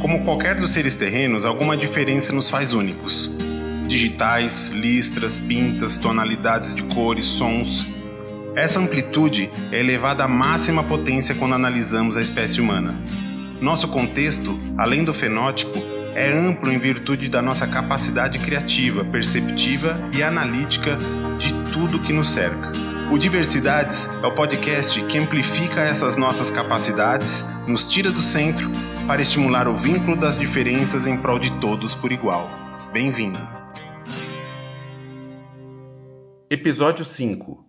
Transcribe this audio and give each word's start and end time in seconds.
Como 0.00 0.24
qualquer 0.24 0.54
dos 0.54 0.70
seres 0.70 0.94
terrenos, 0.94 1.44
alguma 1.44 1.76
diferença 1.76 2.32
nos 2.32 2.48
faz 2.48 2.72
únicos. 2.72 3.28
Digitais, 3.88 4.68
listras, 4.68 5.40
pintas, 5.40 5.98
tonalidades 5.98 6.72
de 6.72 6.84
cores, 6.84 7.26
sons. 7.26 7.84
Essa 8.54 8.78
amplitude 8.78 9.50
é 9.72 9.80
elevada 9.80 10.22
à 10.22 10.28
máxima 10.28 10.84
potência 10.84 11.34
quando 11.34 11.56
analisamos 11.56 12.16
a 12.16 12.20
espécie 12.20 12.60
humana. 12.60 12.94
Nosso 13.60 13.88
contexto, 13.88 14.56
além 14.76 15.02
do 15.02 15.12
fenótipo, 15.12 15.82
é 16.14 16.30
amplo 16.32 16.70
em 16.70 16.78
virtude 16.78 17.28
da 17.28 17.42
nossa 17.42 17.66
capacidade 17.66 18.38
criativa, 18.38 19.04
perceptiva 19.04 19.98
e 20.16 20.22
analítica 20.22 20.96
de 21.40 21.52
tudo 21.72 21.98
que 21.98 22.12
nos 22.12 22.30
cerca. 22.30 22.70
O 23.10 23.18
Diversidades 23.18 24.08
é 24.22 24.26
o 24.26 24.32
podcast 24.32 25.00
que 25.02 25.18
amplifica 25.18 25.80
essas 25.80 26.16
nossas 26.16 26.52
capacidades, 26.52 27.44
nos 27.66 27.84
tira 27.84 28.12
do 28.12 28.20
centro 28.20 28.70
para 29.08 29.22
estimular 29.22 29.66
o 29.66 29.74
vínculo 29.74 30.14
das 30.14 30.38
diferenças 30.38 31.06
em 31.06 31.16
prol 31.16 31.38
de 31.38 31.58
todos 31.58 31.94
por 31.94 32.12
igual. 32.12 32.46
Bem-vindo. 32.92 33.38
Episódio 36.50 37.06
5 37.06 37.64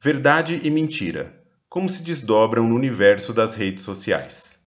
Verdade 0.00 0.60
e 0.62 0.70
Mentira 0.70 1.42
Como 1.68 1.90
se 1.90 2.04
desdobram 2.04 2.68
no 2.68 2.76
universo 2.76 3.32
das 3.32 3.56
redes 3.56 3.82
sociais. 3.82 4.62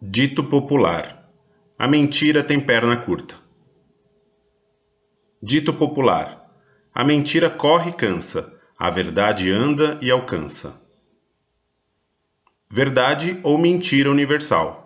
Dito 0.00 0.42
popular: 0.42 1.30
A 1.78 1.86
mentira 1.86 2.42
tem 2.42 2.58
perna 2.58 2.96
curta. 2.96 3.34
Dito 5.42 5.74
popular: 5.74 6.50
A 6.94 7.04
mentira 7.04 7.50
corre 7.50 7.90
e 7.90 7.94
cansa, 7.94 8.58
a 8.78 8.88
verdade 8.88 9.50
anda 9.50 9.98
e 10.00 10.10
alcança. 10.10 10.80
Verdade 12.70 13.38
ou 13.42 13.58
mentira 13.58 14.10
universal? 14.10 14.81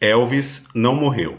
Elvis 0.00 0.68
não 0.74 0.94
morreu. 0.94 1.38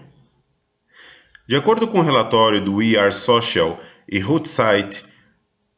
De 1.47 1.55
acordo 1.55 1.87
com 1.87 1.99
o 1.99 2.03
relatório 2.03 2.59
do 2.59 2.73
We 2.75 2.97
Are 2.97 3.13
Social 3.13 3.79
e 4.09 4.23
Hootsuite, 4.23 5.03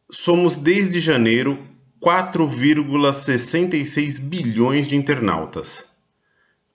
somos 0.09 0.55
desde 0.55 0.99
janeiro 0.99 1.67
4,66 2.01 4.21
bilhões 4.21 4.87
de 4.87 4.95
internautas. 4.95 5.91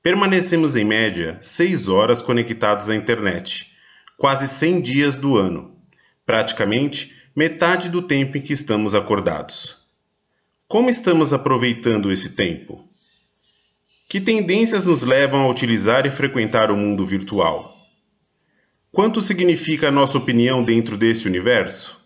Permanecemos 0.03 0.77
em 0.77 0.85
média 0.85 1.39
6 1.41 1.89
horas 1.89 2.21
conectados 2.21 2.91
à 2.91 2.97
internet, 2.97 3.75
quase 4.19 4.47
100 4.49 4.81
dias 4.81 5.15
do 5.17 5.39
ano, 5.39 5.75
praticamente 6.27 7.23
metade 7.35 7.89
do 7.89 8.03
tempo 8.03 8.37
em 8.37 8.43
que 8.43 8.53
estamos 8.53 8.95
acordados. 8.95 9.87
Como 10.69 10.91
estamos 10.91 11.33
aproveitando 11.33 12.13
esse 12.13 12.29
tempo? 12.31 12.92
Que 14.13 14.21
tendências 14.21 14.85
nos 14.85 15.05
levam 15.05 15.41
a 15.41 15.49
utilizar 15.49 16.05
e 16.05 16.11
frequentar 16.11 16.71
o 16.71 16.77
mundo 16.77 17.07
virtual? 17.07 17.75
Quanto 18.93 19.23
significa 19.23 19.89
a 19.89 19.91
nossa 19.91 20.19
opinião 20.19 20.63
dentro 20.63 20.99
desse 20.99 21.27
universo? 21.27 21.99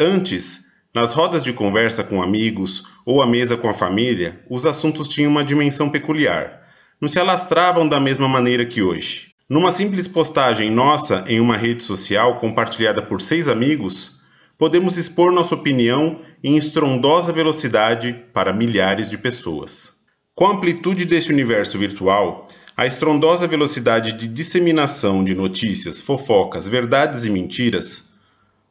Antes, 0.00 0.64
nas 0.92 1.12
rodas 1.12 1.44
de 1.44 1.52
conversa 1.52 2.02
com 2.02 2.20
amigos 2.20 2.82
ou 3.06 3.22
à 3.22 3.28
mesa 3.28 3.56
com 3.56 3.68
a 3.68 3.74
família, 3.74 4.44
os 4.50 4.66
assuntos 4.66 5.06
tinham 5.06 5.30
uma 5.30 5.44
dimensão 5.44 5.88
peculiar 5.88 6.66
não 7.00 7.08
se 7.08 7.20
alastravam 7.20 7.88
da 7.88 8.00
mesma 8.00 8.26
maneira 8.26 8.66
que 8.66 8.82
hoje. 8.82 9.32
Numa 9.48 9.70
simples 9.70 10.08
postagem 10.08 10.68
nossa 10.68 11.24
em 11.28 11.38
uma 11.38 11.56
rede 11.56 11.84
social 11.84 12.40
compartilhada 12.40 13.00
por 13.00 13.20
seis 13.20 13.46
amigos, 13.46 14.20
podemos 14.58 14.96
expor 14.96 15.30
nossa 15.30 15.54
opinião 15.54 16.22
em 16.42 16.56
estrondosa 16.56 17.32
velocidade 17.32 18.24
para 18.32 18.52
milhares 18.52 19.08
de 19.08 19.16
pessoas. 19.16 19.97
Com 20.38 20.46
a 20.46 20.52
amplitude 20.52 21.04
desse 21.04 21.32
universo 21.32 21.76
virtual, 21.76 22.46
a 22.76 22.86
estrondosa 22.86 23.48
velocidade 23.48 24.12
de 24.12 24.28
disseminação 24.28 25.24
de 25.24 25.34
notícias, 25.34 26.00
fofocas, 26.00 26.68
verdades 26.68 27.24
e 27.24 27.30
mentiras 27.30 28.12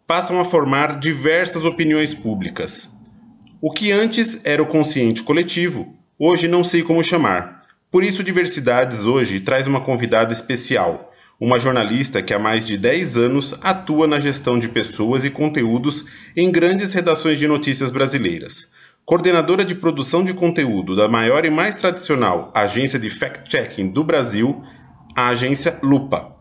passam 0.07 0.39
a 0.39 0.45
formar 0.45 0.97
diversas 0.97 1.65
opiniões 1.65 2.13
públicas. 2.13 2.97
O 3.59 3.69
que 3.69 3.91
antes 3.91 4.45
era 4.45 4.63
o 4.63 4.65
consciente 4.65 5.23
coletivo, 5.23 5.93
hoje 6.17 6.47
não 6.47 6.63
sei 6.63 6.83
como 6.83 7.03
chamar 7.03 7.57
por 7.91 8.01
isso, 8.01 8.23
Diversidades 8.23 9.03
hoje 9.03 9.41
traz 9.41 9.67
uma 9.67 9.81
convidada 9.81 10.31
especial, 10.31 11.13
uma 11.37 11.59
jornalista 11.59 12.21
que 12.21 12.33
há 12.33 12.39
mais 12.39 12.65
de 12.65 12.77
10 12.77 13.17
anos 13.17 13.59
atua 13.61 14.07
na 14.07 14.21
gestão 14.21 14.57
de 14.57 14.69
pessoas 14.69 15.25
e 15.25 15.29
conteúdos 15.29 16.05
em 16.33 16.49
grandes 16.49 16.93
redações 16.93 17.37
de 17.37 17.45
notícias 17.45 17.91
brasileiras. 17.91 18.76
Coordenadora 19.09 19.63
de 19.63 19.73
produção 19.73 20.21
de 20.21 20.33
conteúdo 20.33 20.93
da 20.93 21.07
maior 21.07 21.45
e 21.45 21.49
mais 21.49 21.75
tradicional 21.75 22.51
agência 22.53 22.99
de 22.99 23.09
fact-checking 23.09 23.89
do 23.89 24.03
Brasil, 24.03 24.61
a 25.15 25.29
agência 25.29 25.79
Lupa. 25.81 26.35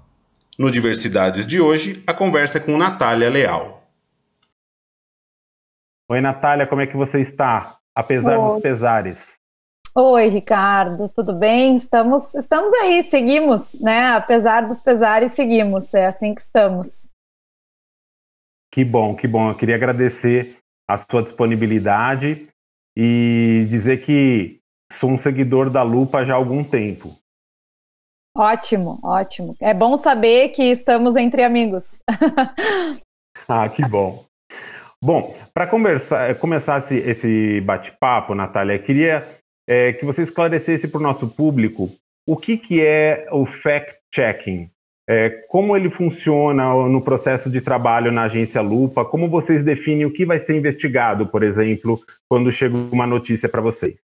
No 0.59 0.69
Diversidades 0.69 1.47
de 1.47 1.61
hoje, 1.61 2.03
a 2.09 2.13
conversa 2.13 2.59
é 2.59 2.61
com 2.61 2.77
Natália 2.77 3.31
Leal. 3.31 3.85
Oi, 6.11 6.21
Natália, 6.21 6.67
como 6.67 6.81
é 6.81 6.89
que 6.89 6.97
você 6.97 7.21
está? 7.21 7.79
Apesar 7.95 8.37
Oi. 8.37 8.55
dos 8.55 8.61
pesares. 8.61 9.37
Oi, 9.95 10.27
Ricardo, 10.27 11.09
tudo 11.09 11.35
bem? 11.35 11.77
Estamos, 11.77 12.35
estamos 12.35 12.73
aí, 12.73 13.05
seguimos, 13.05 13.79
né? 13.81 14.09
Apesar 14.09 14.63
dos 14.63 14.81
pesares, 14.81 15.31
seguimos. 15.35 15.95
É 15.95 16.07
assim 16.07 16.35
que 16.35 16.41
estamos. 16.41 17.09
Que 18.73 18.85
bom, 18.85 19.15
que 19.15 19.29
bom. 19.29 19.51
Eu 19.51 19.55
queria 19.55 19.77
agradecer 19.77 20.57
a 20.89 20.97
sua 20.97 21.23
disponibilidade 21.23 22.49
e 22.97 23.67
dizer 23.69 24.05
que 24.05 24.61
sou 24.93 25.11
um 25.11 25.19
seguidor 25.19 25.69
da 25.69 25.83
Lupa 25.83 26.25
já 26.25 26.35
há 26.35 26.37
algum 26.37 26.65
tempo. 26.65 27.17
Ótimo, 28.37 28.99
ótimo. 29.03 29.57
É 29.61 29.73
bom 29.73 29.97
saber 29.97 30.51
que 30.51 30.63
estamos 30.63 31.17
entre 31.17 31.43
amigos. 31.43 31.97
ah, 33.49 33.69
que 33.69 33.83
bom. 33.89 34.25
Bom, 35.03 35.37
para 35.53 35.67
começar 35.67 36.79
esse, 36.79 36.97
esse 36.97 37.61
bate-papo, 37.63 38.35
Natália, 38.35 38.79
queria 38.79 39.27
é, 39.69 39.93
que 39.93 40.05
você 40.05 40.23
esclarecesse 40.23 40.89
para 40.89 40.99
o 40.99 41.03
nosso 41.03 41.29
público 41.29 41.91
o 42.27 42.37
que, 42.37 42.59
que 42.59 42.85
é 42.85 43.29
o 43.31 43.47
fact-checking, 43.47 44.71
é, 45.09 45.31
como 45.49 45.77
ele 45.77 45.89
funciona 45.89 46.75
no 46.89 47.01
processo 47.01 47.49
de 47.49 47.61
trabalho 47.61 48.11
na 48.11 48.25
agência 48.25 48.61
Lupa, 48.61 49.05
como 49.05 49.29
vocês 49.29 49.65
definem 49.65 50.05
o 50.05 50.13
que 50.13 50.27
vai 50.27 50.39
ser 50.39 50.57
investigado, 50.57 51.27
por 51.27 51.43
exemplo, 51.43 52.01
quando 52.29 52.51
chega 52.51 52.77
uma 52.77 53.07
notícia 53.07 53.49
para 53.49 53.61
vocês. 53.61 53.97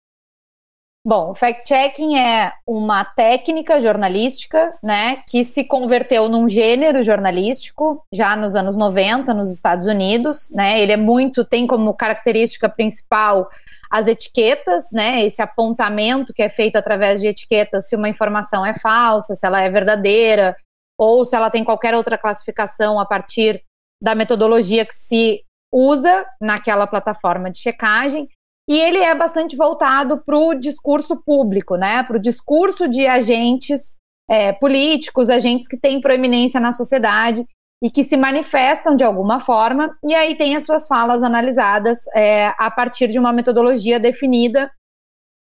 Bom, 1.03 1.31
o 1.31 1.35
fact-checking 1.35 2.19
é 2.19 2.53
uma 2.65 3.03
técnica 3.03 3.79
jornalística, 3.79 4.77
né, 4.83 5.23
que 5.27 5.43
se 5.43 5.63
converteu 5.63 6.29
num 6.29 6.47
gênero 6.47 7.01
jornalístico 7.01 8.05
já 8.13 8.35
nos 8.35 8.55
anos 8.55 8.75
90 8.75 9.33
nos 9.33 9.51
Estados 9.51 9.87
Unidos, 9.87 10.51
né? 10.51 10.79
Ele 10.79 10.91
é 10.91 10.97
muito 10.97 11.43
tem 11.43 11.65
como 11.65 11.91
característica 11.95 12.69
principal 12.69 13.49
as 13.89 14.07
etiquetas, 14.07 14.91
né? 14.91 15.25
Esse 15.25 15.41
apontamento 15.41 16.35
que 16.35 16.43
é 16.43 16.49
feito 16.49 16.75
através 16.75 17.19
de 17.19 17.27
etiquetas 17.27 17.89
se 17.89 17.95
uma 17.95 18.07
informação 18.07 18.63
é 18.63 18.75
falsa, 18.75 19.33
se 19.33 19.43
ela 19.43 19.59
é 19.59 19.69
verdadeira, 19.71 20.55
ou 21.01 21.25
se 21.25 21.35
ela 21.35 21.49
tem 21.49 21.63
qualquer 21.63 21.95
outra 21.95 22.15
classificação 22.15 22.99
a 22.99 23.05
partir 23.07 23.63
da 23.99 24.13
metodologia 24.13 24.85
que 24.85 24.93
se 24.93 25.41
usa 25.73 26.23
naquela 26.39 26.85
plataforma 26.85 27.49
de 27.49 27.57
checagem. 27.57 28.27
E 28.69 28.79
ele 28.79 28.99
é 28.99 29.15
bastante 29.15 29.57
voltado 29.57 30.21
para 30.23 30.37
o 30.37 30.53
discurso 30.53 31.19
público, 31.23 31.75
né? 31.75 32.03
Para 32.03 32.17
o 32.17 32.21
discurso 32.21 32.87
de 32.87 33.07
agentes 33.07 33.95
é, 34.29 34.53
políticos, 34.53 35.27
agentes 35.27 35.67
que 35.67 35.75
têm 35.75 35.99
proeminência 35.99 36.59
na 36.59 36.71
sociedade 36.71 37.47
e 37.83 37.89
que 37.89 38.03
se 38.03 38.15
manifestam 38.15 38.95
de 38.95 39.03
alguma 39.03 39.39
forma, 39.39 39.97
e 40.07 40.13
aí 40.13 40.37
tem 40.37 40.55
as 40.55 40.65
suas 40.65 40.87
falas 40.87 41.23
analisadas 41.23 41.97
é, 42.13 42.53
a 42.59 42.69
partir 42.69 43.07
de 43.07 43.17
uma 43.17 43.33
metodologia 43.33 43.99
definida 43.99 44.71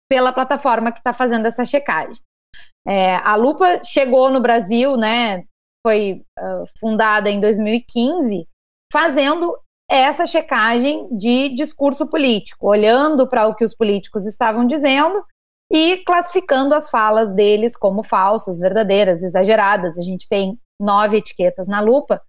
pela 0.09 0.33
plataforma 0.33 0.93
que 0.93 0.99
está 0.99 1.13
fazendo 1.13 1.47
essa 1.47 1.65
checagem. 1.65 2.23
É, 2.89 3.17
a 3.17 3.37
Lupa 3.37 3.83
chegou 3.85 4.31
no 4.31 4.41
Brasil, 4.41 4.97
né, 4.97 5.45
foi 5.87 6.23
uh, 6.39 6.65
fundada 6.81 7.29
em 7.29 7.39
2015, 7.39 8.49
fazendo 8.91 9.55
essa 9.91 10.25
checagem 10.25 11.07
de 11.17 11.51
discurso 11.51 12.07
político, 12.07 12.67
olhando 12.67 13.29
para 13.29 13.47
o 13.47 13.55
que 13.55 13.65
os 13.65 13.75
políticos 13.75 14.27
estavam 14.27 14.67
dizendo 14.67 15.23
e 15.71 15.99
classificando 15.99 16.75
as 16.75 16.89
falas 16.89 17.35
deles 17.35 17.77
como 17.77 18.03
falsas, 18.03 18.59
verdadeiras, 18.59 19.23
exageradas. 19.23 19.99
A 19.99 20.03
gente 20.03 20.27
tem 20.27 20.59
nove 20.81 21.19
etiquetas 21.19 21.67
na 21.67 21.81
lupa, 21.81 22.23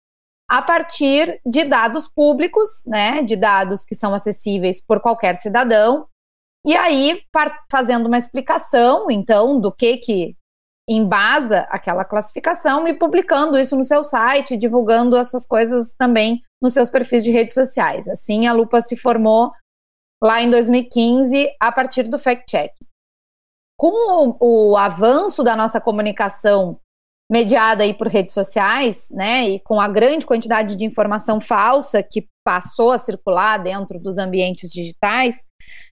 a 0.50 0.62
partir 0.62 1.40
de 1.46 1.64
dados 1.64 2.08
públicos, 2.08 2.84
né, 2.86 3.24
de 3.24 3.38
dados 3.38 3.86
que 3.86 3.96
são 3.96 4.14
acessíveis 4.14 4.86
por 4.86 5.00
qualquer 5.00 5.36
cidadão, 5.36 6.06
e 6.66 6.76
aí 6.76 7.22
fazendo 7.72 8.08
uma 8.08 8.18
explicação, 8.18 9.10
então, 9.10 9.60
do 9.60 9.72
que 9.72 9.98
que 9.98 10.36
embasa 10.90 11.68
aquela 11.70 12.04
classificação 12.04 12.88
e 12.88 12.94
publicando 12.94 13.60
isso 13.60 13.76
no 13.76 13.84
seu 13.84 14.04
site, 14.04 14.58
divulgando 14.58 15.16
essas 15.16 15.46
coisas 15.46 15.94
também 15.94 16.42
nos 16.60 16.74
seus 16.74 16.90
perfis 16.90 17.24
de 17.24 17.30
redes 17.30 17.54
sociais. 17.54 18.08
Assim, 18.08 18.48
a 18.48 18.54
Lupa 18.54 18.82
se 18.82 18.98
formou 18.98 19.52
lá 20.22 20.42
em 20.42 20.50
2015 20.50 21.50
a 21.60 21.72
partir 21.72 22.04
do 22.04 22.18
fact-check. 22.18 22.74
com 23.78 24.36
o, 24.40 24.72
o, 24.72 24.78
avanço 24.78 25.44
da 25.44 25.56
nossa 25.56 25.80
comunicação 25.80 26.80
mediada 27.32 27.84
aí 27.84 27.94
por 27.94 28.08
redes 28.08 28.34
sociais, 28.34 29.10
né, 29.12 29.48
e 29.48 29.60
com 29.60 29.80
a 29.80 29.88
grande 29.88 30.26
quantidade 30.26 30.76
de 30.76 30.84
informação 30.84 31.40
falsa 31.40 32.02
que 32.02 32.28
passou 32.44 32.92
a 32.92 32.98
circular 32.98 33.60
dentro 33.60 34.00
dos 34.00 34.18
ambientes 34.18 34.70
digitais, 34.70 35.46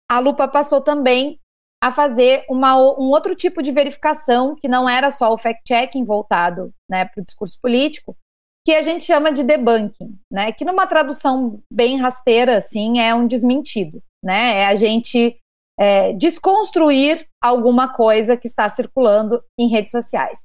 a 0.09 0.19
lupa 0.19 0.47
passou 0.47 0.81
também 0.81 1.41
a 1.83 1.91
fazer 1.91 2.45
uma, 2.49 2.77
um 2.77 3.11
outro 3.11 3.35
tipo 3.35 3.61
de 3.61 3.73
verificação 3.73 4.55
que 4.55 4.69
não 4.69 4.89
era 4.89 5.11
só 5.11 5.33
o 5.33 5.39
fact-checking 5.39 6.05
voltado 6.05 6.73
né, 6.89 7.07
para 7.07 7.21
o 7.21 7.25
discurso 7.25 7.59
político, 7.61 8.17
que 8.65 8.73
a 8.73 8.83
gente 8.83 9.05
chama 9.05 9.33
de 9.33 9.43
debunking, 9.43 10.17
né? 10.31 10.53
Que 10.53 10.65
numa 10.65 10.87
tradução 10.87 11.61
bem 11.69 11.99
rasteira, 11.99 12.59
assim, 12.59 13.01
é 13.01 13.13
um 13.13 13.27
desmentido, 13.27 14.01
né? 14.25 14.59
É 14.59 14.67
a 14.67 14.77
gente 14.77 15.37
é, 15.77 16.13
desconstruir 16.13 17.27
alguma 17.43 17.93
coisa 17.93 18.37
que 18.37 18.47
está 18.47 18.69
circulando 18.69 19.43
em 19.59 19.69
redes 19.69 19.91
sociais. 19.91 20.39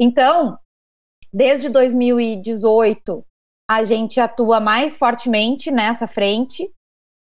Então, 0.00 0.58
desde 1.30 1.68
2018, 1.68 3.22
a 3.70 3.84
gente 3.84 4.18
atua 4.18 4.58
mais 4.58 4.96
fortemente 4.96 5.70
nessa 5.70 6.06
frente, 6.06 6.72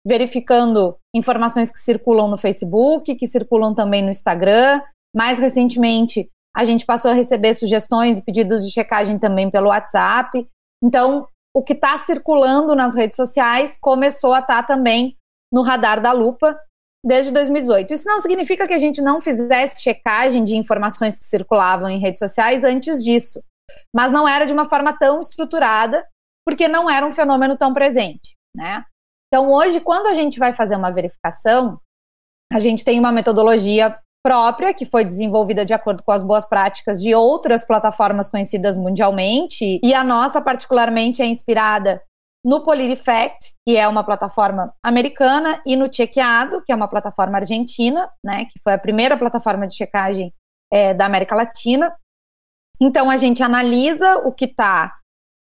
verificando 0.06 0.98
informações 1.16 1.72
que 1.72 1.80
circulam 1.80 2.28
no 2.28 2.38
Facebook, 2.38 3.16
que 3.16 3.28
circulam 3.28 3.74
também 3.74 4.04
no 4.04 4.10
Instagram. 4.10 4.82
Mais 5.16 5.40
recentemente, 5.40 6.30
a 6.56 6.66
gente 6.66 6.86
passou 6.86 7.12
a 7.12 7.14
receber 7.14 7.54
sugestões 7.54 8.18
e 8.18 8.24
pedidos 8.24 8.66
de 8.66 8.72
checagem 8.72 9.20
também 9.20 9.50
pelo 9.50 9.70
WhatsApp. 9.70 10.48
Então, 10.84 11.28
o 11.56 11.64
que 11.64 11.74
está 11.74 11.98
circulando 11.98 12.76
nas 12.76 12.96
redes 12.96 13.16
sociais 13.16 13.78
começou 13.80 14.34
a 14.34 14.40
estar 14.40 14.62
tá 14.62 14.64
também 14.64 15.18
no 15.54 15.62
radar 15.62 16.02
da 16.02 16.12
lupa 16.12 16.58
desde 17.06 17.32
2018. 17.32 17.92
Isso 17.94 18.08
não 18.08 18.20
significa 18.20 18.68
que 18.68 18.74
a 18.74 18.78
gente 18.78 19.02
não 19.02 19.20
fizesse 19.20 19.82
checagem 19.82 20.44
de 20.44 20.56
informações 20.56 21.18
que 21.18 21.26
circulavam 21.26 21.90
em 21.90 22.00
redes 22.00 22.20
sociais 22.20 22.64
antes 22.64 23.04
disso, 23.04 23.44
mas 23.94 24.12
não 24.12 24.28
era 24.28 24.46
de 24.46 24.54
uma 24.54 24.70
forma 24.70 24.98
tão 24.98 25.20
estruturada, 25.20 26.06
porque 26.46 26.68
não 26.68 26.90
era 26.90 27.06
um 27.06 27.12
fenômeno 27.12 27.58
tão 27.58 27.74
presente, 27.74 28.36
né? 28.56 28.84
Então, 29.34 29.50
hoje, 29.50 29.80
quando 29.80 30.08
a 30.08 30.14
gente 30.14 30.38
vai 30.38 30.52
fazer 30.52 30.76
uma 30.76 30.92
verificação, 30.92 31.80
a 32.52 32.60
gente 32.60 32.84
tem 32.84 33.00
uma 33.00 33.14
metodologia 33.14 33.98
própria, 34.22 34.74
que 34.74 34.86
foi 34.86 35.06
desenvolvida 35.06 35.66
de 35.66 35.74
acordo 35.74 36.04
com 36.04 36.12
as 36.12 36.22
boas 36.22 36.46
práticas 36.46 37.02
de 37.02 37.16
outras 37.16 37.66
plataformas 37.66 38.30
conhecidas 38.30 38.78
mundialmente, 38.78 39.80
e 39.82 39.94
a 39.94 40.04
nossa, 40.04 40.42
particularmente, 40.42 41.22
é 41.22 41.26
inspirada 41.26 42.04
no 42.46 42.62
PolitiFact, 42.62 43.54
que 43.66 43.78
é 43.78 43.88
uma 43.88 44.04
plataforma 44.04 44.74
americana, 44.84 45.62
e 45.66 45.78
no 45.78 45.92
Chequeado, 45.92 46.62
que 46.62 46.72
é 46.74 46.76
uma 46.76 46.90
plataforma 46.90 47.38
argentina, 47.38 48.12
né, 48.22 48.46
que 48.46 48.60
foi 48.62 48.74
a 48.74 48.80
primeira 48.80 49.18
plataforma 49.18 49.66
de 49.66 49.76
checagem 49.76 50.34
é, 50.72 50.94
da 50.94 51.06
América 51.06 51.36
Latina. 51.36 51.96
Então, 52.82 53.10
a 53.10 53.16
gente 53.16 53.42
analisa 53.42 54.18
o 54.18 54.34
que 54.34 54.46
está 54.46 54.98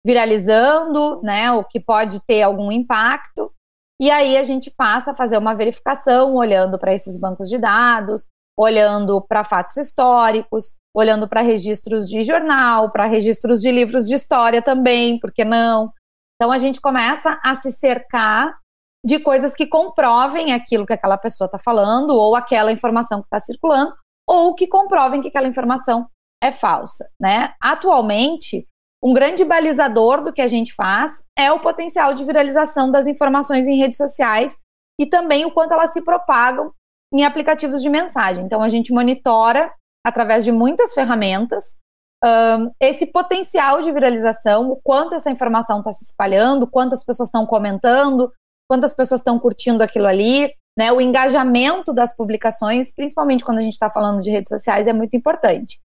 viralizando, 0.07 1.21
né, 1.23 1.51
o 1.51 1.65
que 1.65 1.81
pode 1.81 2.21
ter 2.21 2.43
algum 2.43 2.71
impacto, 2.71 3.53
e 4.01 4.11
aí 4.11 4.39
a 4.39 4.43
gente 4.43 4.71
passa 4.71 5.11
a 5.11 5.15
fazer 5.15 5.37
uma 5.37 5.55
verificação 5.55 6.35
olhando 6.35 6.79
para 6.79 6.95
esses 6.95 7.19
bancos 7.19 7.49
de 7.51 7.59
dados, 7.59 8.29
olhando 8.59 9.21
para 9.29 9.45
fatos 9.45 9.77
históricos, 9.77 10.75
olhando 10.95 11.29
para 11.29 11.43
registros 11.43 12.09
de 12.09 12.25
jornal, 12.25 12.91
para 12.91 13.05
registros 13.05 13.61
de 13.61 13.71
livros 13.71 14.07
de 14.07 14.15
história 14.15 14.63
também, 14.63 15.21
por 15.21 15.31
que 15.31 15.45
não? 15.45 15.93
Então 16.37 16.51
a 16.51 16.57
gente 16.57 16.81
começa 16.81 17.39
a 17.45 17.55
se 17.55 17.71
cercar 17.71 18.59
de 19.05 19.19
coisas 19.19 19.55
que 19.55 19.67
comprovem 19.67 20.53
aquilo 20.53 20.87
que 20.87 20.93
aquela 20.95 21.19
pessoa 21.19 21.47
está 21.47 21.59
falando, 21.59 22.11
ou 22.11 22.35
aquela 22.35 22.73
informação 22.73 23.21
que 23.21 23.27
está 23.27 23.39
circulando, 23.39 23.95
ou 24.27 24.55
que 24.55 24.67
comprovem 24.67 25.21
que 25.21 25.29
aquela 25.29 25.49
informação 25.49 26.07
é 26.43 26.51
falsa. 26.51 27.07
Né? 27.21 27.53
Atualmente, 27.61 28.67
um 29.03 29.15
grande 29.15 29.45
balizador 29.45 30.23
do 30.23 30.33
que 30.33 30.43
a 30.43 30.47
gente 30.47 30.75
faz 30.75 31.23
é 31.37 31.51
o 31.51 31.61
potencial 31.61 32.13
de 32.15 32.25
viralização 32.25 32.91
das 32.91 33.07
informações 33.07 33.67
em 33.67 33.79
redes 33.79 33.97
sociais 33.97 34.57
e 35.01 35.07
também 35.07 35.45
o 35.47 35.51
quanto 35.51 35.73
elas 35.73 35.93
se 35.93 36.03
propagam 36.03 36.73
em 37.13 37.25
aplicativos 37.25 37.81
de 37.81 37.89
mensagem. 37.89 38.45
Então, 38.45 38.63
a 38.63 38.69
gente 38.69 38.93
monitora, 38.93 39.73
através 40.07 40.45
de 40.45 40.53
muitas 40.53 40.93
ferramentas, 40.93 41.77
um, 42.23 42.71
esse 42.79 43.07
potencial 43.07 43.81
de 43.81 43.91
viralização, 43.91 44.71
o 44.71 44.77
quanto 44.77 45.15
essa 45.15 45.31
informação 45.31 45.79
está 45.79 45.91
se 45.93 46.05
espalhando, 46.05 46.67
quantas 46.67 47.03
pessoas 47.03 47.29
estão 47.29 47.47
comentando, 47.47 48.31
quantas 48.69 48.93
pessoas 48.93 49.21
estão 49.21 49.39
curtindo 49.39 49.83
aquilo 49.83 50.07
ali, 50.07 50.53
né? 50.79 50.93
O 50.93 51.01
engajamento 51.01 51.93
das 51.93 52.15
publicações, 52.15 52.95
principalmente 52.95 53.45
quando 53.45 53.59
a 53.59 53.63
gente 53.63 53.73
está 53.73 53.91
falando 53.91 54.21
de 54.21 54.31
redes 54.31 54.51
sociais, 54.51 54.87
é 54.87 54.93
muito 54.93 55.17
importante. 55.17 55.81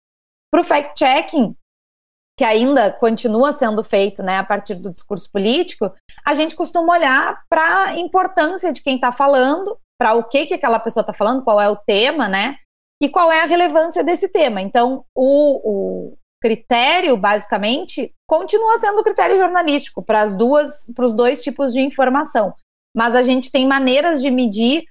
Para 0.50 0.62
o 0.62 0.64
fact-checking, 0.64 1.54
que 2.38 2.44
ainda 2.44 2.90
continua 2.92 3.52
sendo 3.52 3.84
feito 3.84 4.22
né, 4.22 4.38
a 4.38 4.44
partir 4.44 4.74
do 4.74 4.92
discurso 4.92 5.30
político, 5.30 5.92
a 6.24 6.34
gente 6.34 6.54
costuma 6.54 6.94
olhar 6.94 7.42
para 7.50 7.84
a 7.84 7.98
importância 7.98 8.72
de 8.72 8.82
quem 8.82 8.94
está 8.94 9.12
falando, 9.12 9.76
para 9.98 10.14
o 10.14 10.24
que, 10.24 10.46
que 10.46 10.54
aquela 10.54 10.80
pessoa 10.80 11.02
está 11.02 11.12
falando, 11.12 11.44
qual 11.44 11.60
é 11.60 11.68
o 11.68 11.76
tema, 11.76 12.28
né? 12.28 12.56
E 13.02 13.08
qual 13.08 13.30
é 13.30 13.42
a 13.42 13.46
relevância 13.46 14.02
desse 14.02 14.28
tema. 14.28 14.60
Então, 14.62 15.04
o, 15.14 15.60
o 16.10 16.18
critério, 16.40 17.16
basicamente, 17.16 18.14
continua 18.26 18.78
sendo 18.78 19.00
o 19.00 19.04
critério 19.04 19.36
jornalístico 19.36 20.02
para 20.02 20.22
as 20.22 20.34
duas, 20.34 20.86
para 20.94 21.04
os 21.04 21.12
dois 21.12 21.42
tipos 21.42 21.72
de 21.72 21.80
informação. 21.80 22.54
Mas 22.96 23.14
a 23.14 23.22
gente 23.22 23.52
tem 23.52 23.66
maneiras 23.66 24.22
de 24.22 24.30
medir 24.30 24.84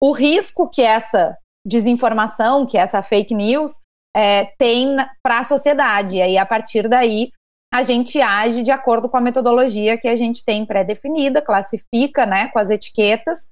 o 0.00 0.12
risco 0.12 0.68
que 0.68 0.82
essa 0.82 1.36
desinformação, 1.66 2.66
que 2.66 2.76
essa 2.78 3.02
fake 3.02 3.34
news 3.34 3.72
é, 4.16 4.46
tem 4.58 4.96
para 5.22 5.40
a 5.40 5.44
sociedade. 5.44 6.16
E 6.16 6.22
aí, 6.22 6.38
a 6.38 6.46
partir 6.46 6.88
daí, 6.88 7.30
a 7.72 7.82
gente 7.82 8.18
age 8.18 8.62
de 8.62 8.70
acordo 8.70 9.10
com 9.10 9.18
a 9.18 9.20
metodologia 9.20 9.98
que 9.98 10.08
a 10.08 10.16
gente 10.16 10.42
tem 10.42 10.64
pré-definida, 10.64 11.42
classifica 11.42 12.24
né, 12.24 12.48
com 12.48 12.58
as 12.58 12.70
etiquetas 12.70 13.46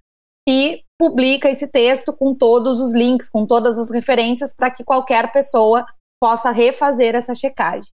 e 0.48 0.80
publica 0.98 1.50
esse 1.50 1.66
texto 1.66 2.12
com 2.12 2.34
todos 2.34 2.80
os 2.80 2.94
links, 2.94 3.28
com 3.28 3.46
todas 3.46 3.76
as 3.78 3.90
referências, 3.90 4.54
para 4.56 4.70
que 4.70 4.82
qualquer 4.82 5.30
pessoa 5.32 5.84
possa 6.18 6.50
refazer 6.50 7.14
essa 7.14 7.34
checagem. 7.34 7.92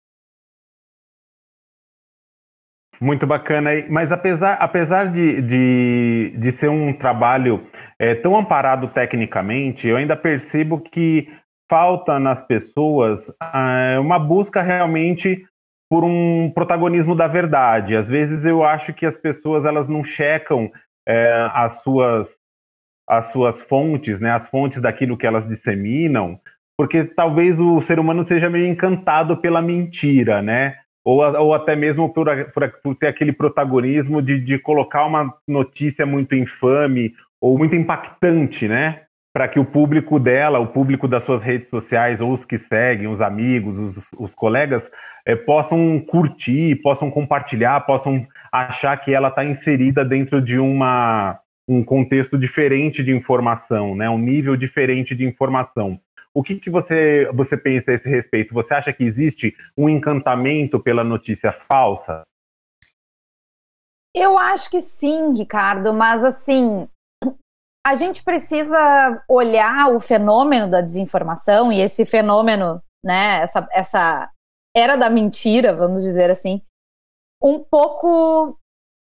Muito 2.99 3.27
bacana. 3.27 3.69
Mas 3.89 4.11
apesar, 4.11 4.53
apesar 4.53 5.11
de, 5.11 5.41
de, 5.41 6.37
de 6.37 6.51
ser 6.51 6.69
um 6.69 6.97
trabalho 6.97 7.67
é, 7.99 8.15
tão 8.15 8.35
amparado 8.35 8.87
tecnicamente, 8.87 9.87
eu 9.87 9.97
ainda 9.97 10.15
percebo 10.15 10.79
que 10.79 11.27
falta 11.69 12.19
nas 12.19 12.43
pessoas 12.45 13.31
é, 13.53 13.99
uma 13.99 14.19
busca 14.19 14.61
realmente 14.61 15.45
por 15.89 16.03
um 16.03 16.51
protagonismo 16.53 17.15
da 17.15 17.27
verdade. 17.27 17.95
Às 17.95 18.07
vezes 18.07 18.45
eu 18.45 18.63
acho 18.63 18.93
que 18.93 19.05
as 19.05 19.17
pessoas 19.17 19.65
elas 19.65 19.87
não 19.87 20.03
checam 20.03 20.71
é, 21.07 21.49
as 21.53 21.81
suas 21.81 22.35
as 23.07 23.31
suas 23.31 23.61
fontes, 23.61 24.19
né, 24.19 24.31
as 24.31 24.47
fontes 24.47 24.81
daquilo 24.81 25.15
que 25.15 25.27
elas 25.27 25.47
disseminam, 25.47 26.39
porque 26.75 27.03
talvez 27.03 27.59
o 27.59 27.79
ser 27.79 27.99
humano 27.99 28.23
seja 28.23 28.49
meio 28.49 28.65
encantado 28.65 29.37
pela 29.37 29.61
mentira, 29.61 30.41
né? 30.41 30.75
Ou, 31.05 31.19
ou 31.19 31.53
até 31.53 31.75
mesmo 31.75 32.11
por, 32.11 32.25
por, 32.51 32.67
por 32.81 32.95
ter 32.95 33.07
aquele 33.07 33.31
protagonismo 33.31 34.23
de, 34.23 34.39
de 34.39 34.57
colocar 34.57 35.05
uma 35.05 35.37
notícia 35.47 36.03
muito 36.03 36.33
infame 36.33 37.13
ou 37.39 37.59
muito 37.59 37.75
impactante, 37.75 38.67
né? 38.67 39.04
Para 39.35 39.49
que 39.49 39.59
o 39.59 39.65
público 39.65 40.17
dela, 40.17 40.59
o 40.59 40.67
público 40.67 41.09
das 41.09 41.25
suas 41.25 41.43
redes 41.43 41.67
sociais, 41.67 42.21
ou 42.21 42.31
os 42.31 42.45
que 42.45 42.57
seguem, 42.57 43.07
os 43.07 43.19
amigos, 43.19 43.77
os, 43.77 44.07
os 44.17 44.33
colegas, 44.33 44.89
é, 45.25 45.35
possam 45.35 45.99
curtir, 45.99 46.77
possam 46.81 47.11
compartilhar, 47.11 47.81
possam 47.81 48.25
achar 48.49 48.95
que 48.95 49.13
ela 49.13 49.27
está 49.27 49.43
inserida 49.43 50.05
dentro 50.05 50.41
de 50.41 50.57
uma, 50.57 51.37
um 51.67 51.83
contexto 51.83 52.37
diferente 52.37 53.03
de 53.03 53.11
informação, 53.11 53.93
né? 53.93 54.09
um 54.09 54.17
nível 54.17 54.55
diferente 54.55 55.13
de 55.13 55.25
informação. 55.25 55.99
O 56.33 56.41
que, 56.41 56.55
que 56.55 56.69
você, 56.69 57.29
você 57.33 57.57
pensa 57.57 57.91
a 57.91 57.95
esse 57.95 58.09
respeito? 58.09 58.53
Você 58.53 58.73
acha 58.73 58.93
que 58.93 59.03
existe 59.03 59.53
um 59.77 59.89
encantamento 59.89 60.79
pela 60.79 61.03
notícia 61.03 61.51
falsa? 61.51 62.23
Eu 64.15 64.37
acho 64.37 64.69
que 64.69 64.79
sim, 64.79 65.33
Ricardo, 65.33 65.93
mas 65.93 66.23
assim, 66.23 66.87
a 67.85 67.93
gente 67.93 68.23
precisa 68.23 69.23
olhar 69.29 69.93
o 69.93 69.99
fenômeno 69.99 70.67
da 70.67 70.81
desinformação 70.81 71.71
e 71.71 71.79
esse 71.79 72.03
fenômeno, 72.03 72.81
né, 73.03 73.41
essa, 73.41 73.67
essa 73.71 74.31
era 74.75 74.95
da 74.95 75.07
mentira, 75.07 75.71
vamos 75.75 76.01
dizer 76.01 76.31
assim, 76.31 76.63
um 77.43 77.63
pouco 77.63 78.59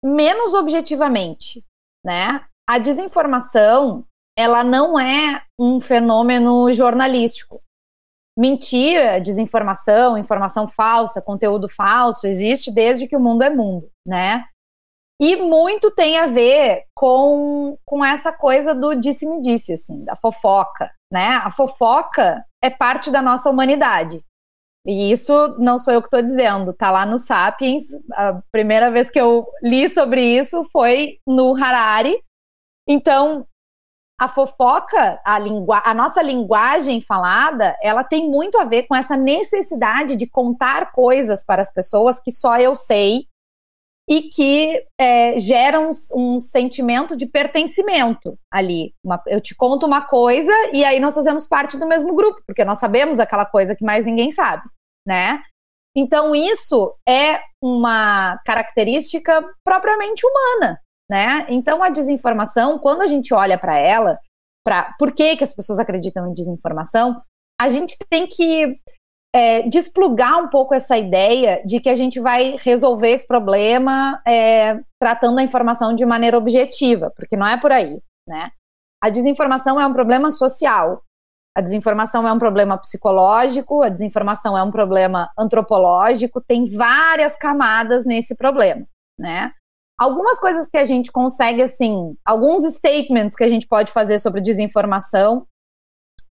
menos 0.03 0.53
objetivamente, 0.53 1.61
né? 2.05 2.45
A 2.67 2.79
desinformação, 2.79 4.05
ela 4.37 4.63
não 4.63 4.97
é 4.97 5.43
um 5.59 5.81
fenômeno 5.81 6.71
jornalístico. 6.71 7.61
Mentira, 8.37 9.19
desinformação, 9.19 10.17
informação 10.17 10.69
falsa, 10.69 11.21
conteúdo 11.21 11.67
falso, 11.67 12.25
existe 12.25 12.71
desde 12.71 13.07
que 13.07 13.17
o 13.17 13.19
mundo 13.19 13.43
é 13.43 13.49
mundo, 13.49 13.91
né? 14.07 14.45
E 15.21 15.35
muito 15.35 15.91
tem 15.91 16.17
a 16.17 16.27
ver 16.27 16.85
com, 16.95 17.77
com 17.85 18.03
essa 18.03 18.31
coisa 18.31 18.73
do 18.73 18.95
disse-me-disse, 18.95 19.73
assim, 19.73 20.05
da 20.05 20.15
fofoca, 20.15 20.89
né? 21.11 21.41
A 21.43 21.51
fofoca 21.51 22.43
é 22.63 22.69
parte 22.69 23.11
da 23.11 23.21
nossa 23.21 23.49
humanidade. 23.49 24.23
E 24.87 25.11
isso 25.11 25.55
não 25.59 25.77
sou 25.77 25.93
eu 25.93 26.01
que 26.01 26.07
estou 26.07 26.21
dizendo, 26.21 26.73
tá 26.73 26.89
lá 26.89 27.05
no 27.05 27.17
Sapiens. 27.17 27.83
A 28.13 28.41
primeira 28.49 28.89
vez 28.89 29.09
que 29.09 29.19
eu 29.19 29.45
li 29.61 29.89
sobre 29.89 30.21
isso 30.21 30.63
foi 30.71 31.17
no 31.27 31.53
Harari. 31.53 32.17
Então, 32.87 33.45
a 34.19 34.29
fofoca, 34.29 35.21
a, 35.25 35.37
a 35.83 35.93
nossa 35.93 36.21
linguagem 36.21 37.01
falada, 37.01 37.77
ela 37.81 38.05
tem 38.05 38.29
muito 38.29 38.57
a 38.57 38.63
ver 38.63 38.83
com 38.87 38.95
essa 38.95 39.17
necessidade 39.17 40.15
de 40.15 40.27
contar 40.27 40.91
coisas 40.93 41.43
para 41.43 41.61
as 41.61 41.71
pessoas 41.71 42.21
que 42.21 42.31
só 42.31 42.57
eu 42.57 42.73
sei 42.75 43.28
e 44.09 44.23
que 44.23 44.83
é, 44.99 45.39
geram 45.39 45.91
um, 46.15 46.33
um, 46.33 46.39
sentimento 46.39 47.15
de 47.15 47.27
pertencimento 47.27 48.35
ali. 48.51 48.91
Uma, 49.05 49.21
eu 49.27 49.39
te 49.39 49.55
conto 49.55 49.85
uma 49.85 50.01
coisa 50.01 50.51
e 50.73 50.83
aí 50.83 50.99
nós 50.99 51.13
fazemos 51.13 51.47
parte 51.47 51.77
do 51.77 51.85
mesmo 51.85 52.15
grupo, 52.15 52.41
porque 52.47 52.65
nós 52.65 52.79
sabemos 52.79 53.19
aquela 53.19 53.45
coisa 53.45 53.75
que 53.75 53.85
mais 53.85 54.03
ninguém 54.03 54.31
sabe, 54.31 54.63
né? 55.07 55.43
Então 55.95 56.35
isso 56.35 56.95
é 57.07 57.39
uma 57.61 58.39
característica 58.45 59.43
propriamente 59.63 60.25
humana, 60.25 60.79
né? 61.09 61.45
Então 61.47 61.83
a 61.83 61.89
desinformação, 61.89 62.79
quando 62.79 63.03
a 63.03 63.07
gente 63.07 63.31
olha 63.31 63.59
para 63.59 63.77
ela, 63.77 64.17
para 64.65 64.95
por 64.97 65.13
que, 65.13 65.37
que 65.37 65.43
as 65.43 65.53
pessoas 65.53 65.77
acreditam 65.77 66.27
em 66.27 66.33
desinformação, 66.33 67.21
a 67.61 67.69
gente 67.69 67.95
tem 68.09 68.25
que 68.25 68.79
é, 69.33 69.63
desplugar 69.63 70.43
um 70.43 70.49
pouco 70.49 70.73
essa 70.73 70.97
ideia 70.97 71.61
de 71.65 71.79
que 71.79 71.89
a 71.89 71.95
gente 71.95 72.19
vai 72.19 72.55
resolver 72.57 73.11
esse 73.11 73.27
problema 73.27 74.21
é, 74.27 74.79
tratando 74.99 75.39
a 75.39 75.43
informação 75.43 75.93
de 75.93 76.05
maneira 76.05 76.37
objetiva, 76.37 77.11
porque 77.15 77.37
não 77.37 77.47
é 77.47 77.59
por 77.59 77.71
aí, 77.71 78.01
né? 78.27 78.51
A 79.01 79.09
desinformação 79.09 79.79
é 79.79 79.85
um 79.85 79.93
problema 79.93 80.31
social, 80.31 81.03
a 81.55 81.61
desinformação 81.61 82.27
é 82.27 82.33
um 82.33 82.39
problema 82.39 82.77
psicológico, 82.77 83.83
a 83.83 83.89
desinformação 83.89 84.57
é 84.57 84.63
um 84.63 84.71
problema 84.71 85.31
antropológico, 85.37 86.41
tem 86.41 86.69
várias 86.69 87.35
camadas 87.35 88.05
nesse 88.05 88.35
problema, 88.35 88.85
né? 89.17 89.51
Algumas 89.97 90.39
coisas 90.39 90.69
que 90.69 90.77
a 90.77 90.85
gente 90.85 91.11
consegue, 91.11 91.61
assim, 91.61 92.15
alguns 92.25 92.63
statements 92.63 93.35
que 93.35 93.43
a 93.43 93.49
gente 93.49 93.67
pode 93.67 93.91
fazer 93.91 94.17
sobre 94.19 94.41
desinformação 94.41 95.45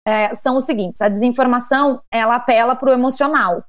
é, 0.09 0.35
são 0.35 0.57
os 0.57 0.65
seguintes: 0.65 1.03
a 1.03 1.09
desinformação 1.09 2.00
ela 2.11 2.37
apela 2.37 2.75
para 2.75 2.91
o 2.91 2.95
emocional. 2.95 3.62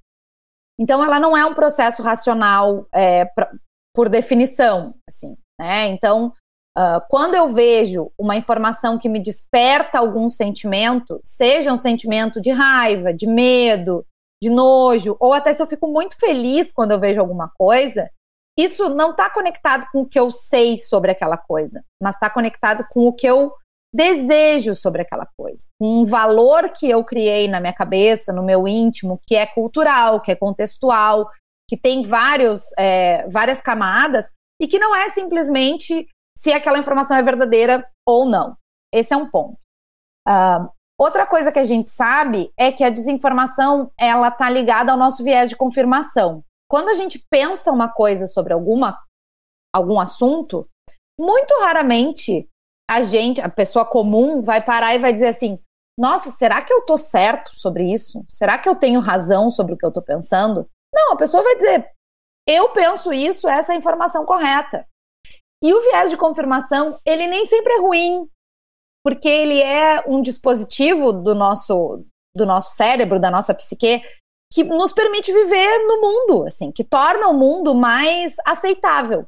Então, 0.80 1.04
ela 1.04 1.20
não 1.20 1.36
é 1.36 1.46
um 1.46 1.54
processo 1.54 2.02
racional 2.02 2.88
é, 2.94 3.26
pra, 3.26 3.52
por 3.94 4.08
definição, 4.08 4.96
assim, 5.10 5.36
né? 5.60 5.88
Então, 5.88 6.32
uh, 6.78 7.02
quando 7.10 7.36
eu 7.36 7.50
vejo 7.50 8.10
uma 8.18 8.38
informação 8.38 8.98
que 8.98 9.10
me 9.10 9.22
desperta 9.22 10.00
algum 10.00 10.30
sentimento, 10.30 11.20
seja 11.22 11.74
um 11.74 11.78
sentimento 11.78 12.40
de 12.40 12.52
raiva, 12.52 13.14
de 13.14 13.28
medo, 13.28 14.06
de 14.42 14.50
nojo, 14.50 15.18
ou 15.20 15.34
até 15.34 15.52
se 15.52 15.62
eu 15.62 15.68
fico 15.68 15.86
muito 15.86 16.18
feliz 16.18 16.72
quando 16.72 16.92
eu 16.92 17.00
vejo 17.00 17.20
alguma 17.20 17.50
coisa, 17.58 18.10
isso 18.58 18.88
não 18.88 19.12
está 19.12 19.30
conectado 19.30 19.86
com 19.92 20.02
o 20.02 20.08
que 20.08 20.18
eu 20.18 20.32
sei 20.32 20.80
sobre 20.80 21.12
aquela 21.12 21.38
coisa, 21.38 21.84
mas 22.02 22.16
está 22.16 22.30
conectado 22.30 22.86
com 22.90 23.06
o 23.06 23.14
que 23.14 23.28
eu 23.28 23.52
desejo 23.94 24.76
sobre 24.76 25.02
aquela 25.02 25.28
coisa, 25.38 25.66
um 25.82 26.06
valor 26.06 26.70
que 26.70 26.90
eu 26.90 27.04
criei 27.04 27.48
na 27.48 27.60
minha 27.60 27.74
cabeça, 27.74 28.32
no 28.32 28.44
meu 28.44 28.68
íntimo, 28.68 29.20
que 29.26 29.36
é 29.36 29.48
cultural, 29.48 30.22
que 30.22 30.32
é 30.32 30.36
contextual, 30.36 31.30
que 31.68 31.76
tem 31.76 32.04
vários, 32.04 32.66
é, 32.78 33.28
várias 33.28 33.62
camadas 33.62 34.26
e 34.62 34.68
que 34.68 34.80
não 34.80 34.96
é 34.96 35.10
simplesmente 35.10 36.08
se 36.38 36.52
aquela 36.52 36.80
informação 36.80 37.18
é 37.18 37.24
verdadeira 37.24 37.88
ou 38.08 38.26
não. 38.26 38.56
Esse 38.94 39.14
é 39.14 39.18
um 39.18 39.30
ponto. 39.30 39.58
Uh, 40.28 40.70
outra 40.98 41.26
coisa 41.26 41.52
que 41.52 41.60
a 41.60 41.64
gente 41.64 41.90
sabe 41.90 42.52
é 42.58 42.72
que 42.72 42.84
a 42.84 42.90
desinformação 42.90 43.92
ela 43.98 44.30
está 44.30 44.50
ligada 44.50 44.92
ao 44.92 44.98
nosso 44.98 45.24
viés 45.24 45.50
de 45.50 45.56
confirmação. 45.56 46.44
Quando 46.70 46.90
a 46.90 46.94
gente 46.94 47.24
pensa 47.30 47.72
uma 47.72 47.90
coisa 47.90 48.28
sobre 48.28 48.54
alguma 48.54 49.00
algum 49.74 50.00
assunto, 50.00 50.68
muito 51.20 51.54
raramente 51.60 52.48
a 52.90 53.04
gente, 53.04 53.40
a 53.40 53.48
pessoa 53.48 53.86
comum, 53.86 54.42
vai 54.42 54.64
parar 54.64 54.96
e 54.96 55.00
vai 55.00 55.14
dizer 55.14 55.28
assim: 55.28 55.60
nossa, 55.98 56.32
será 56.32 56.62
que 56.64 56.74
eu 56.74 56.82
tô 56.82 56.98
certo 56.98 57.52
sobre 57.56 57.94
isso? 57.94 58.24
Será 58.28 58.58
que 58.58 58.68
eu 58.68 58.76
tenho 58.76 59.00
razão 59.00 59.52
sobre 59.52 59.74
o 59.74 59.78
que 59.78 59.86
eu 59.86 59.92
tô 59.92 60.02
pensando? 60.02 60.68
Não, 60.94 61.14
a 61.14 61.16
pessoa 61.16 61.44
vai 61.44 61.56
dizer: 61.56 61.88
eu 62.48 62.70
penso 62.70 63.14
isso, 63.14 63.48
essa 63.48 63.72
é 63.72 63.76
a 63.76 63.78
informação 63.78 64.26
correta. 64.26 64.88
E 65.64 65.72
o 65.72 65.82
viés 65.82 66.10
de 66.10 66.18
confirmação, 66.18 66.98
ele 67.06 67.28
nem 67.28 67.46
sempre 67.46 67.74
é 67.74 67.80
ruim, 67.80 68.28
porque 69.04 69.30
ele 69.30 69.62
é 69.62 70.04
um 70.08 70.22
dispositivo 70.22 71.14
do 71.14 71.36
nosso 71.36 72.04
do 72.36 72.46
nosso 72.46 72.76
cérebro, 72.76 73.20
da 73.20 73.30
nossa 73.30 73.54
psique, 73.54 74.02
que 74.52 74.64
nos 74.64 74.94
permite 74.94 75.32
viver 75.32 75.80
no 75.80 76.00
mundo, 76.00 76.46
assim, 76.46 76.72
que 76.72 76.84
torna 76.84 77.28
o 77.28 77.34
mundo 77.34 77.76
mais 77.76 78.36
aceitável. 78.46 79.28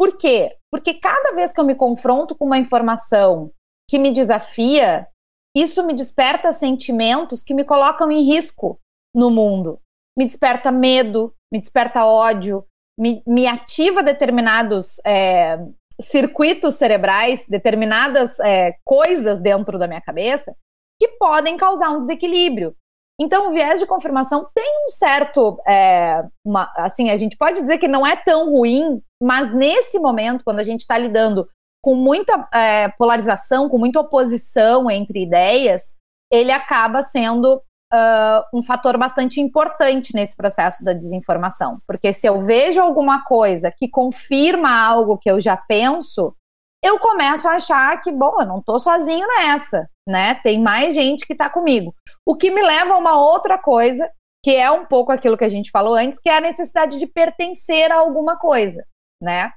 Por 0.00 0.16
quê? 0.16 0.56
Porque 0.72 0.94
cada 0.94 1.32
vez 1.34 1.52
que 1.52 1.60
eu 1.60 1.64
me 1.66 1.74
confronto 1.74 2.34
com 2.34 2.46
uma 2.46 2.56
informação 2.56 3.52
que 3.86 3.98
me 3.98 4.10
desafia, 4.10 5.06
isso 5.54 5.84
me 5.84 5.92
desperta 5.92 6.54
sentimentos 6.54 7.42
que 7.42 7.52
me 7.52 7.64
colocam 7.64 8.10
em 8.10 8.22
risco 8.22 8.80
no 9.14 9.28
mundo. 9.30 9.78
Me 10.16 10.24
desperta 10.24 10.72
medo, 10.72 11.34
me 11.52 11.60
desperta 11.60 12.06
ódio, 12.06 12.64
me, 12.98 13.22
me 13.26 13.46
ativa 13.46 14.02
determinados 14.02 14.98
é, 15.04 15.58
circuitos 16.00 16.76
cerebrais, 16.76 17.44
determinadas 17.46 18.40
é, 18.40 18.76
coisas 18.82 19.38
dentro 19.38 19.78
da 19.78 19.86
minha 19.86 20.00
cabeça 20.00 20.56
que 20.98 21.08
podem 21.18 21.58
causar 21.58 21.90
um 21.90 22.00
desequilíbrio. 22.00 22.74
Então, 23.20 23.50
o 23.50 23.52
viés 23.52 23.78
de 23.78 23.86
confirmação 23.86 24.48
tem 24.54 24.86
um 24.86 24.88
certo. 24.88 25.60
É, 25.68 26.24
uma, 26.42 26.72
assim, 26.78 27.10
a 27.10 27.18
gente 27.18 27.36
pode 27.36 27.60
dizer 27.60 27.76
que 27.76 27.86
não 27.86 28.06
é 28.06 28.16
tão 28.16 28.50
ruim, 28.50 29.02
mas 29.22 29.52
nesse 29.52 29.98
momento, 29.98 30.44
quando 30.44 30.60
a 30.60 30.64
gente 30.64 30.80
está 30.80 30.96
lidando 30.96 31.48
com 31.82 31.94
muita 31.94 32.48
é, 32.52 32.88
polarização, 32.88 33.68
com 33.68 33.78
muita 33.78 34.00
oposição 34.00 34.90
entre 34.90 35.22
ideias, 35.22 35.94
ele 36.30 36.52
acaba 36.52 37.02
sendo 37.02 37.62
uh, 37.92 38.56
um 38.56 38.62
fator 38.62 38.96
bastante 38.96 39.40
importante 39.40 40.14
nesse 40.14 40.36
processo 40.36 40.84
da 40.84 40.92
desinformação. 40.92 41.80
Porque 41.86 42.12
se 42.12 42.26
eu 42.26 42.40
vejo 42.42 42.80
alguma 42.80 43.24
coisa 43.24 43.72
que 43.76 43.88
confirma 43.88 44.70
algo 44.70 45.18
que 45.18 45.30
eu 45.30 45.40
já 45.40 45.56
penso, 45.56 46.34
eu 46.82 46.98
começo 46.98 47.48
a 47.48 47.56
achar 47.56 48.00
que, 48.00 48.10
bom, 48.10 48.40
eu 48.40 48.46
não 48.46 48.58
estou 48.58 48.78
sozinho 48.78 49.26
nessa, 49.26 49.88
né? 50.08 50.36
Tem 50.36 50.60
mais 50.60 50.94
gente 50.94 51.26
que 51.26 51.34
está 51.34 51.50
comigo. 51.50 51.94
O 52.26 52.36
que 52.36 52.50
me 52.50 52.62
leva 52.62 52.94
a 52.94 52.98
uma 52.98 53.18
outra 53.18 53.58
coisa, 53.58 54.08
que 54.42 54.54
é 54.54 54.70
um 54.70 54.86
pouco 54.86 55.12
aquilo 55.12 55.36
que 55.36 55.44
a 55.44 55.48
gente 55.48 55.70
falou 55.70 55.94
antes, 55.94 56.18
que 56.18 56.30
é 56.30 56.38
a 56.38 56.40
necessidade 56.40 56.98
de 56.98 57.06
pertencer 57.06 57.92
a 57.92 57.96
alguma 57.96 58.38
coisa, 58.38 58.82
né? 59.20 59.52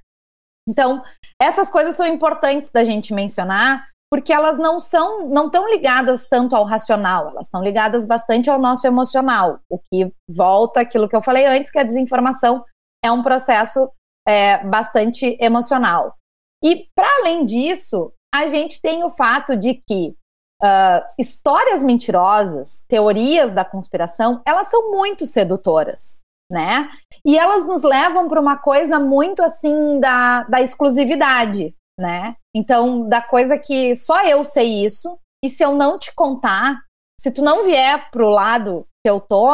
Então, 0.67 1.03
essas 1.41 1.69
coisas 1.69 1.95
são 1.95 2.07
importantes 2.07 2.71
da 2.71 2.83
gente 2.83 3.13
mencionar, 3.13 3.87
porque 4.09 4.31
elas 4.31 4.57
não 4.57 4.79
são, 4.79 5.27
não 5.27 5.47
estão 5.47 5.67
ligadas 5.67 6.27
tanto 6.29 6.55
ao 6.55 6.63
racional, 6.63 7.29
elas 7.29 7.47
estão 7.47 7.63
ligadas 7.63 8.05
bastante 8.05 8.49
ao 8.49 8.59
nosso 8.59 8.85
emocional, 8.85 9.59
o 9.69 9.79
que 9.79 10.11
volta 10.29 10.81
aquilo 10.81 11.09
que 11.09 11.15
eu 11.15 11.21
falei 11.21 11.45
antes, 11.45 11.71
que 11.71 11.79
a 11.79 11.83
desinformação 11.83 12.63
é 13.03 13.11
um 13.11 13.23
processo 13.23 13.91
é, 14.27 14.63
bastante 14.65 15.37
emocional. 15.39 16.15
E, 16.63 16.87
para 16.95 17.07
além 17.19 17.45
disso, 17.45 18.13
a 18.33 18.47
gente 18.47 18.81
tem 18.81 19.03
o 19.03 19.09
fato 19.09 19.57
de 19.57 19.75
que 19.75 20.15
uh, 20.63 21.05
histórias 21.19 21.83
mentirosas, 21.83 22.83
teorias 22.87 23.51
da 23.51 23.65
conspiração, 23.65 24.41
elas 24.45 24.67
são 24.67 24.91
muito 24.91 25.25
sedutoras, 25.27 26.17
né? 26.49 26.89
E 27.25 27.37
elas 27.37 27.65
nos 27.65 27.83
levam 27.83 28.27
para 28.27 28.41
uma 28.41 28.57
coisa 28.57 28.99
muito 28.99 29.41
assim 29.41 29.99
da, 29.99 30.43
da 30.43 30.61
exclusividade, 30.61 31.73
né? 31.99 32.35
Então, 32.55 33.07
da 33.07 33.21
coisa 33.21 33.57
que 33.57 33.95
só 33.95 34.25
eu 34.25 34.43
sei 34.43 34.85
isso, 34.85 35.17
e 35.43 35.49
se 35.49 35.63
eu 35.63 35.73
não 35.73 35.97
te 35.97 36.13
contar, 36.13 36.81
se 37.19 37.31
tu 37.31 37.41
não 37.41 37.63
vier 37.63 38.09
pro 38.11 38.29
lado 38.29 38.85
que 39.03 39.09
eu 39.09 39.21
tô, 39.21 39.47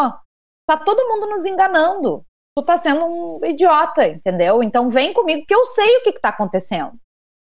tá 0.68 0.78
todo 0.78 1.08
mundo 1.08 1.28
nos 1.28 1.46
enganando 1.46 2.26
tu 2.60 2.66
tá 2.66 2.78
sendo 2.78 3.06
um 3.06 3.46
idiota, 3.46 4.08
entendeu? 4.08 4.62
Então 4.62 4.90
vem 4.90 5.14
comigo 5.14 5.46
que 5.48 5.56
eu 5.56 5.66
sei 5.66 5.98
o 5.98 6.04
que, 6.04 6.14
que 6.14 6.22
tá 6.22 6.30
acontecendo. 6.30 6.94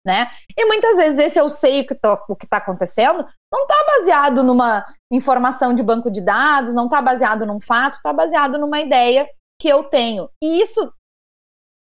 Né? 0.05 0.29
E 0.57 0.65
muitas 0.65 0.95
vezes 0.95 1.19
esse 1.19 1.39
eu 1.39 1.49
sei 1.49 1.81
o 1.81 1.87
que, 1.87 1.93
tô, 1.93 2.17
o 2.29 2.35
que 2.35 2.47
tá 2.47 2.57
acontecendo 2.57 3.25
não 3.51 3.67
tá 3.67 3.75
baseado 3.85 4.41
numa 4.43 4.85
informação 5.11 5.73
de 5.73 5.83
banco 5.83 6.09
de 6.09 6.21
dados, 6.21 6.73
não 6.73 6.87
tá 6.87 7.01
baseado 7.01 7.45
num 7.45 7.59
fato, 7.59 7.99
tá 8.01 8.13
baseado 8.13 8.57
numa 8.57 8.79
ideia 8.79 9.27
que 9.59 9.67
eu 9.67 9.83
tenho. 9.83 10.29
E 10.41 10.61
isso 10.61 10.91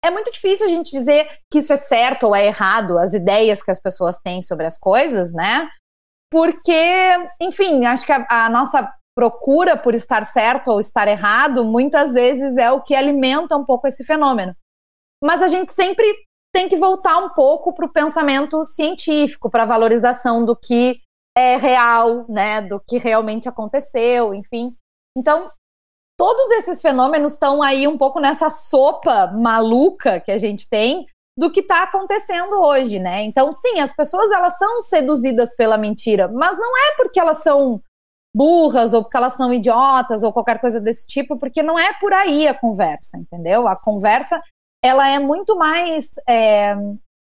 é 0.05 0.11
muito 0.11 0.31
difícil 0.33 0.67
a 0.67 0.69
gente 0.69 0.91
dizer 0.91 1.29
que 1.50 1.59
isso 1.59 1.73
é 1.73 1.77
certo 1.77 2.27
ou 2.27 2.35
é 2.35 2.47
errado, 2.47 2.99
as 2.99 3.15
ideias 3.15 3.62
que 3.62 3.71
as 3.71 3.81
pessoas 3.81 4.19
têm 4.19 4.43
sobre 4.43 4.67
as 4.67 4.79
coisas, 4.79 5.33
né? 5.33 5.69
Porque, 6.31 7.31
enfim, 7.41 7.85
acho 7.85 8.07
que 8.07 8.12
a, 8.12 8.27
a 8.29 8.49
nossa 8.49 8.89
procura 9.15 9.77
por 9.77 9.95
estar 9.95 10.25
certo 10.25 10.69
ou 10.71 10.81
estar 10.81 11.07
errado, 11.09 11.65
muitas 11.65 12.15
vezes 12.15 12.57
é 12.57 12.71
o 12.71 12.83
que 12.83 12.95
alimenta 12.95 13.57
um 13.57 13.65
pouco 13.65 13.87
esse 13.87 14.05
fenômeno. 14.05 14.55
Mas 15.23 15.43
a 15.43 15.49
gente 15.49 15.73
sempre 15.73 16.07
tem 16.55 16.69
que 16.69 16.77
voltar 16.77 17.19
um 17.19 17.31
pouco 17.31 17.75
para 17.75 17.87
o 17.87 17.93
pensamento 17.93 18.65
científico, 18.65 19.50
para 19.50 19.65
a 19.65 19.67
valorização 19.67 20.45
do 20.45 20.57
que 20.57 21.00
é 21.37 21.57
real, 21.57 22.27
né, 22.29 22.62
do 22.62 22.81
que 22.81 22.99
realmente 22.99 23.49
aconteceu, 23.49 24.35
enfim. 24.35 24.75
Então, 25.17 25.50
todos 26.21 26.50
esses 26.50 26.83
fenômenos 26.83 27.33
estão 27.33 27.62
aí 27.62 27.89
um 27.89 27.97
pouco 27.97 28.21
nessa 28.21 28.50
sopa 28.50 29.29
maluca 29.29 30.21
que 30.21 30.31
a 30.31 30.37
gente 30.37 30.69
tem 30.69 31.07
do 31.35 31.50
que 31.50 31.61
está 31.61 31.85
acontecendo 31.85 32.61
hoje, 32.61 32.99
né? 32.99 33.23
Então, 33.23 33.50
sim, 33.55 33.81
as 33.81 33.97
pessoas 33.97 34.31
elas 34.31 34.59
são 34.59 34.83
seduzidas 34.83 35.57
pela 35.57 35.79
mentira, 35.79 36.29
mas 36.29 36.59
não 36.59 36.77
é 36.77 36.97
porque 36.99 37.19
elas 37.19 37.39
são 37.39 37.81
burras 38.37 38.93
ou 38.93 39.03
porque 39.03 39.17
elas 39.17 39.33
são 39.33 39.50
idiotas 39.50 40.23
ou 40.23 40.31
qualquer 40.31 40.61
coisa 40.61 40.79
desse 40.79 41.07
tipo, 41.07 41.39
porque 41.39 41.62
não 41.62 41.79
é 41.79 41.95
por 41.99 42.12
aí 42.12 42.47
a 42.47 42.53
conversa, 42.53 43.17
entendeu? 43.17 43.67
A 43.67 43.75
conversa 43.75 44.43
ela 44.85 45.09
é 45.09 45.19
muito 45.19 45.57
mais 45.57 46.11
é, 46.29 46.77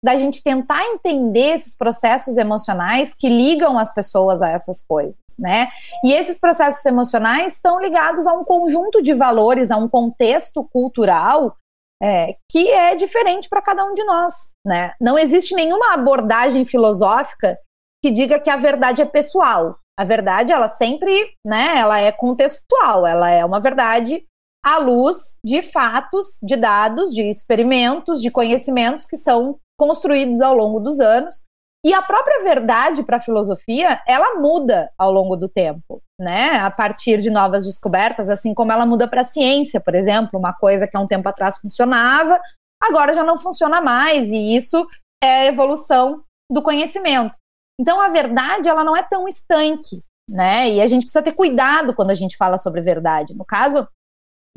da 0.08 0.16
gente 0.16 0.42
tentar 0.42 0.86
entender 0.86 1.56
esses 1.56 1.76
processos 1.76 2.38
emocionais 2.38 3.14
que 3.14 3.28
ligam 3.28 3.78
as 3.78 3.94
pessoas 3.94 4.42
a 4.42 4.48
essas 4.48 4.82
coisas, 4.82 5.20
né? 5.38 5.68
E 6.02 6.14
esses 6.14 6.40
processos 6.40 6.86
emocionais 6.86 7.56
estão 7.56 7.78
ligados 7.78 8.26
a 8.26 8.32
um 8.32 8.46
conjunto 8.46 9.04
de 9.04 9.14
valores, 9.14 9.70
a 9.70 9.76
um 9.76 9.90
contexto 9.90 10.64
cultural 10.64 11.58
é, 12.02 12.38
que 12.50 12.70
é 12.70 12.96
diferente 12.96 13.50
para 13.50 13.62
cada 13.62 13.84
um 13.84 13.94
de 13.94 14.04
nós, 14.06 14.50
né? 14.66 14.94
Não 15.02 15.20
existe 15.20 15.54
nenhuma 15.54 15.94
abordagem 15.94 16.64
filosófica 16.64 17.60
que 18.02 18.10
diga 18.10 18.40
que 18.40 18.50
a 18.50 18.56
verdade 18.56 19.02
é 19.02 19.06
pessoal. 19.06 19.78
A 20.00 20.06
verdade, 20.06 20.54
ela 20.54 20.70
sempre, 20.70 21.34
né? 21.46 21.80
Ela 21.80 22.00
é 22.00 22.14
contextual. 22.14 23.06
Ela 23.06 23.30
é 23.30 23.44
uma 23.44 23.60
verdade 23.60 24.24
à 24.64 24.78
luz 24.78 25.36
de 25.44 25.62
fatos, 25.62 26.40
de 26.42 26.56
dados, 26.56 27.14
de 27.14 27.24
experimentos, 27.24 28.22
de 28.22 28.32
conhecimentos 28.32 29.06
que 29.06 29.18
são 29.18 29.60
construídos 29.78 30.42
ao 30.42 30.56
longo 30.56 30.80
dos 30.80 31.00
anos. 31.00 31.42
E 31.86 31.94
a 31.94 32.02
própria 32.02 32.44
verdade 32.44 33.04
para 33.04 33.18
a 33.18 33.22
filosofia, 33.22 34.02
ela 34.06 34.40
muda 34.40 34.92
ao 34.98 35.12
longo 35.12 35.38
do 35.38 35.48
tempo, 35.48 36.02
né? 36.20 36.58
A 36.58 36.72
partir 36.72 37.22
de 37.22 37.30
novas 37.30 37.66
descobertas, 37.66 38.28
assim 38.30 38.54
como 38.54 38.72
ela 38.72 38.86
muda 38.86 39.08
para 39.08 39.22
a 39.22 39.24
ciência, 39.24 39.80
por 39.80 39.96
exemplo, 39.96 40.40
uma 40.40 40.54
coisa 40.54 40.88
que 40.88 40.98
há 40.98 41.00
um 41.00 41.08
tempo 41.08 41.30
atrás 41.30 41.60
funcionava, 41.60 42.42
agora 42.82 43.14
já 43.14 43.24
não 43.24 43.38
funciona 43.38 43.80
mais, 43.80 44.28
e 44.30 44.56
isso 44.56 44.86
é 45.24 45.42
a 45.42 45.46
evolução 45.46 46.24
do 46.52 46.62
conhecimento. 46.62 47.38
Então 47.80 48.02
a 48.02 48.10
verdade, 48.10 48.68
ela 48.68 48.84
não 48.84 48.98
é 48.98 49.04
tão 49.04 49.28
estanque, 49.28 50.02
né? 50.30 50.70
E 50.70 50.82
a 50.82 50.88
gente 50.88 51.04
precisa 51.04 51.24
ter 51.24 51.34
cuidado 51.34 51.96
quando 51.96 52.10
a 52.10 52.16
gente 52.16 52.36
fala 52.36 52.58
sobre 52.58 52.82
verdade. 52.82 53.36
No 53.36 53.46
caso 53.46 53.88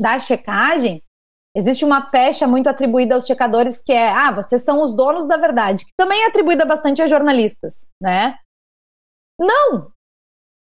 da 0.00 0.18
checagem, 0.18 1.02
Existe 1.56 1.84
uma 1.84 2.00
pecha 2.00 2.46
muito 2.46 2.68
atribuída 2.68 3.14
aos 3.14 3.26
checadores 3.26 3.82
que 3.82 3.92
é, 3.92 4.08
ah, 4.08 4.30
vocês 4.30 4.62
são 4.62 4.82
os 4.82 4.94
donos 4.94 5.26
da 5.26 5.36
verdade, 5.36 5.84
que 5.84 5.92
também 5.96 6.22
é 6.22 6.26
atribuída 6.26 6.64
bastante 6.64 7.02
a 7.02 7.06
jornalistas, 7.06 7.88
né? 8.00 8.38
Não! 9.38 9.90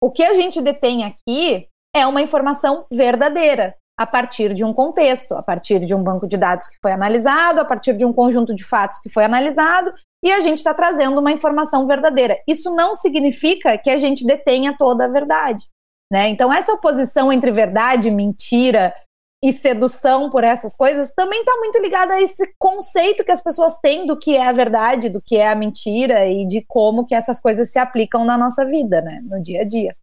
O 0.01 0.11
que 0.11 0.23
a 0.23 0.35
gente 0.35 0.63
detém 0.63 1.05
aqui 1.05 1.67
é 1.95 2.07
uma 2.07 2.23
informação 2.23 2.87
verdadeira, 2.93 3.75
a 3.99 4.07
partir 4.07 4.55
de 4.55 4.65
um 4.65 4.73
contexto, 4.73 5.35
a 5.35 5.43
partir 5.43 5.85
de 5.85 5.93
um 5.93 6.03
banco 6.03 6.29
de 6.29 6.37
dados 6.37 6.69
que 6.69 6.77
foi 6.81 6.93
analisado, 6.93 7.61
a 7.61 7.65
partir 7.65 7.97
de 7.97 8.05
um 8.05 8.13
conjunto 8.13 8.55
de 8.55 8.63
fatos 8.63 9.01
que 9.01 9.09
foi 9.09 9.25
analisado, 9.25 9.93
e 10.25 10.31
a 10.31 10.39
gente 10.39 10.59
está 10.59 10.73
trazendo 10.73 11.19
uma 11.19 11.33
informação 11.33 11.85
verdadeira. 11.87 12.39
Isso 12.47 12.73
não 12.73 12.95
significa 12.95 13.77
que 13.77 13.91
a 13.91 13.97
gente 13.97 14.25
detenha 14.25 14.77
toda 14.79 15.07
a 15.07 15.09
verdade. 15.09 15.65
Né? 16.13 16.29
Então, 16.29 16.53
essa 16.53 16.73
oposição 16.73 17.33
entre 17.33 17.51
verdade, 17.51 18.11
mentira, 18.11 18.95
e 19.43 19.53
sedução 19.53 20.31
por 20.31 20.43
essas 20.43 20.75
coisas 20.75 21.13
também 21.15 21.41
está 21.41 21.57
muito 21.59 21.79
ligada 21.79 22.15
a 22.15 22.23
esse 22.23 22.53
conceito 22.59 23.25
que 23.25 23.31
as 23.31 23.41
pessoas 23.41 23.79
têm 23.79 24.07
do 24.07 24.19
que 24.19 24.37
é 24.37 24.47
a 24.47 24.53
verdade, 24.53 25.09
do 25.09 25.23
que 25.23 25.37
é 25.37 25.49
a 25.49 25.55
mentira 25.55 26.27
e 26.27 26.47
de 26.47 26.65
como 26.67 27.07
que 27.07 27.15
essas 27.15 27.41
coisas 27.41 27.71
se 27.71 27.79
aplicam 27.79 28.25
na 28.25 28.37
nossa 28.37 28.65
vida, 28.65 29.01
né, 29.01 29.21
no 29.23 29.41
dia 29.41 29.63
a 29.63 29.65
dia. 29.65 29.97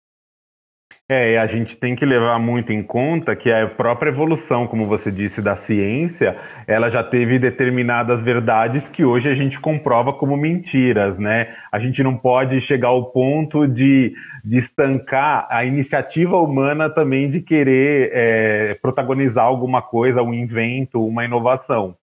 É, 1.08 1.34
e 1.34 1.38
a 1.38 1.46
gente 1.46 1.77
tem 1.77 1.96
que 1.96 2.04
levar 2.04 2.39
muito 2.39 2.74
em 2.74 2.82
conta 2.82 3.36
que 3.36 3.51
a 3.51 3.68
própria 3.68 4.10
evolução, 4.10 4.65
como 4.65 4.88
você 4.88 5.12
disse, 5.12 5.39
da 5.39 5.56
ciência, 5.56 6.36
ela 6.65 6.89
já 6.89 7.04
teve 7.04 7.38
determinadas 7.38 8.24
verdades 8.24 8.89
que 8.89 9.06
hoje 9.06 9.30
a 9.30 9.36
gente 9.36 9.60
comprova 9.60 10.12
como 10.12 10.36
mentiras, 10.36 11.19
né? 11.19 11.56
A 11.71 11.78
gente 11.78 12.02
não 12.02 12.17
pode 12.17 12.60
chegar 12.60 12.88
ao 12.88 13.12
ponto 13.12 13.67
de, 13.67 14.15
de 14.43 14.58
estancar 14.58 15.48
a 15.52 15.63
iniciativa 15.63 16.39
humana 16.39 16.89
também 16.89 17.30
de 17.30 17.39
querer 17.39 18.10
é, 18.12 18.74
protagonizar 18.82 19.45
alguma 19.45 19.84
coisa, 19.84 20.24
um 20.24 20.34
invento, 20.34 21.06
uma 21.06 21.24
inovação. 21.24 21.95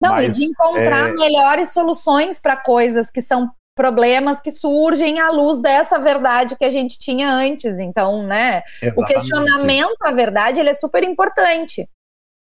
Não, 0.00 0.14
Mas, 0.14 0.28
e 0.28 0.32
de 0.32 0.44
encontrar 0.44 1.10
é... 1.10 1.12
melhores 1.12 1.72
soluções 1.72 2.40
para 2.40 2.56
coisas 2.56 3.08
que 3.08 3.22
são 3.22 3.50
problemas 3.78 4.40
que 4.40 4.50
surgem 4.50 5.20
à 5.20 5.30
luz 5.30 5.60
dessa 5.60 6.00
verdade 6.00 6.56
que 6.56 6.64
a 6.64 6.70
gente 6.70 6.98
tinha 6.98 7.30
antes. 7.30 7.78
Então, 7.78 8.24
né, 8.24 8.62
Exatamente. 8.82 9.00
o 9.00 9.04
questionamento 9.04 10.02
à 10.02 10.10
verdade 10.10 10.58
ele 10.58 10.70
é 10.70 10.74
super 10.74 11.04
importante. 11.04 11.88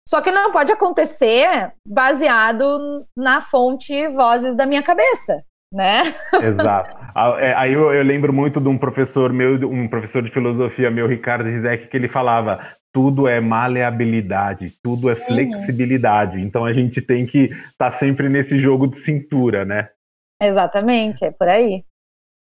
Só 0.08 0.22
que 0.22 0.30
não 0.30 0.50
pode 0.50 0.72
acontecer 0.72 1.72
baseado 1.86 3.04
na 3.14 3.42
fonte 3.42 4.08
vozes 4.08 4.56
da 4.56 4.64
minha 4.64 4.82
cabeça, 4.82 5.42
né? 5.72 6.14
Exato. 6.42 6.96
É, 7.38 7.54
aí 7.54 7.72
eu, 7.72 7.94
eu, 7.94 8.04
lembro 8.04 8.30
muito 8.30 8.60
de 8.60 8.68
um 8.68 8.76
professor 8.76 9.32
meu, 9.32 9.54
um 9.70 9.88
professor 9.88 10.22
de 10.22 10.30
filosofia 10.30 10.90
meu, 10.90 11.06
Ricardo 11.06 11.48
Rizek, 11.48 11.86
que 11.86 11.96
ele 11.96 12.08
falava: 12.08 12.60
tudo 12.92 13.26
é 13.26 13.40
maleabilidade, 13.40 14.74
tudo 14.82 15.08
é 15.08 15.16
flexibilidade. 15.16 16.38
Então 16.42 16.66
a 16.66 16.74
gente 16.74 17.00
tem 17.00 17.24
que 17.24 17.44
estar 17.44 17.90
tá 17.90 17.92
sempre 17.92 18.28
nesse 18.28 18.58
jogo 18.58 18.86
de 18.86 18.98
cintura, 18.98 19.64
né? 19.64 19.88
Exatamente, 20.40 21.24
é 21.24 21.30
por 21.30 21.48
aí. 21.48 21.84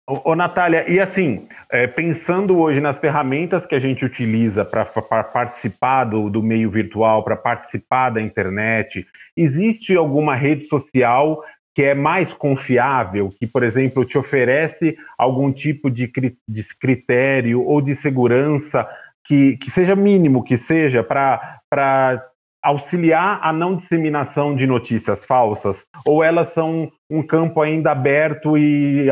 Ô, 0.07 0.31
ô 0.31 0.35
Natália, 0.35 0.85
e 0.87 0.99
assim, 0.99 1.47
é, 1.71 1.87
pensando 1.87 2.59
hoje 2.59 2.79
nas 2.79 2.99
ferramentas 2.99 3.65
que 3.65 3.73
a 3.73 3.79
gente 3.79 4.05
utiliza 4.05 4.63
para 4.63 4.85
participar 5.23 6.03
do, 6.05 6.29
do 6.29 6.43
meio 6.43 6.69
virtual, 6.69 7.23
para 7.23 7.35
participar 7.35 8.11
da 8.11 8.21
internet, 8.21 9.05
existe 9.35 9.95
alguma 9.95 10.35
rede 10.35 10.67
social 10.67 11.43
que 11.73 11.83
é 11.83 11.93
mais 11.93 12.33
confiável, 12.33 13.33
que, 13.37 13.45
por 13.45 13.61
exemplo, 13.61 14.05
te 14.05 14.17
oferece 14.17 14.95
algum 15.17 15.51
tipo 15.51 15.91
de, 15.91 16.09
de 16.47 16.63
critério 16.79 17.61
ou 17.63 17.81
de 17.81 17.95
segurança 17.95 18.87
que, 19.25 19.57
que 19.57 19.69
seja 19.69 19.95
mínimo, 19.95 20.43
que 20.43 20.57
seja 20.57 21.03
para 21.03 22.29
auxiliar 22.65 23.39
a 23.41 23.53
não 23.53 23.75
disseminação 23.77 24.55
de 24.55 24.65
notícias 24.65 25.25
falsas? 25.25 25.83
Ou 26.05 26.23
elas 26.23 26.49
são 26.49 26.91
um 27.09 27.25
campo 27.25 27.61
ainda 27.61 27.91
aberto 27.91 28.57
e 28.57 29.07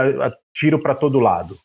tiro 0.54 0.80
para 0.82 0.96
todo 0.96 1.20
lado? 1.20 1.58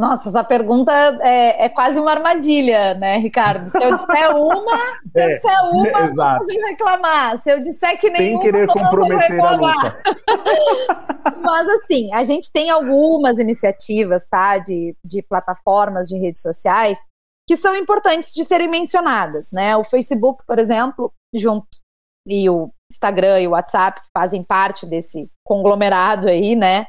Nossa, 0.00 0.28
essa 0.28 0.44
pergunta 0.44 0.92
é, 1.22 1.64
é, 1.64 1.68
quase 1.68 1.98
uma 1.98 2.12
armadilha, 2.12 2.94
né, 2.94 3.18
Ricardo? 3.18 3.68
Se 3.68 3.82
eu 3.82 3.96
disser 3.96 4.30
uma, 4.36 4.76
se 5.12 5.20
eu 5.20 5.28
disser 5.28 5.64
uma, 5.72 5.88
é, 5.88 6.68
reclamar. 6.70 7.38
Se 7.38 7.50
eu 7.50 7.60
disser 7.60 7.98
que 7.98 8.08
nenhuma, 8.08 8.42
Sem 8.44 8.52
querer 8.52 8.68
comprometer 8.68 9.44
a 9.44 9.56
luta. 9.56 10.02
Mas 11.42 11.68
assim, 11.70 12.14
a 12.14 12.22
gente 12.22 12.52
tem 12.52 12.70
algumas 12.70 13.40
iniciativas, 13.40 14.28
tá, 14.28 14.58
de, 14.58 14.96
de 15.04 15.20
plataformas 15.20 16.06
de 16.06 16.16
redes 16.16 16.42
sociais 16.42 16.96
que 17.48 17.56
são 17.56 17.74
importantes 17.74 18.34
de 18.34 18.44
serem 18.44 18.68
mencionadas, 18.68 19.50
né? 19.50 19.74
O 19.74 19.82
Facebook, 19.82 20.44
por 20.46 20.58
exemplo, 20.58 21.10
junto 21.34 21.66
e 22.26 22.48
o 22.50 22.70
Instagram 22.92 23.40
e 23.40 23.48
o 23.48 23.52
WhatsApp 23.52 24.02
que 24.02 24.08
fazem 24.12 24.44
parte 24.44 24.84
desse 24.84 25.30
conglomerado 25.42 26.28
aí, 26.28 26.54
né? 26.54 26.86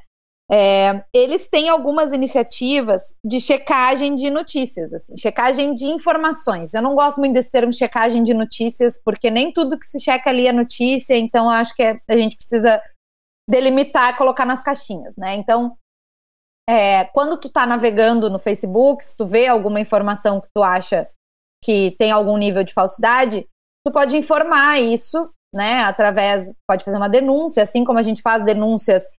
É, 0.51 1.01
eles 1.13 1.47
têm 1.47 1.69
algumas 1.69 2.11
iniciativas 2.11 3.15
de 3.23 3.39
checagem 3.39 4.15
de 4.15 4.29
notícias, 4.29 4.93
assim, 4.93 5.15
checagem 5.15 5.73
de 5.75 5.85
informações. 5.85 6.73
Eu 6.73 6.81
não 6.81 6.93
gosto 6.93 7.19
muito 7.19 7.35
desse 7.35 7.51
termo 7.51 7.71
checagem 7.71 8.21
de 8.21 8.33
notícias, 8.33 9.01
porque 9.01 9.29
nem 9.29 9.53
tudo 9.53 9.79
que 9.79 9.85
se 9.85 9.99
checa 10.01 10.29
ali 10.29 10.47
é 10.47 10.51
notícia, 10.51 11.15
então 11.15 11.49
acho 11.49 11.73
que 11.73 11.83
é, 11.83 12.01
a 12.09 12.17
gente 12.17 12.35
precisa 12.35 12.81
delimitar, 13.49 14.17
colocar 14.17 14.45
nas 14.45 14.61
caixinhas, 14.61 15.15
né? 15.15 15.35
Então, 15.35 15.77
é, 16.69 17.05
quando 17.05 17.35
tu 17.39 17.49
tá 17.49 17.65
navegando 17.65 18.29
no 18.29 18.37
Facebook, 18.37 19.03
se 19.03 19.17
tu 19.17 19.25
vê 19.25 19.47
alguma 19.47 19.79
informação 19.79 20.39
que 20.39 20.49
tu 20.53 20.61
acha 20.61 21.09
que 21.63 21.95
tem 21.97 22.11
algum 22.11 22.37
nível 22.37 22.63
de 22.63 22.75
falsidade, 22.75 23.47
tu 23.83 23.91
pode 23.91 24.15
informar 24.15 24.79
isso, 24.79 25.33
né, 25.51 25.79
através, 25.81 26.53
pode 26.67 26.85
fazer 26.85 26.97
uma 26.97 27.09
denúncia, 27.09 27.63
assim 27.63 27.83
como 27.83 27.97
a 27.97 28.03
gente 28.03 28.21
faz 28.21 28.45
denúncias 28.45 29.09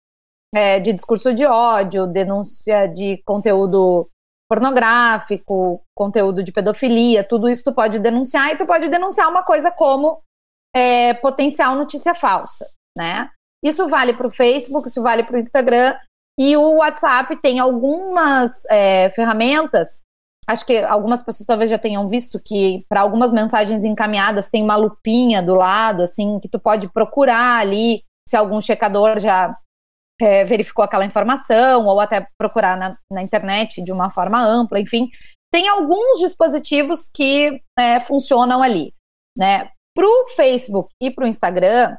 é, 0.54 0.78
de 0.78 0.92
discurso 0.92 1.34
de 1.34 1.44
ódio, 1.44 2.06
denúncia 2.06 2.86
de 2.86 3.20
conteúdo 3.24 4.08
pornográfico, 4.48 5.82
conteúdo 5.92 6.44
de 6.44 6.52
pedofilia, 6.52 7.24
tudo 7.24 7.48
isso 7.48 7.64
tu 7.64 7.72
pode 7.72 7.98
denunciar 7.98 8.52
e 8.52 8.58
tu 8.58 8.64
pode 8.64 8.88
denunciar 8.88 9.28
uma 9.28 9.42
coisa 9.42 9.72
como 9.72 10.22
é, 10.74 11.14
potencial 11.14 11.74
notícia 11.74 12.14
falsa, 12.14 12.68
né? 12.96 13.28
Isso 13.60 13.88
vale 13.88 14.14
para 14.14 14.28
o 14.28 14.30
Facebook, 14.30 14.88
isso 14.88 15.02
vale 15.02 15.24
para 15.24 15.34
o 15.34 15.38
Instagram 15.38 15.96
e 16.40 16.56
o 16.56 16.76
WhatsApp 16.76 17.36
tem 17.42 17.58
algumas 17.58 18.64
é, 18.70 19.10
ferramentas. 19.10 20.00
Acho 20.48 20.64
que 20.64 20.78
algumas 20.78 21.22
pessoas 21.22 21.46
talvez 21.46 21.68
já 21.68 21.78
tenham 21.78 22.08
visto 22.08 22.40
que 22.42 22.82
para 22.88 23.02
algumas 23.02 23.30
mensagens 23.30 23.84
encaminhadas 23.84 24.48
tem 24.48 24.62
uma 24.62 24.74
lupinha 24.74 25.42
do 25.42 25.54
lado, 25.54 26.02
assim, 26.02 26.40
que 26.40 26.48
tu 26.48 26.58
pode 26.58 26.90
procurar 26.90 27.58
ali 27.58 28.02
se 28.26 28.38
algum 28.38 28.58
checador 28.58 29.18
já 29.18 29.54
é, 30.18 30.42
verificou 30.44 30.82
aquela 30.82 31.04
informação, 31.04 31.84
ou 31.86 32.00
até 32.00 32.26
procurar 32.38 32.74
na, 32.74 32.96
na, 33.12 33.22
internet 33.22 33.82
de 33.82 33.92
uma 33.92 34.08
forma 34.08 34.42
ampla, 34.42 34.80
enfim. 34.80 35.10
Tem 35.52 35.68
alguns 35.68 36.20
dispositivos 36.20 37.10
que 37.14 37.60
é, 37.78 38.00
funcionam 38.00 38.62
ali. 38.62 38.94
Né? 39.36 39.70
Para 39.94 40.06
o 40.06 40.28
Facebook 40.28 40.88
e 41.02 41.10
para 41.10 41.26
o 41.26 41.28
Instagram, 41.28 41.98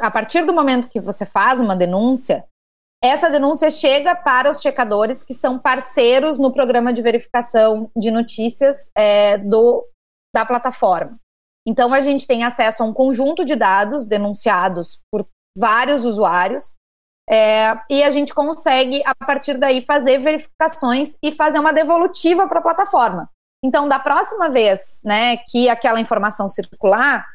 a 0.00 0.10
partir 0.10 0.44
do 0.44 0.52
momento 0.52 0.88
que 0.88 1.00
você 1.00 1.24
faz 1.24 1.60
uma 1.60 1.76
denúncia, 1.76 2.44
essa 3.02 3.28
denúncia 3.28 3.70
chega 3.70 4.14
para 4.14 4.50
os 4.50 4.60
checadores 4.60 5.24
que 5.24 5.34
são 5.34 5.58
parceiros 5.58 6.38
no 6.38 6.52
programa 6.52 6.92
de 6.92 7.02
verificação 7.02 7.90
de 7.96 8.10
notícias 8.10 8.76
é, 8.96 9.38
do, 9.38 9.84
da 10.32 10.46
plataforma. 10.46 11.18
Então, 11.66 11.92
a 11.92 12.00
gente 12.00 12.26
tem 12.26 12.44
acesso 12.44 12.82
a 12.82 12.86
um 12.86 12.92
conjunto 12.92 13.44
de 13.44 13.56
dados 13.56 14.06
denunciados 14.06 15.00
por 15.10 15.26
vários 15.56 16.04
usuários 16.04 16.74
é, 17.28 17.76
e 17.90 18.02
a 18.02 18.10
gente 18.10 18.32
consegue, 18.32 19.02
a 19.04 19.14
partir 19.14 19.58
daí, 19.58 19.84
fazer 19.84 20.18
verificações 20.18 21.16
e 21.22 21.32
fazer 21.32 21.58
uma 21.58 21.72
devolutiva 21.72 22.46
para 22.48 22.60
a 22.60 22.62
plataforma. 22.62 23.28
Então, 23.64 23.88
da 23.88 23.98
próxima 23.98 24.48
vez 24.48 25.00
né, 25.04 25.36
que 25.36 25.68
aquela 25.68 26.00
informação 26.00 26.48
circular, 26.48 27.26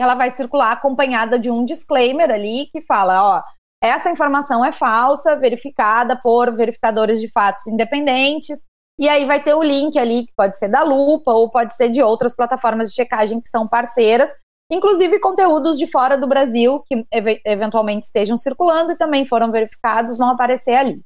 ela 0.00 0.14
vai 0.14 0.30
circular 0.30 0.72
acompanhada 0.72 1.38
de 1.38 1.50
um 1.50 1.64
disclaimer 1.64 2.30
ali 2.30 2.66
que 2.72 2.82
fala, 2.82 3.38
ó, 3.38 3.42
essa 3.82 4.10
informação 4.10 4.64
é 4.64 4.70
falsa, 4.70 5.34
verificada 5.34 6.16
por 6.22 6.54
verificadores 6.54 7.20
de 7.20 7.28
fatos 7.28 7.66
independentes, 7.66 8.62
e 8.98 9.08
aí 9.08 9.24
vai 9.24 9.42
ter 9.42 9.54
o 9.54 9.62
link 9.62 9.98
ali, 9.98 10.26
que 10.26 10.32
pode 10.36 10.56
ser 10.56 10.68
da 10.68 10.84
Lupa 10.84 11.32
ou 11.32 11.50
pode 11.50 11.74
ser 11.74 11.88
de 11.88 12.00
outras 12.00 12.36
plataformas 12.36 12.90
de 12.90 12.94
checagem 12.94 13.40
que 13.40 13.48
são 13.48 13.66
parceiras, 13.66 14.30
inclusive 14.70 15.18
conteúdos 15.18 15.78
de 15.78 15.90
fora 15.90 16.16
do 16.16 16.28
Brasil 16.28 16.80
que 16.86 17.04
ev 17.10 17.40
eventualmente 17.44 18.06
estejam 18.06 18.38
circulando 18.38 18.92
e 18.92 18.96
também 18.96 19.26
foram 19.26 19.50
verificados, 19.50 20.16
vão 20.16 20.30
aparecer 20.30 20.74
ali. 20.74 21.02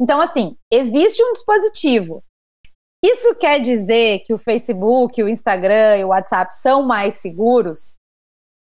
Então, 0.00 0.20
assim, 0.20 0.56
existe 0.70 1.22
um 1.22 1.32
dispositivo. 1.32 2.22
Isso 3.04 3.34
quer 3.36 3.60
dizer 3.60 4.24
que 4.26 4.34
o 4.34 4.38
Facebook, 4.38 5.22
o 5.22 5.28
Instagram 5.28 5.98
e 5.98 6.04
o 6.04 6.08
WhatsApp 6.08 6.54
são 6.54 6.82
mais 6.82 7.14
seguros? 7.14 7.94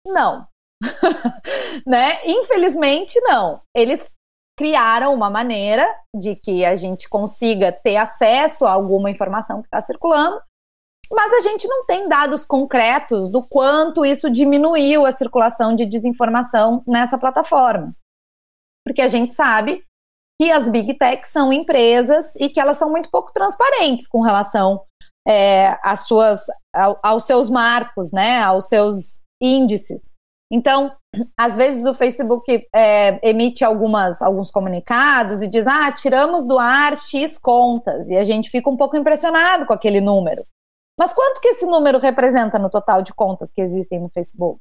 Não. 0.06 0.46
né? 1.86 2.20
Infelizmente, 2.24 3.18
não. 3.20 3.60
Eles 3.74 4.10
criaram 4.56 5.12
uma 5.12 5.28
maneira 5.28 5.86
de 6.14 6.36
que 6.36 6.64
a 6.64 6.76
gente 6.76 7.08
consiga 7.08 7.72
ter 7.72 7.96
acesso 7.96 8.64
a 8.64 8.72
alguma 8.72 9.10
informação 9.10 9.60
que 9.60 9.66
está 9.66 9.80
circulando, 9.80 10.40
mas 11.10 11.32
a 11.32 11.40
gente 11.40 11.66
não 11.66 11.84
tem 11.84 12.08
dados 12.08 12.46
concretos 12.46 13.28
do 13.28 13.42
quanto 13.42 14.04
isso 14.04 14.30
diminuiu 14.30 15.04
a 15.04 15.12
circulação 15.12 15.74
de 15.74 15.84
desinformação 15.84 16.82
nessa 16.86 17.18
plataforma. 17.18 17.94
Porque 18.86 19.02
a 19.02 19.08
gente 19.08 19.34
sabe 19.34 19.84
que 20.40 20.50
as 20.50 20.68
big 20.68 20.94
techs 20.94 21.30
são 21.30 21.52
empresas 21.52 22.34
e 22.36 22.48
que 22.48 22.60
elas 22.60 22.76
são 22.76 22.90
muito 22.90 23.10
pouco 23.10 23.32
transparentes 23.32 24.08
com 24.08 24.20
relação 24.20 24.84
é, 25.26 25.78
às 25.82 26.06
suas, 26.06 26.40
ao, 26.74 26.98
aos 27.02 27.24
seus 27.24 27.48
marcos, 27.48 28.12
né, 28.12 28.40
aos 28.40 28.68
seus 28.68 29.20
índices. 29.40 30.13
Então, 30.54 30.96
às 31.36 31.56
vezes 31.56 31.84
o 31.84 31.92
Facebook 31.92 32.64
é, 32.72 33.28
emite 33.28 33.64
algumas, 33.64 34.22
alguns 34.22 34.52
comunicados 34.52 35.42
e 35.42 35.48
diz: 35.48 35.66
ah, 35.66 35.90
tiramos 35.90 36.46
do 36.46 36.60
ar 36.60 36.96
X 36.96 37.36
contas, 37.38 38.08
e 38.08 38.16
a 38.16 38.22
gente 38.22 38.50
fica 38.50 38.70
um 38.70 38.76
pouco 38.76 38.96
impressionado 38.96 39.66
com 39.66 39.72
aquele 39.72 40.00
número. 40.00 40.46
Mas 40.96 41.12
quanto 41.12 41.40
que 41.40 41.48
esse 41.48 41.66
número 41.66 41.98
representa 41.98 42.56
no 42.56 42.70
total 42.70 43.02
de 43.02 43.12
contas 43.12 43.52
que 43.52 43.60
existem 43.60 44.00
no 44.00 44.08
Facebook? 44.08 44.60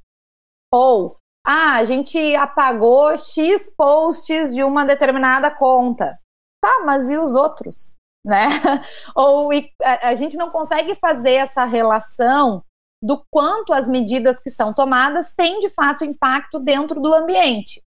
Ou, 0.74 1.16
ah, 1.46 1.76
a 1.76 1.84
gente 1.84 2.36
apagou 2.38 3.16
X 3.16 3.72
posts 3.78 4.52
de 4.52 4.64
uma 4.64 4.88
determinada 4.88 5.52
conta. 5.52 6.18
Tá, 6.60 6.82
mas 6.84 7.08
e 7.08 7.20
os 7.20 7.36
outros? 7.36 7.96
Né? 8.26 8.48
Ou 9.16 9.52
a, 9.84 10.08
a 10.08 10.16
gente 10.16 10.38
não 10.38 10.50
consegue 10.50 10.96
fazer 10.96 11.34
essa 11.34 11.66
relação 11.66 12.64
do 13.04 13.22
quanto 13.30 13.74
as 13.74 13.86
medidas 13.86 14.40
que 14.40 14.50
são 14.50 14.74
tomadas 14.74 15.34
têm 15.34 15.60
de 15.60 15.70
fato 15.70 16.06
impacto 16.06 16.58
dentro 16.58 17.02
do 17.02 17.14
ambiente. 17.14 17.84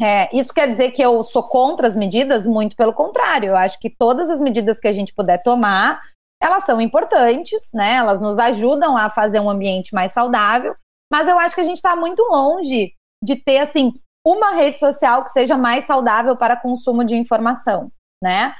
É, 0.00 0.34
isso 0.34 0.54
quer 0.54 0.68
dizer 0.70 0.92
que 0.92 1.02
eu 1.02 1.22
sou 1.22 1.42
contra 1.42 1.86
as 1.86 1.94
medidas? 1.94 2.46
Muito 2.46 2.74
pelo 2.74 2.94
contrário, 2.94 3.50
eu 3.50 3.56
acho 3.56 3.78
que 3.78 3.90
todas 3.90 4.30
as 4.30 4.40
medidas 4.40 4.80
que 4.80 4.88
a 4.88 4.92
gente 4.92 5.14
puder 5.14 5.42
tomar, 5.42 6.00
elas 6.40 6.64
são 6.64 6.80
importantes, 6.80 7.70
né? 7.74 7.96
Elas 7.96 8.22
nos 8.22 8.38
ajudam 8.38 8.96
a 8.96 9.10
fazer 9.10 9.38
um 9.38 9.50
ambiente 9.50 9.94
mais 9.94 10.12
saudável, 10.12 10.74
mas 11.12 11.28
eu 11.28 11.38
acho 11.38 11.54
que 11.54 11.60
a 11.60 11.64
gente 11.64 11.76
está 11.76 11.94
muito 11.94 12.22
longe 12.22 12.94
de 13.22 13.36
ter 13.36 13.58
assim 13.58 13.92
uma 14.26 14.52
rede 14.52 14.78
social 14.78 15.24
que 15.24 15.30
seja 15.30 15.58
mais 15.58 15.84
saudável 15.84 16.36
para 16.36 16.56
consumo 16.56 17.04
de 17.04 17.16
informação, 17.16 17.92
né? 18.22 18.54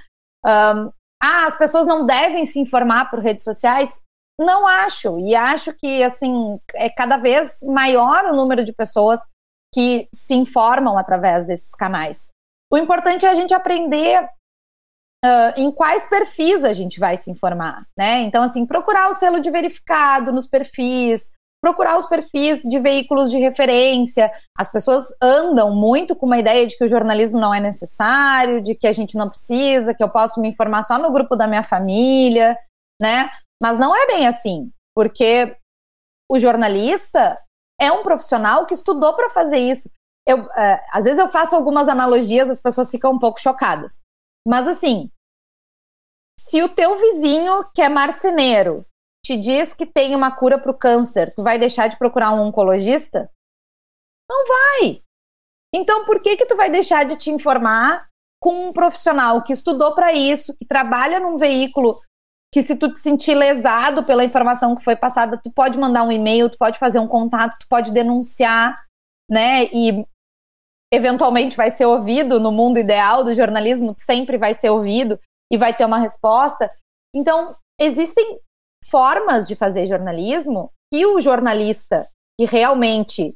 Um, 0.45 0.93
ah, 1.23 1.47
as 1.47 1.57
pessoas 1.57 1.87
não 1.87 2.05
devem 2.05 2.45
se 2.45 2.61
informar 2.61 3.09
por 3.11 3.21
redes 3.21 3.45
sociais. 3.45 4.01
Não 4.41 4.67
acho, 4.67 5.19
e 5.19 5.35
acho 5.35 5.73
que 5.75 6.03
assim 6.03 6.59
é 6.75 6.89
cada 6.89 7.17
vez 7.17 7.61
maior 7.63 8.25
o 8.25 8.37
número 8.37 8.65
de 8.65 8.73
pessoas 8.73 9.21
que 9.73 10.09
se 10.13 10.35
informam 10.35 10.99
através 10.99 11.47
desses 11.47 11.75
canais. 11.75 12.27
O 12.73 12.77
importante 12.77 13.27
é 13.27 13.29
a 13.29 13.35
gente 13.35 13.55
aprender 13.55 14.25
uh, 15.25 15.53
em 15.57 15.71
quais 15.71 16.07
perfis 16.07 16.65
a 16.65 16.73
gente 16.73 16.99
vai 16.99 17.17
se 17.17 17.31
informar, 17.31 17.87
né? 17.97 18.21
Então, 18.23 18.43
assim, 18.43 18.67
procurar 18.67 19.09
o 19.09 19.15
selo 19.15 19.41
de 19.41 19.51
verificado 19.51 20.33
nos 20.33 20.47
perfis, 20.47 21.31
procurar 21.63 21.97
os 21.97 22.07
perfis 22.07 22.61
de 22.63 22.79
veículos 22.79 23.31
de 23.31 23.39
referência. 23.39 24.31
As 24.59 24.71
pessoas 24.71 25.07
andam 25.23 25.75
muito 25.75 26.17
com 26.17 26.27
uma 26.27 26.39
ideia 26.39 26.67
de 26.67 26.77
que 26.77 26.85
o 26.85 26.89
jornalismo 26.89 27.39
não 27.39 27.55
é 27.55 27.61
necessário, 27.61 28.63
de 28.63 28.75
que 28.75 28.87
a 28.87 28.93
gente 28.93 29.17
não 29.17 29.29
precisa, 29.29 29.95
que 29.95 30.03
eu 30.03 30.09
posso 30.09 30.41
me 30.41 30.49
informar 30.49 30.83
só 30.83 30.99
no 30.99 31.13
grupo 31.13 31.37
da 31.37 31.47
minha 31.47 31.63
família, 31.63 32.59
né? 33.01 33.31
Mas 33.63 33.79
não 33.79 33.95
é 33.95 34.07
bem 34.07 34.27
assim, 34.27 34.73
porque 34.93 35.57
o 36.29 36.37
jornalista 36.37 37.41
é 37.81 37.93
um 37.93 38.03
profissional 38.03 38.67
que 38.67 38.75
estudou 38.75 39.15
para 39.15 39.31
fazer 39.31 39.59
isso. 39.59 39.89
Eu, 40.27 40.43
uh, 40.45 40.81
às 40.93 41.05
vezes 41.05 41.19
eu 41.19 41.29
faço 41.29 41.55
algumas 41.55 41.89
analogias, 41.89 42.51
as 42.51 42.61
pessoas 42.61 42.91
ficam 42.91 43.13
um 43.13 43.19
pouco 43.19 43.41
chocadas. 43.41 44.01
Mas 44.47 44.67
assim, 44.67 45.11
se 46.39 46.61
o 46.63 46.69
teu 46.69 46.99
vizinho, 46.99 47.65
que 47.73 47.81
é 47.81 47.89
marceneiro, 47.89 48.85
te 49.25 49.37
diz 49.37 49.73
que 49.73 49.87
tem 49.87 50.17
uma 50.17 50.35
cura 50.35 50.59
para 50.59 50.73
o 50.73 50.79
câncer, 50.79 51.33
tu 51.35 51.43
vai 51.45 51.57
deixar 51.59 51.87
de 51.87 51.97
procurar 51.97 52.33
um 52.33 52.41
oncologista? 52.41 53.31
Não 54.29 54.45
vai. 54.45 55.03
Então, 55.73 56.05
por 56.05 56.21
que 56.21 56.37
que 56.37 56.47
tu 56.47 56.57
vai 56.57 56.69
deixar 56.69 57.05
de 57.05 57.17
te 57.17 57.31
informar 57.31 58.09
com 58.41 58.69
um 58.69 58.73
profissional 58.73 59.43
que 59.45 59.53
estudou 59.53 59.95
para 59.95 60.13
isso, 60.13 60.53
que 60.57 60.67
trabalha 60.67 61.21
num 61.21 61.37
veículo 61.37 62.01
que 62.53 62.63
se 62.63 62.77
tu 62.77 62.93
te 62.93 62.99
sentir 62.99 63.35
lesado 63.35 64.05
pela 64.05 64.25
informação 64.25 64.77
que 64.77 64.85
foi 64.85 64.95
passada, 64.95 65.41
tu 65.43 65.51
pode 65.51 65.79
mandar 65.79 66.05
um 66.05 66.13
e-mail, 66.13 66.51
tu 66.51 66.59
pode 66.59 66.79
fazer 66.79 66.99
um 66.99 67.09
contato, 67.09 67.59
tu 67.61 67.67
pode 67.67 67.91
denunciar, 67.91 68.79
né? 69.31 69.65
E 69.73 70.07
eventualmente 70.93 71.57
vai 71.57 71.71
ser 71.71 71.87
ouvido 71.87 72.39
no 72.39 72.53
mundo 72.53 72.79
ideal 72.79 73.25
do 73.25 73.33
jornalismo, 73.33 73.95
sempre 73.97 74.37
vai 74.37 74.53
ser 74.53 74.69
ouvido 74.69 75.19
e 75.51 75.57
vai 75.57 75.75
ter 75.75 75.87
uma 75.87 75.99
resposta. 75.99 76.71
Então, 77.15 77.57
existem 77.81 78.39
formas 78.89 79.49
de 79.49 79.57
fazer 79.57 79.87
jornalismo 79.87 80.71
que 80.93 81.07
o 81.07 81.21
jornalista 81.21 82.07
que 82.39 82.45
realmente 82.45 83.35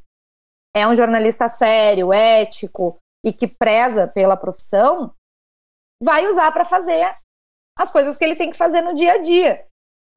é 0.75 0.87
um 0.87 0.93
jornalista 0.93 1.47
sério, 1.47 2.13
ético 2.13 2.99
e 3.25 3.33
que 3.33 3.47
preza 3.47 4.07
pela 4.07 4.37
profissão, 4.37 5.13
vai 6.03 6.27
usar 6.27 6.51
para 6.51 6.63
fazer 6.63 7.15
as 7.77 7.91
coisas 7.91 8.17
que 8.17 8.23
ele 8.23 8.35
tem 8.35 8.49
que 8.49 8.57
fazer 8.57 8.81
no 8.81 8.95
dia 8.95 9.13
a 9.13 9.17
dia. 9.17 9.65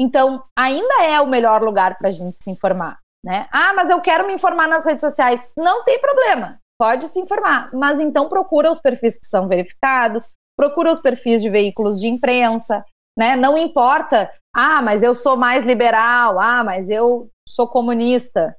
Então, 0.01 0.43
ainda 0.57 1.03
é 1.03 1.21
o 1.21 1.29
melhor 1.29 1.63
lugar 1.63 1.99
para 1.99 2.09
a 2.09 2.13
gente 2.13 2.43
se 2.43 2.51
informar, 2.51 2.99
né? 3.25 3.49
Ah, 3.53 3.75
mas 3.75 3.91
eu 3.91 4.01
quero 4.01 4.27
me 4.27 4.35
informar 4.35 4.67
nas 4.67 4.85
redes 4.85 5.03
sociais. 5.03 5.53
Não 5.57 5.85
tem 5.85 6.01
problema, 6.01 6.59
pode 6.79 7.09
se 7.09 7.21
informar, 7.21 7.71
mas 7.75 8.01
então 8.01 8.29
procura 8.29 8.71
os 8.71 8.81
perfis 8.81 9.19
que 9.19 9.27
são 9.27 9.47
verificados, 9.47 10.31
procura 10.57 10.91
os 10.91 10.99
perfis 10.99 11.43
de 11.43 11.51
veículos 11.51 12.01
de 12.01 12.09
imprensa, 12.09 12.85
né? 13.19 13.37
Não 13.37 13.59
importa, 13.59 14.33
ah, 14.55 14.81
mas 14.81 15.03
eu 15.03 15.15
sou 15.15 15.37
mais 15.37 15.67
liberal, 15.67 16.39
ah, 16.39 16.65
mas 16.65 16.89
eu 16.89 17.31
sou 17.47 17.69
comunista. 17.69 18.57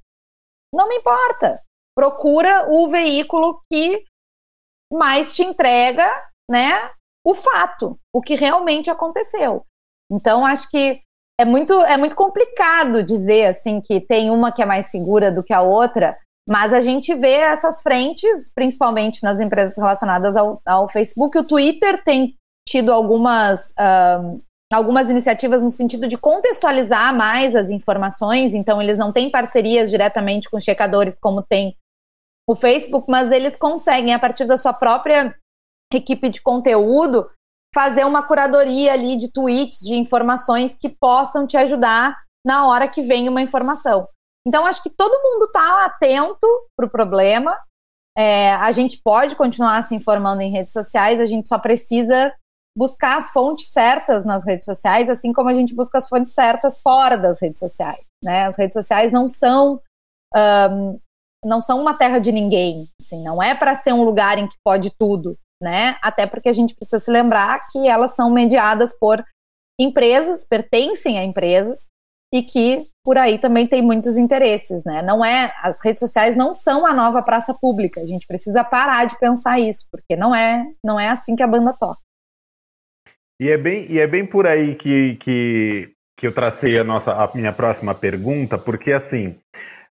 Não 0.74 0.88
me 0.88 0.98
importa. 0.98 1.62
Procura 1.96 2.68
o 2.70 2.88
veículo 2.88 3.62
que 3.72 4.04
mais 4.92 5.36
te 5.36 5.44
entrega, 5.44 6.08
né, 6.50 6.92
o 7.26 7.34
fato, 7.34 8.00
o 8.14 8.22
que 8.22 8.36
realmente 8.36 8.90
aconteceu. 8.90 9.66
Então, 10.12 10.46
acho 10.46 10.70
que 10.70 11.02
é 11.40 11.46
muito, 11.46 11.74
é 11.84 11.98
muito 11.98 12.16
complicado 12.16 13.04
dizer 13.04 13.48
assim 13.48 13.82
que 13.82 14.00
tem 14.00 14.30
uma 14.30 14.52
que 14.52 14.62
é 14.62 14.66
mais 14.66 14.88
segura 14.88 15.32
do 15.32 15.44
que 15.44 15.54
a 15.54 15.62
outra, 15.62 16.18
mas 16.48 16.74
a 16.74 16.82
gente 16.82 17.14
vê 17.16 17.34
essas 17.34 17.82
frentes, 17.82 18.52
principalmente 18.54 19.24
nas 19.24 19.40
empresas 19.40 19.78
relacionadas 19.78 20.36
ao, 20.36 20.62
ao 20.66 20.90
Facebook. 20.90 21.38
O 21.38 21.44
Twitter 21.44 22.04
tem 22.04 22.36
tido 22.68 22.92
algumas, 22.92 23.74
um, 24.24 24.42
algumas 24.72 25.10
iniciativas 25.10 25.64
no 25.64 25.70
sentido 25.70 26.08
de 26.08 26.18
contextualizar 26.18 27.16
mais 27.16 27.56
as 27.56 27.70
informações, 27.70 28.54
então 28.54 28.82
eles 28.82 28.98
não 28.98 29.12
têm 29.12 29.32
parcerias 29.32 29.90
diretamente 29.90 30.50
com 30.50 30.60
checadores 30.60 31.18
como 31.20 31.42
tem 31.42 31.76
o 32.48 32.56
Facebook, 32.56 33.06
mas 33.10 33.32
eles 33.32 33.56
conseguem, 33.56 34.14
a 34.14 34.20
partir 34.20 34.46
da 34.46 34.58
sua 34.58 34.74
própria 34.74 35.36
equipe 35.98 36.30
de 36.30 36.42
conteúdo, 36.42 37.30
fazer 37.74 38.06
uma 38.06 38.24
curadoria 38.24 38.94
ali 38.94 39.16
de 39.18 39.32
tweets, 39.32 39.80
de 39.80 39.96
informações 39.96 40.76
que 40.76 40.90
possam 40.90 41.48
te 41.48 41.56
ajudar 41.58 42.18
na 42.46 42.68
hora 42.68 42.88
que 42.88 43.02
vem 43.02 43.30
uma 43.30 43.42
informação. 43.42 44.08
Então, 44.46 44.66
acho 44.66 44.82
que 44.82 44.90
todo 44.90 45.22
mundo 45.22 45.46
está 45.46 45.86
atento 45.86 46.48
para 46.76 46.88
o 46.88 46.90
problema. 46.90 47.58
É, 48.18 48.54
a 48.56 48.72
gente 48.72 49.00
pode 49.04 49.36
continuar 49.36 49.82
se 49.84 49.96
informando 49.96 50.42
em 50.42 50.52
redes 50.52 50.74
sociais, 50.74 51.22
a 51.22 51.26
gente 51.26 51.48
só 51.48 51.58
precisa 51.58 52.34
buscar 52.78 53.18
as 53.18 53.30
fontes 53.32 53.72
certas 53.72 54.26
nas 54.26 54.46
redes 54.46 54.66
sociais, 54.66 55.10
assim 55.10 55.32
como 55.32 55.50
a 55.50 55.54
gente 55.54 55.76
busca 55.76 55.98
as 55.98 56.08
fontes 56.08 56.34
certas 56.34 56.82
fora 56.82 57.18
das 57.18 57.42
redes 57.42 57.60
sociais. 57.60 58.06
Né? 58.24 58.46
As 58.46 58.58
redes 58.58 58.74
sociais 58.74 59.12
não 59.12 59.28
são 59.28 59.80
um, 60.36 61.00
não 61.44 61.62
são 61.62 61.82
uma 61.82 61.94
terra 61.94 62.20
de 62.20 62.32
ninguém, 62.32 62.88
assim, 63.00 63.24
não 63.24 63.42
é 63.42 63.56
para 63.56 63.74
ser 63.76 63.94
um 63.94 64.04
lugar 64.04 64.38
em 64.38 64.48
que 64.48 64.56
pode 64.64 64.92
tudo, 64.98 65.38
né? 65.62 65.97
Até 66.02 66.26
porque 66.26 66.50
a 66.50 66.54
gente 66.54 66.76
precisa 66.76 67.00
se 67.00 67.12
lembrar 67.12 67.67
que 67.71 67.88
elas 67.88 68.15
são 68.15 68.30
mediadas 68.32 68.97
por 68.97 69.24
empresas, 69.80 70.45
pertencem 70.45 71.17
a 71.17 71.24
empresas 71.24 71.86
e 72.34 72.41
que 72.43 72.88
por 73.04 73.17
aí 73.17 73.39
também 73.39 73.67
tem 73.67 73.82
muitos 73.82 74.15
interesses, 74.17 74.84
né? 74.86 75.02
Não 75.02 75.24
é, 75.24 75.54
as 75.62 75.84
redes 75.84 76.00
sociais 76.00 76.36
não 76.36 76.54
são 76.54 76.86
a 76.86 76.93
nova 76.93 77.21
praça 77.21 77.54
pública. 77.54 78.00
A 78.00 78.06
gente 78.06 78.28
precisa 78.28 78.63
parar 78.63 79.06
de 79.06 79.19
pensar 79.19 79.60
isso, 79.60 79.88
porque 79.91 80.15
não 80.15 80.34
é, 80.34 80.65
não 80.84 81.00
é 81.00 81.10
assim 81.10 81.36
que 81.36 81.43
a 81.43 81.47
banda 81.47 81.74
toca. 81.74 82.00
E 83.39 83.50
é 83.50 83.58
bem, 83.58 83.91
e 83.91 84.00
é 84.00 84.08
bem 84.08 84.26
por 84.26 84.45
aí 84.45 84.76
que, 84.76 85.15
que, 85.15 85.93
que 86.15 86.28
eu 86.28 86.34
tracei 86.34 86.78
a 86.78 86.84
nossa 86.84 87.12
a 87.12 87.32
minha 87.34 87.52
próxima 87.52 87.95
pergunta, 87.95 88.58
porque 88.58 88.91
assim, 88.91 89.39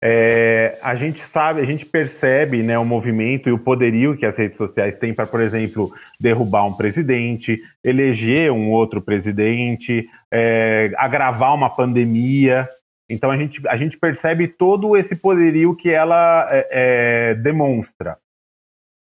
é, 0.03 0.79
a 0.83 0.95
gente 0.95 1.21
sabe, 1.21 1.61
a 1.61 1.65
gente 1.65 1.87
percebe 1.87 2.63
né, 2.63 2.79
o 2.79 2.85
movimento 2.85 3.49
e 3.49 3.53
o 3.53 3.59
poderio 3.59 4.17
que 4.17 4.27
as 4.27 4.37
redes 4.37 4.59
sociais 4.59 4.99
têm 4.99 5.15
para, 5.15 5.27
por 5.27 5.41
exemplo, 5.41 5.93
derrubar 6.21 6.67
um 6.67 6.75
presidente, 6.75 7.61
eleger 7.83 8.53
um 8.53 8.71
outro 8.71 9.01
presidente, 9.01 10.07
é, 10.31 10.93
agravar 10.97 11.55
uma 11.55 11.71
pandemia. 11.71 12.69
Então 13.09 13.31
a 13.31 13.37
gente, 13.37 13.67
a 13.69 13.77
gente 13.77 13.99
percebe 13.99 14.49
todo 14.49 14.97
esse 14.97 15.17
poderio 15.17 15.75
que 15.75 15.91
ela 15.91 16.47
é, 16.51 17.31
é 17.31 17.35
demonstra. 17.35 18.19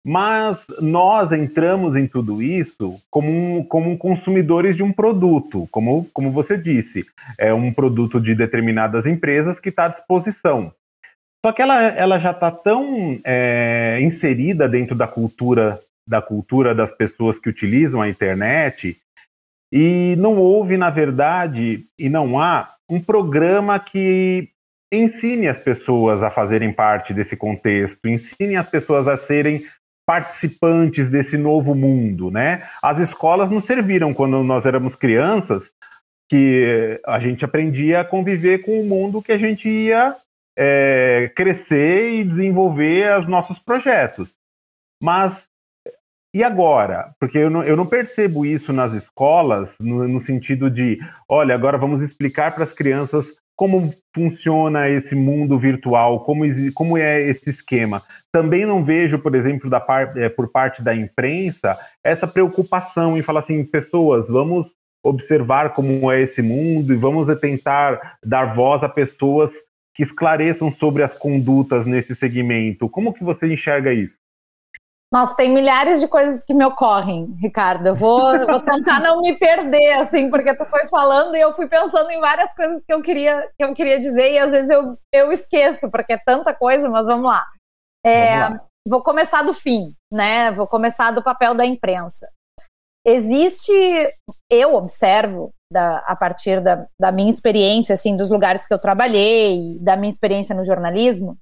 Mas 0.08 0.64
nós 0.80 1.32
entramos 1.32 1.94
em 1.94 2.06
tudo 2.06 2.40
isso 2.40 2.98
como, 3.10 3.28
um, 3.30 3.62
como 3.62 3.98
consumidores 3.98 4.74
de 4.74 4.82
um 4.82 4.90
produto, 4.90 5.68
como, 5.70 6.08
como 6.14 6.30
você 6.30 6.56
disse, 6.56 7.04
é 7.36 7.52
um 7.52 7.70
produto 7.70 8.18
de 8.18 8.34
determinadas 8.34 9.04
empresas 9.04 9.60
que 9.60 9.68
está 9.68 9.84
à 9.84 9.88
disposição. 9.88 10.72
Só 11.44 11.52
que 11.52 11.60
ela, 11.60 11.88
ela 11.88 12.18
já 12.18 12.30
está 12.30 12.50
tão 12.50 13.20
é, 13.22 13.98
inserida 14.00 14.66
dentro 14.66 14.96
da 14.96 15.06
cultura 15.06 15.78
da 16.08 16.22
cultura 16.22 16.74
das 16.74 16.90
pessoas 16.90 17.38
que 17.38 17.50
utilizam 17.50 18.00
a 18.00 18.08
internet 18.08 18.98
e 19.70 20.16
não 20.16 20.38
houve, 20.38 20.78
na 20.78 20.88
verdade, 20.88 21.84
e 21.98 22.08
não 22.08 22.40
há 22.40 22.76
um 22.88 22.98
programa 22.98 23.78
que 23.78 24.48
ensine 24.90 25.48
as 25.48 25.58
pessoas 25.58 26.22
a 26.22 26.30
fazerem 26.30 26.72
parte 26.72 27.12
desse 27.12 27.36
contexto, 27.36 28.08
ensine 28.08 28.56
as 28.56 28.66
pessoas 28.66 29.06
a 29.06 29.18
serem 29.18 29.66
participantes 30.08 31.06
desse 31.06 31.36
novo 31.36 31.74
mundo, 31.74 32.30
né? 32.30 32.66
As 32.82 32.98
escolas 32.98 33.50
nos 33.50 33.66
serviram 33.66 34.14
quando 34.14 34.42
nós 34.42 34.64
éramos 34.64 34.96
crianças, 34.96 35.70
que 36.30 36.98
a 37.06 37.18
gente 37.18 37.44
aprendia 37.44 38.00
a 38.00 38.04
conviver 38.06 38.62
com 38.62 38.80
o 38.80 38.86
mundo 38.86 39.20
que 39.20 39.32
a 39.32 39.36
gente 39.36 39.68
ia 39.68 40.16
é, 40.58 41.30
crescer 41.36 42.14
e 42.14 42.24
desenvolver 42.24 43.18
os 43.18 43.28
nossos 43.28 43.58
projetos. 43.58 44.34
Mas 45.02 45.46
e 46.34 46.42
agora? 46.42 47.14
Porque 47.20 47.36
eu 47.36 47.50
não, 47.50 47.62
eu 47.62 47.76
não 47.76 47.86
percebo 47.86 48.46
isso 48.46 48.72
nas 48.72 48.94
escolas, 48.94 49.76
no, 49.78 50.08
no 50.08 50.20
sentido 50.22 50.70
de, 50.70 50.98
olha, 51.28 51.54
agora 51.54 51.76
vamos 51.76 52.00
explicar 52.00 52.54
para 52.54 52.64
as 52.64 52.72
crianças 52.72 53.26
como 53.58 53.92
funciona 54.14 54.88
esse 54.88 55.16
mundo 55.16 55.58
virtual, 55.58 56.20
como, 56.20 56.44
como 56.74 56.96
é 56.96 57.20
esse 57.28 57.50
esquema. 57.50 58.04
Também 58.30 58.64
não 58.64 58.84
vejo, 58.84 59.18
por 59.18 59.34
exemplo, 59.34 59.68
da 59.68 59.80
par, 59.80 60.16
é, 60.16 60.28
por 60.28 60.48
parte 60.52 60.80
da 60.80 60.94
imprensa, 60.94 61.76
essa 62.04 62.24
preocupação 62.24 63.18
em 63.18 63.22
falar 63.22 63.40
assim, 63.40 63.64
pessoas, 63.64 64.28
vamos 64.28 64.68
observar 65.02 65.74
como 65.74 66.08
é 66.12 66.22
esse 66.22 66.40
mundo 66.40 66.92
e 66.92 66.96
vamos 66.96 67.26
tentar 67.40 68.18
dar 68.24 68.54
voz 68.54 68.84
a 68.84 68.88
pessoas 68.88 69.50
que 69.92 70.04
esclareçam 70.04 70.70
sobre 70.70 71.02
as 71.02 71.12
condutas 71.18 71.84
nesse 71.84 72.14
segmento. 72.14 72.88
Como 72.88 73.12
que 73.12 73.24
você 73.24 73.52
enxerga 73.52 73.92
isso? 73.92 74.16
Nossa, 75.10 75.34
tem 75.34 75.52
milhares 75.52 76.00
de 76.00 76.06
coisas 76.06 76.44
que 76.44 76.52
me 76.52 76.64
ocorrem, 76.66 77.34
Ricardo. 77.40 77.86
Eu 77.86 77.94
vou, 77.94 78.46
vou 78.46 78.60
tentar 78.60 79.00
não 79.00 79.22
me 79.22 79.38
perder, 79.38 79.94
assim, 79.94 80.30
porque 80.30 80.54
tu 80.54 80.66
foi 80.66 80.86
falando 80.86 81.34
e 81.34 81.40
eu 81.40 81.54
fui 81.54 81.66
pensando 81.66 82.10
em 82.10 82.20
várias 82.20 82.52
coisas 82.54 82.82
que 82.84 82.92
eu 82.92 83.00
queria, 83.00 83.50
que 83.58 83.64
eu 83.64 83.74
queria 83.74 83.98
dizer 83.98 84.32
e 84.32 84.38
às 84.38 84.50
vezes 84.50 84.68
eu, 84.68 84.98
eu 85.12 85.32
esqueço, 85.32 85.90
porque 85.90 86.12
é 86.12 86.18
tanta 86.18 86.52
coisa, 86.54 86.90
mas 86.90 87.06
vamos 87.06 87.24
lá. 87.24 87.42
É, 88.04 88.40
vamos 88.40 88.58
lá. 88.58 88.66
Vou 88.86 89.02
começar 89.02 89.42
do 89.42 89.54
fim, 89.54 89.94
né? 90.12 90.50
Vou 90.52 90.66
começar 90.66 91.10
do 91.10 91.22
papel 91.22 91.54
da 91.54 91.64
imprensa. 91.64 92.30
Existe, 93.06 93.72
eu 94.50 94.74
observo, 94.74 95.52
da, 95.72 95.98
a 96.00 96.14
partir 96.14 96.60
da, 96.62 96.86
da 97.00 97.10
minha 97.10 97.30
experiência, 97.30 97.94
assim, 97.94 98.14
dos 98.14 98.30
lugares 98.30 98.66
que 98.66 98.74
eu 98.74 98.78
trabalhei, 98.78 99.78
da 99.80 99.96
minha 99.96 100.12
experiência 100.12 100.54
no 100.54 100.64
jornalismo, 100.64 101.38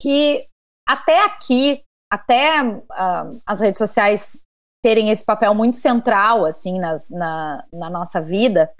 que 0.00 0.46
até 0.88 1.24
aqui 1.24 1.82
até 2.12 2.62
uh, 2.62 3.40
as 3.46 3.60
redes 3.60 3.78
sociais 3.78 4.38
terem 4.82 5.10
esse 5.10 5.24
papel 5.24 5.54
muito 5.54 5.76
central 5.76 6.44
assim 6.44 6.78
nas, 6.78 7.10
na, 7.10 7.64
na 7.72 7.90
nossa 7.90 8.20
vida, 8.20 8.72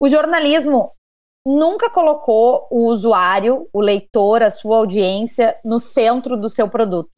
o 0.00 0.08
jornalismo 0.08 0.92
nunca 1.46 1.90
colocou 1.90 2.66
o 2.70 2.86
usuário, 2.86 3.68
o 3.72 3.80
leitor, 3.80 4.42
a 4.42 4.50
sua 4.50 4.78
audiência 4.78 5.58
no 5.64 5.80
centro 5.80 6.36
do 6.36 6.48
seu 6.48 6.68
produto. 6.68 7.12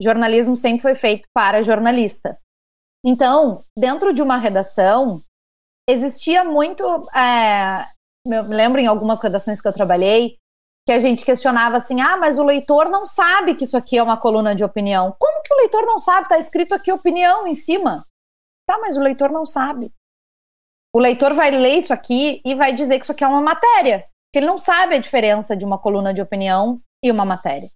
O 0.00 0.04
jornalismo 0.04 0.56
sempre 0.56 0.82
foi 0.82 0.94
feito 0.94 1.28
para 1.32 1.62
jornalista. 1.62 2.38
Então, 3.04 3.64
dentro 3.78 4.12
de 4.12 4.22
uma 4.22 4.36
redação, 4.36 5.22
existia 5.88 6.44
muito. 6.44 6.84
É, 7.16 7.88
eu 8.26 8.44
me 8.44 8.54
lembro 8.54 8.80
em 8.80 8.86
algumas 8.86 9.20
redações 9.20 9.60
que 9.60 9.66
eu 9.66 9.72
trabalhei, 9.72 10.38
que 10.86 10.92
a 10.92 10.98
gente 10.98 11.24
questionava 11.24 11.76
assim: 11.76 12.00
ah, 12.00 12.16
mas 12.16 12.38
o 12.38 12.44
leitor 12.44 12.88
não 12.88 13.06
sabe 13.06 13.54
que 13.54 13.64
isso 13.64 13.76
aqui 13.76 13.98
é 13.98 14.02
uma 14.02 14.16
coluna 14.16 14.54
de 14.54 14.64
opinião. 14.64 15.14
Como 15.18 15.42
que 15.42 15.52
o 15.52 15.56
leitor 15.56 15.84
não 15.86 15.98
sabe? 15.98 16.22
Está 16.22 16.38
escrito 16.38 16.74
aqui 16.74 16.92
opinião 16.92 17.46
em 17.46 17.54
cima. 17.54 18.06
Tá, 18.68 18.78
mas 18.78 18.96
o 18.96 19.00
leitor 19.00 19.30
não 19.30 19.44
sabe. 19.44 19.92
O 20.94 20.98
leitor 20.98 21.34
vai 21.34 21.50
ler 21.50 21.78
isso 21.78 21.92
aqui 21.92 22.42
e 22.44 22.54
vai 22.54 22.74
dizer 22.74 22.98
que 22.98 23.04
isso 23.04 23.12
aqui 23.12 23.24
é 23.24 23.28
uma 23.28 23.40
matéria. 23.40 24.00
Porque 24.00 24.38
ele 24.38 24.46
não 24.46 24.58
sabe 24.58 24.94
a 24.94 24.98
diferença 24.98 25.56
de 25.56 25.64
uma 25.64 25.78
coluna 25.78 26.12
de 26.12 26.22
opinião 26.22 26.80
e 27.02 27.10
uma 27.10 27.24
matéria. 27.24 27.70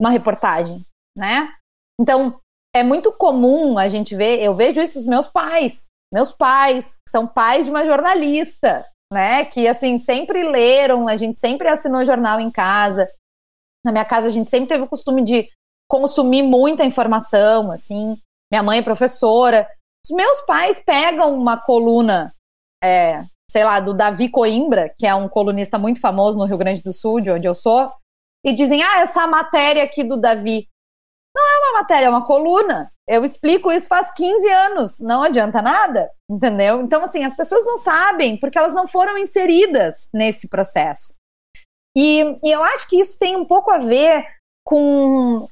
Uma 0.00 0.10
reportagem, 0.10 0.84
né? 1.16 1.54
Então, 2.00 2.40
é 2.74 2.82
muito 2.82 3.12
comum 3.12 3.78
a 3.78 3.88
gente 3.88 4.14
ver, 4.14 4.42
eu 4.42 4.54
vejo 4.54 4.80
isso 4.80 4.94
dos 4.94 5.06
meus 5.06 5.26
pais. 5.26 5.84
Meus 6.12 6.32
pais, 6.32 6.98
são 7.08 7.26
pais 7.26 7.66
de 7.66 7.70
uma 7.70 7.84
jornalista, 7.84 8.86
né? 9.12 9.44
Que 9.44 9.66
assim 9.66 9.98
sempre 9.98 10.42
leram, 10.48 11.08
a 11.08 11.16
gente 11.16 11.38
sempre 11.38 11.68
assinou 11.68 12.04
jornal 12.04 12.40
em 12.40 12.50
casa. 12.50 13.08
Na 13.84 13.92
minha 13.92 14.04
casa 14.04 14.28
a 14.28 14.30
gente 14.30 14.50
sempre 14.50 14.68
teve 14.68 14.84
o 14.84 14.88
costume 14.88 15.22
de 15.22 15.48
consumir 15.88 16.42
muita 16.42 16.84
informação, 16.84 17.72
assim. 17.72 18.16
Minha 18.50 18.62
mãe 18.62 18.78
é 18.78 18.82
professora. 18.82 19.68
Os 20.04 20.14
meus 20.14 20.40
pais 20.42 20.80
pegam 20.80 21.34
uma 21.34 21.56
coluna, 21.56 22.32
é, 22.82 23.24
sei 23.50 23.64
lá, 23.64 23.80
do 23.80 23.92
Davi 23.92 24.30
Coimbra, 24.30 24.92
que 24.96 25.06
é 25.06 25.14
um 25.14 25.28
colunista 25.28 25.78
muito 25.78 26.00
famoso 26.00 26.38
no 26.38 26.44
Rio 26.44 26.58
Grande 26.58 26.82
do 26.82 26.92
Sul, 26.92 27.20
de 27.20 27.30
onde 27.30 27.46
eu 27.46 27.54
sou, 27.54 27.92
e 28.44 28.52
dizem: 28.52 28.82
ah, 28.82 29.00
essa 29.00 29.26
matéria 29.26 29.82
aqui 29.82 30.04
do 30.04 30.16
Davi. 30.16 30.66
Não 31.40 31.46
é 31.46 31.58
uma 31.58 31.80
matéria, 31.80 32.06
é 32.06 32.10
uma 32.10 32.26
coluna. 32.26 32.92
Eu 33.08 33.24
explico 33.24 33.72
isso 33.72 33.88
faz 33.88 34.12
15 34.12 34.48
anos, 34.48 35.00
não 35.00 35.22
adianta 35.22 35.62
nada, 35.62 36.10
entendeu? 36.30 36.82
Então, 36.82 37.02
assim, 37.02 37.24
as 37.24 37.34
pessoas 37.34 37.64
não 37.64 37.78
sabem 37.78 38.36
porque 38.36 38.58
elas 38.58 38.74
não 38.74 38.86
foram 38.86 39.16
inseridas 39.16 40.08
nesse 40.12 40.48
processo. 40.48 41.14
E, 41.96 42.38
e 42.44 42.50
eu 42.50 42.62
acho 42.62 42.88
que 42.88 43.00
isso 43.00 43.18
tem 43.18 43.36
um 43.36 43.44
pouco 43.44 43.70
a 43.70 43.78
ver 43.78 44.26
com, 44.64 45.48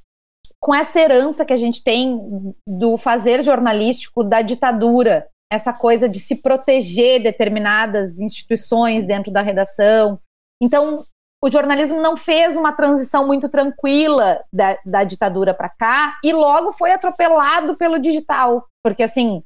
com 0.61 0.74
essa 0.74 1.01
herança 1.01 1.44
que 1.44 1.53
a 1.53 1.57
gente 1.57 1.83
tem 1.83 2.55
do 2.66 2.96
fazer 2.98 3.42
jornalístico 3.42 4.22
da 4.22 4.42
ditadura, 4.42 5.27
essa 5.51 5.72
coisa 5.72 6.07
de 6.07 6.18
se 6.18 6.37
proteger 6.37 7.22
determinadas 7.22 8.20
instituições 8.20 9.07
dentro 9.07 9.33
da 9.33 9.40
redação. 9.40 10.20
Então, 10.62 11.05
o 11.42 11.51
jornalismo 11.51 12.01
não 12.01 12.16
fez 12.16 12.57
uma 12.57 12.72
transição 12.72 13.27
muito 13.27 13.48
tranquila 13.48 14.42
da, 14.53 14.77
da 14.85 15.05
ditadura 15.05 15.55
para 15.55 15.68
cá 15.68 16.18
e 16.24 16.33
logo 16.33 16.72
foi 16.72 16.92
atropelado 16.92 17.77
pelo 17.77 17.98
digital. 17.98 18.66
Porque, 18.85 19.03
assim, 19.03 19.42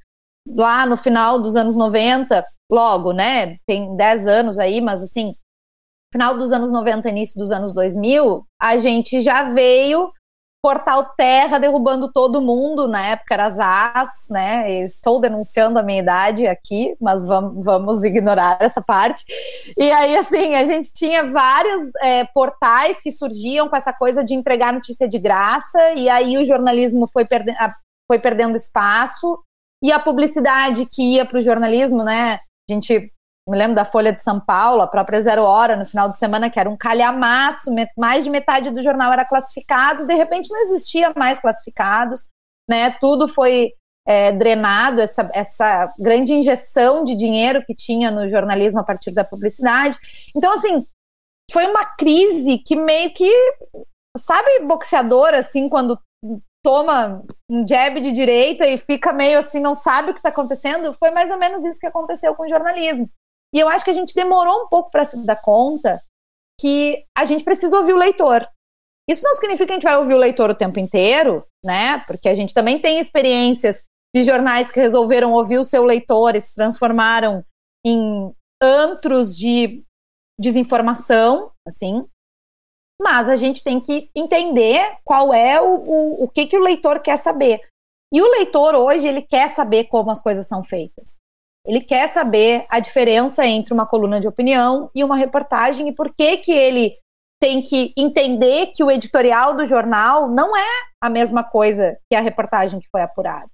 lá 0.48 0.86
no 0.86 0.96
final 0.96 1.38
dos 1.38 1.54
anos 1.54 1.76
90, 1.76 2.46
logo, 2.70 3.12
né? 3.12 3.58
Tem 3.66 3.94
10 3.94 4.26
anos 4.26 4.58
aí, 4.58 4.80
mas, 4.80 5.02
assim, 5.02 5.34
final 6.12 6.36
dos 6.36 6.50
anos 6.50 6.72
90, 6.72 7.08
início 7.10 7.38
dos 7.38 7.50
anos 7.50 7.74
2000, 7.74 8.46
a 8.60 8.76
gente 8.78 9.20
já 9.20 9.50
veio 9.50 10.10
Portal 10.62 11.12
Terra 11.16 11.58
derrubando 11.58 12.12
todo 12.12 12.40
mundo, 12.40 12.86
na 12.86 13.04
época 13.04 13.34
era 13.34 13.50
Zaz, 13.50 14.08
né? 14.30 14.82
Estou 14.82 15.20
denunciando 15.20 15.76
a 15.76 15.82
minha 15.82 16.00
idade 16.00 16.46
aqui, 16.46 16.96
mas 17.00 17.26
vamos, 17.26 17.64
vamos 17.64 18.04
ignorar 18.04 18.58
essa 18.60 18.80
parte. 18.80 19.24
E 19.76 19.90
aí, 19.90 20.16
assim, 20.16 20.54
a 20.54 20.64
gente 20.64 20.92
tinha 20.92 21.28
vários 21.28 21.90
é, 22.00 22.24
portais 22.26 23.00
que 23.00 23.10
surgiam 23.10 23.68
com 23.68 23.74
essa 23.74 23.92
coisa 23.92 24.22
de 24.22 24.34
entregar 24.34 24.72
notícia 24.72 25.08
de 25.08 25.18
graça, 25.18 25.94
e 25.94 26.08
aí 26.08 26.38
o 26.38 26.44
jornalismo 26.44 27.08
foi, 27.12 27.24
perde 27.24 27.52
foi 28.08 28.20
perdendo 28.20 28.54
espaço, 28.54 29.42
e 29.82 29.90
a 29.90 29.98
publicidade 29.98 30.86
que 30.86 31.16
ia 31.16 31.26
para 31.26 31.38
o 31.38 31.42
jornalismo, 31.42 32.04
né? 32.04 32.38
A 32.70 32.72
gente 32.72 33.10
me 33.48 33.58
lembro 33.58 33.74
da 33.74 33.84
Folha 33.84 34.12
de 34.12 34.20
São 34.20 34.38
Paulo, 34.38 34.82
a 34.82 34.86
própria 34.86 35.20
Zero 35.20 35.42
Hora, 35.42 35.76
no 35.76 35.84
final 35.84 36.08
de 36.08 36.16
semana, 36.16 36.48
que 36.48 36.60
era 36.60 36.70
um 36.70 36.76
calhamaço, 36.76 37.74
mais 37.96 38.22
de 38.22 38.30
metade 38.30 38.70
do 38.70 38.80
jornal 38.80 39.12
era 39.12 39.24
classificados, 39.24 40.06
de 40.06 40.14
repente 40.14 40.50
não 40.50 40.60
existia 40.60 41.12
mais 41.16 41.40
classificados, 41.40 42.24
né? 42.70 42.96
Tudo 43.00 43.26
foi 43.26 43.72
é, 44.06 44.32
drenado, 44.32 45.00
essa, 45.00 45.28
essa 45.34 45.92
grande 45.98 46.32
injeção 46.32 47.04
de 47.04 47.14
dinheiro 47.16 47.64
que 47.64 47.74
tinha 47.74 48.10
no 48.10 48.28
jornalismo 48.28 48.80
a 48.80 48.84
partir 48.84 49.10
da 49.10 49.24
publicidade. 49.24 49.98
Então, 50.36 50.52
assim, 50.52 50.86
foi 51.50 51.66
uma 51.66 51.84
crise 51.84 52.58
que 52.58 52.76
meio 52.76 53.12
que, 53.12 53.30
sabe, 54.16 54.60
boxeador, 54.60 55.34
assim, 55.34 55.68
quando 55.68 55.98
toma 56.64 57.24
um 57.50 57.66
jab 57.66 58.00
de 58.00 58.12
direita 58.12 58.64
e 58.66 58.78
fica 58.78 59.12
meio 59.12 59.40
assim, 59.40 59.58
não 59.58 59.74
sabe 59.74 60.10
o 60.10 60.14
que 60.14 60.20
está 60.20 60.28
acontecendo, 60.28 60.94
foi 60.94 61.10
mais 61.10 61.28
ou 61.30 61.36
menos 61.36 61.64
isso 61.64 61.80
que 61.80 61.88
aconteceu 61.88 62.36
com 62.36 62.44
o 62.44 62.48
jornalismo. 62.48 63.10
E 63.54 63.60
eu 63.60 63.68
acho 63.68 63.84
que 63.84 63.90
a 63.90 63.94
gente 63.94 64.14
demorou 64.14 64.64
um 64.64 64.68
pouco 64.68 64.90
para 64.90 65.04
se 65.04 65.16
dar 65.24 65.36
conta 65.36 66.02
que 66.60 67.04
a 67.16 67.24
gente 67.24 67.44
precisa 67.44 67.76
ouvir 67.76 67.92
o 67.92 67.98
leitor. 67.98 68.48
Isso 69.08 69.24
não 69.24 69.34
significa 69.34 69.66
que 69.66 69.72
a 69.72 69.74
gente 69.74 69.84
vai 69.84 69.96
ouvir 69.96 70.14
o 70.14 70.18
leitor 70.18 70.50
o 70.50 70.54
tempo 70.54 70.78
inteiro, 70.78 71.44
né? 71.64 71.98
Porque 72.06 72.28
a 72.28 72.34
gente 72.34 72.54
também 72.54 72.80
tem 72.80 72.98
experiências 72.98 73.82
de 74.14 74.22
jornais 74.22 74.70
que 74.70 74.80
resolveram 74.80 75.32
ouvir 75.32 75.58
o 75.58 75.64
seu 75.64 75.84
leitor 75.84 76.36
e 76.36 76.40
se 76.40 76.54
transformaram 76.54 77.44
em 77.84 78.32
antros 78.62 79.36
de 79.36 79.84
desinformação, 80.38 81.50
assim. 81.66 82.06
Mas 83.00 83.28
a 83.28 83.36
gente 83.36 83.64
tem 83.64 83.80
que 83.80 84.10
entender 84.14 84.98
qual 85.04 85.34
é 85.34 85.60
o, 85.60 85.74
o, 85.74 86.24
o 86.24 86.28
que, 86.28 86.46
que 86.46 86.56
o 86.56 86.62
leitor 86.62 87.00
quer 87.00 87.16
saber. 87.16 87.60
E 88.12 88.20
o 88.20 88.30
leitor 88.30 88.74
hoje, 88.74 89.08
ele 89.08 89.22
quer 89.22 89.48
saber 89.48 89.84
como 89.84 90.10
as 90.10 90.20
coisas 90.20 90.46
são 90.46 90.62
feitas. 90.62 91.21
Ele 91.66 91.80
quer 91.80 92.08
saber 92.08 92.66
a 92.68 92.80
diferença 92.80 93.46
entre 93.46 93.72
uma 93.72 93.86
coluna 93.86 94.20
de 94.20 94.26
opinião 94.26 94.90
e 94.94 95.04
uma 95.04 95.16
reportagem 95.16 95.88
e 95.88 95.94
por 95.94 96.12
que 96.14 96.38
que 96.38 96.52
ele 96.52 96.96
tem 97.40 97.60
que 97.60 97.92
entender 97.96 98.68
que 98.68 98.84
o 98.84 98.90
editorial 98.90 99.54
do 99.54 99.64
jornal 99.64 100.28
não 100.28 100.56
é 100.56 100.68
a 101.02 101.10
mesma 101.10 101.42
coisa 101.42 101.98
que 102.08 102.16
a 102.16 102.20
reportagem 102.20 102.78
que 102.78 102.88
foi 102.90 103.02
apurada. 103.02 103.48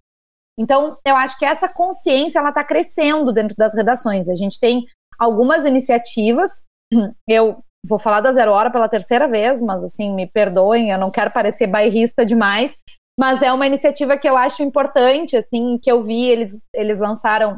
Então, 0.58 0.98
eu 1.06 1.16
acho 1.16 1.38
que 1.38 1.44
essa 1.44 1.68
consciência 1.68 2.38
ela 2.38 2.50
está 2.50 2.64
crescendo 2.64 3.32
dentro 3.32 3.54
das 3.56 3.74
redações. 3.74 4.28
A 4.28 4.34
gente 4.34 4.58
tem 4.58 4.84
algumas 5.18 5.64
iniciativas. 5.64 6.50
Eu 7.26 7.62
vou 7.86 7.98
falar 7.98 8.20
da 8.20 8.32
Zero 8.32 8.52
Hora 8.52 8.70
pela 8.70 8.88
terceira 8.88 9.28
vez, 9.28 9.62
mas 9.62 9.84
assim, 9.84 10.12
me 10.12 10.26
perdoem, 10.26 10.90
eu 10.90 10.98
não 10.98 11.12
quero 11.12 11.30
parecer 11.30 11.68
bairrista 11.68 12.26
demais, 12.26 12.76
mas 13.18 13.40
é 13.40 13.52
uma 13.52 13.66
iniciativa 13.66 14.18
que 14.18 14.28
eu 14.28 14.36
acho 14.36 14.64
importante, 14.64 15.36
assim, 15.36 15.78
que 15.80 15.90
eu 15.90 16.02
vi, 16.02 16.26
eles, 16.26 16.60
eles 16.74 16.98
lançaram 16.98 17.56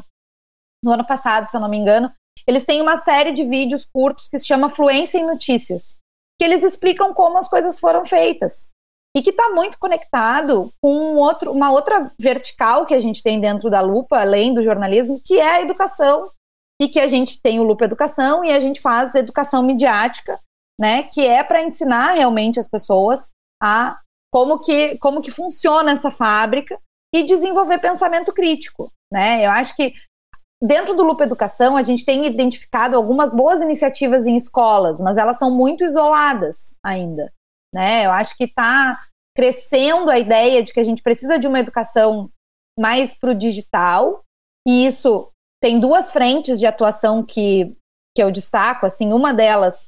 no 0.83 0.91
ano 0.91 1.05
passado, 1.05 1.47
se 1.47 1.55
eu 1.55 1.61
não 1.61 1.69
me 1.69 1.77
engano, 1.77 2.11
eles 2.47 2.65
têm 2.65 2.81
uma 2.81 2.97
série 2.97 3.31
de 3.31 3.43
vídeos 3.43 3.85
curtos 3.85 4.27
que 4.27 4.37
se 4.37 4.47
chama 4.47 4.69
Fluência 4.69 5.17
em 5.17 5.25
Notícias, 5.25 5.97
que 6.39 6.45
eles 6.45 6.63
explicam 6.63 7.13
como 7.13 7.37
as 7.37 7.47
coisas 7.47 7.79
foram 7.79 8.05
feitas. 8.05 8.69
E 9.15 9.21
que 9.21 9.31
está 9.31 9.49
muito 9.49 9.77
conectado 9.77 10.71
com 10.81 10.93
um 10.93 11.17
outro, 11.17 11.51
uma 11.51 11.69
outra 11.69 12.11
vertical 12.17 12.85
que 12.85 12.93
a 12.93 13.01
gente 13.01 13.21
tem 13.21 13.41
dentro 13.41 13.69
da 13.69 13.81
lupa, 13.81 14.19
além 14.19 14.53
do 14.53 14.63
jornalismo, 14.63 15.21
que 15.23 15.37
é 15.37 15.49
a 15.49 15.61
educação. 15.61 16.31
E 16.81 16.87
que 16.87 16.99
a 16.99 17.07
gente 17.07 17.39
tem 17.39 17.59
o 17.59 17.63
Lupa 17.63 17.85
Educação 17.85 18.43
e 18.43 18.51
a 18.51 18.59
gente 18.59 18.81
faz 18.81 19.13
educação 19.13 19.61
midiática, 19.61 20.39
né? 20.79 21.03
Que 21.03 21.27
é 21.27 21.43
para 21.43 21.61
ensinar 21.61 22.13
realmente 22.13 22.59
as 22.59 22.67
pessoas 22.67 23.27
a 23.61 23.99
como 24.33 24.59
que, 24.59 24.97
como 24.97 25.21
que 25.21 25.29
funciona 25.29 25.91
essa 25.91 26.09
fábrica 26.09 26.79
e 27.13 27.21
desenvolver 27.21 27.77
pensamento 27.77 28.33
crítico, 28.33 28.91
né? 29.13 29.45
Eu 29.45 29.51
acho 29.51 29.75
que 29.75 29.93
Dentro 30.63 30.95
do 30.95 31.03
Lupa 31.03 31.23
Educação, 31.23 31.75
a 31.75 31.81
gente 31.81 32.05
tem 32.05 32.25
identificado 32.25 32.95
algumas 32.95 33.33
boas 33.33 33.61
iniciativas 33.61 34.27
em 34.27 34.35
escolas, 34.35 35.01
mas 35.01 35.17
elas 35.17 35.37
são 35.37 35.49
muito 35.49 35.83
isoladas 35.83 36.75
ainda. 36.83 37.33
Né? 37.73 38.05
Eu 38.05 38.11
acho 38.11 38.37
que 38.37 38.43
está 38.43 39.07
crescendo 39.35 40.11
a 40.11 40.19
ideia 40.19 40.61
de 40.61 40.71
que 40.71 40.79
a 40.79 40.83
gente 40.83 41.01
precisa 41.01 41.39
de 41.39 41.47
uma 41.47 41.59
educação 41.59 42.29
mais 42.79 43.17
para 43.17 43.31
o 43.31 43.35
digital, 43.35 44.23
e 44.67 44.85
isso 44.85 45.31
tem 45.61 45.79
duas 45.79 46.11
frentes 46.11 46.59
de 46.59 46.67
atuação 46.67 47.23
que, 47.23 47.75
que 48.15 48.21
eu 48.21 48.31
destaco. 48.31 48.85
Assim, 48.85 49.13
uma 49.13 49.33
delas 49.33 49.87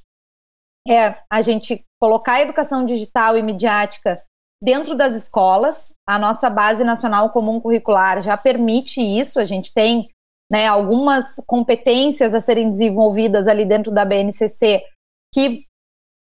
é 0.88 1.22
a 1.32 1.42
gente 1.42 1.84
colocar 2.02 2.34
a 2.34 2.42
educação 2.42 2.86
digital 2.86 3.38
e 3.38 3.42
midiática 3.42 4.24
dentro 4.62 4.96
das 4.96 5.14
escolas. 5.14 5.92
A 6.08 6.18
nossa 6.20 6.50
base 6.50 6.84
nacional 6.84 7.32
comum 7.32 7.60
curricular 7.60 8.22
já 8.22 8.36
permite 8.36 9.02
isso. 9.02 9.40
A 9.40 9.46
gente 9.46 9.74
tem 9.74 10.10
né, 10.54 10.68
algumas 10.68 11.26
competências 11.48 12.32
a 12.36 12.40
serem 12.40 12.70
desenvolvidas 12.70 13.48
ali 13.48 13.66
dentro 13.66 13.92
da 13.92 14.06
BNCC 14.06 14.84
que 15.34 15.64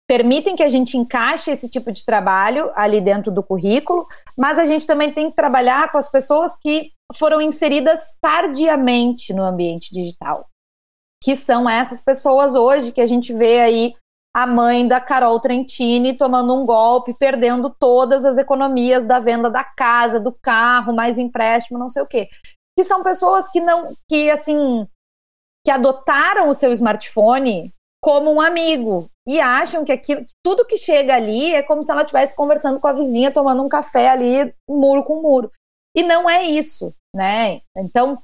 permitem 0.07 0.55
que 0.55 0.63
a 0.63 0.69
gente 0.69 0.95
encaixe 0.95 1.51
esse 1.51 1.71
tipo 1.71 1.91
de 1.91 2.05
trabalho 2.05 2.71
ali 2.75 3.01
dentro 3.01 3.33
do 3.33 3.43
currículo, 3.43 4.07
mas 4.37 4.59
a 4.59 4.67
gente 4.67 4.87
também 4.87 5.11
tem 5.11 5.31
que 5.31 5.37
trabalhar 5.37 5.91
com 5.91 5.97
as 5.97 6.07
pessoas 6.07 6.55
que 6.55 6.91
foram 7.17 7.41
inseridas 7.41 8.13
tardiamente 8.21 9.33
no 9.33 9.43
ambiente 9.43 9.91
digital, 9.91 10.47
que 11.23 11.35
são 11.35 11.71
essas 11.71 12.03
pessoas 12.03 12.55
hoje 12.55 12.93
que 12.93 13.01
a 13.01 13.07
gente 13.07 13.33
vê 13.33 13.61
aí 13.61 13.95
a 14.37 14.47
mãe 14.47 14.87
da 14.87 15.01
Carol 15.01 15.41
Trentini 15.41 16.13
tomando 16.13 16.55
um 16.55 16.67
golpe, 16.67 17.17
perdendo 17.19 17.71
todas 17.71 18.27
as 18.27 18.37
economias 18.37 19.07
da 19.07 19.19
venda 19.19 19.49
da 19.49 19.65
casa, 19.65 20.21
do 20.21 20.31
carro, 20.31 20.93
mais 20.93 21.17
empréstimo, 21.17 21.79
não 21.79 21.89
sei 21.89 22.03
o 22.03 22.07
quê 22.07 22.29
que 22.81 22.85
são 22.85 23.03
pessoas 23.03 23.47
que 23.51 23.61
não, 23.61 23.95
que 24.09 24.31
assim, 24.31 24.89
que 25.63 25.71
adotaram 25.71 26.49
o 26.49 26.55
seu 26.55 26.73
smartphone 26.73 27.75
como 28.03 28.33
um 28.33 28.41
amigo 28.41 29.07
e 29.29 29.39
acham 29.39 29.85
que 29.85 29.93
aquilo, 29.93 30.25
tudo 30.43 30.65
que 30.65 30.79
chega 30.79 31.15
ali 31.15 31.55
é 31.55 31.63
como 31.63 31.85
se 31.85 31.91
ela 31.91 32.01
estivesse 32.01 32.35
conversando 32.35 32.81
com 32.81 32.89
a 32.89 32.95
vizinha, 32.95 33.31
tomando 33.31 33.63
um 33.63 33.69
café 33.69 34.09
ali, 34.09 34.55
muro 34.67 35.05
com 35.05 35.21
muro. 35.21 35.53
E 35.95 36.03
não 36.03 36.29
é 36.29 36.43
isso, 36.45 36.95
né? 37.15 37.61
Então, 37.77 38.15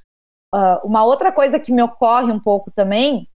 uh, 0.54 0.80
uma 0.82 1.04
outra 1.04 1.30
coisa 1.30 1.60
que 1.60 1.70
me 1.70 1.82
ocorre 1.82 2.32
um 2.32 2.40
pouco 2.40 2.70
também 2.70 3.28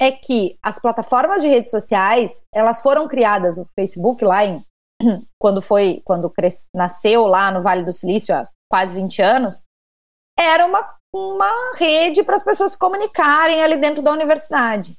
é 0.00 0.10
que 0.10 0.56
as 0.62 0.80
plataformas 0.80 1.42
de 1.42 1.48
redes 1.48 1.70
sociais, 1.70 2.42
elas 2.54 2.80
foram 2.80 3.06
criadas, 3.06 3.58
o 3.58 3.68
Facebook 3.74 4.24
lá 4.24 4.46
em 4.46 4.64
quando 5.38 5.60
foi, 5.60 6.00
quando 6.06 6.32
nasceu 6.74 7.26
lá 7.26 7.50
no 7.50 7.60
Vale 7.60 7.84
do 7.84 7.92
Silício 7.92 8.34
há 8.34 8.48
quase 8.70 8.94
20 8.94 9.20
anos, 9.20 9.62
era 10.38 10.64
uma, 10.64 10.96
uma 11.12 11.74
rede 11.74 12.22
para 12.22 12.36
as 12.36 12.44
pessoas 12.44 12.72
se 12.72 12.78
comunicarem 12.78 13.62
ali 13.62 13.76
dentro 13.76 14.00
da 14.00 14.12
universidade. 14.12 14.96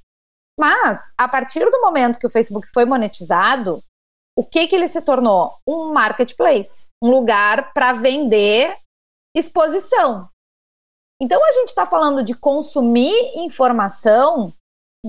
Mas, 0.60 1.14
a 1.18 1.28
partir 1.28 1.64
do 1.72 1.80
momento 1.80 2.20
que 2.20 2.28
o 2.28 2.30
Facebook 2.30 2.68
foi 2.74 2.84
monetizado, 2.84 3.82
o 4.38 4.46
que, 4.46 4.68
que 4.68 4.76
ele 4.76 4.88
se 4.88 5.02
tornou? 5.02 5.58
Um 5.66 5.94
marketplace, 5.94 6.88
um 7.02 7.10
lugar 7.10 7.74
para 7.74 7.94
vender 7.94 8.78
exposição. 9.36 10.30
Então, 11.22 11.44
a 11.46 11.52
gente 11.54 11.70
está 11.70 11.86
falando 11.86 12.24
de 12.24 12.34
consumir 12.34 13.38
informação 13.38 14.54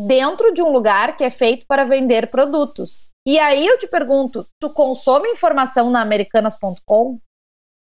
dentro 0.06 0.52
de 0.52 0.62
um 0.62 0.70
lugar 0.70 1.16
que 1.16 1.24
é 1.24 1.30
feito 1.30 1.66
para 1.66 1.84
vender 1.84 2.30
produtos. 2.30 3.08
E 3.26 3.38
aí 3.38 3.66
eu 3.66 3.78
te 3.78 3.86
pergunto, 3.86 4.46
tu 4.60 4.72
consome 4.72 5.28
informação 5.30 5.90
na 5.90 6.00
americanas.com? 6.00 7.20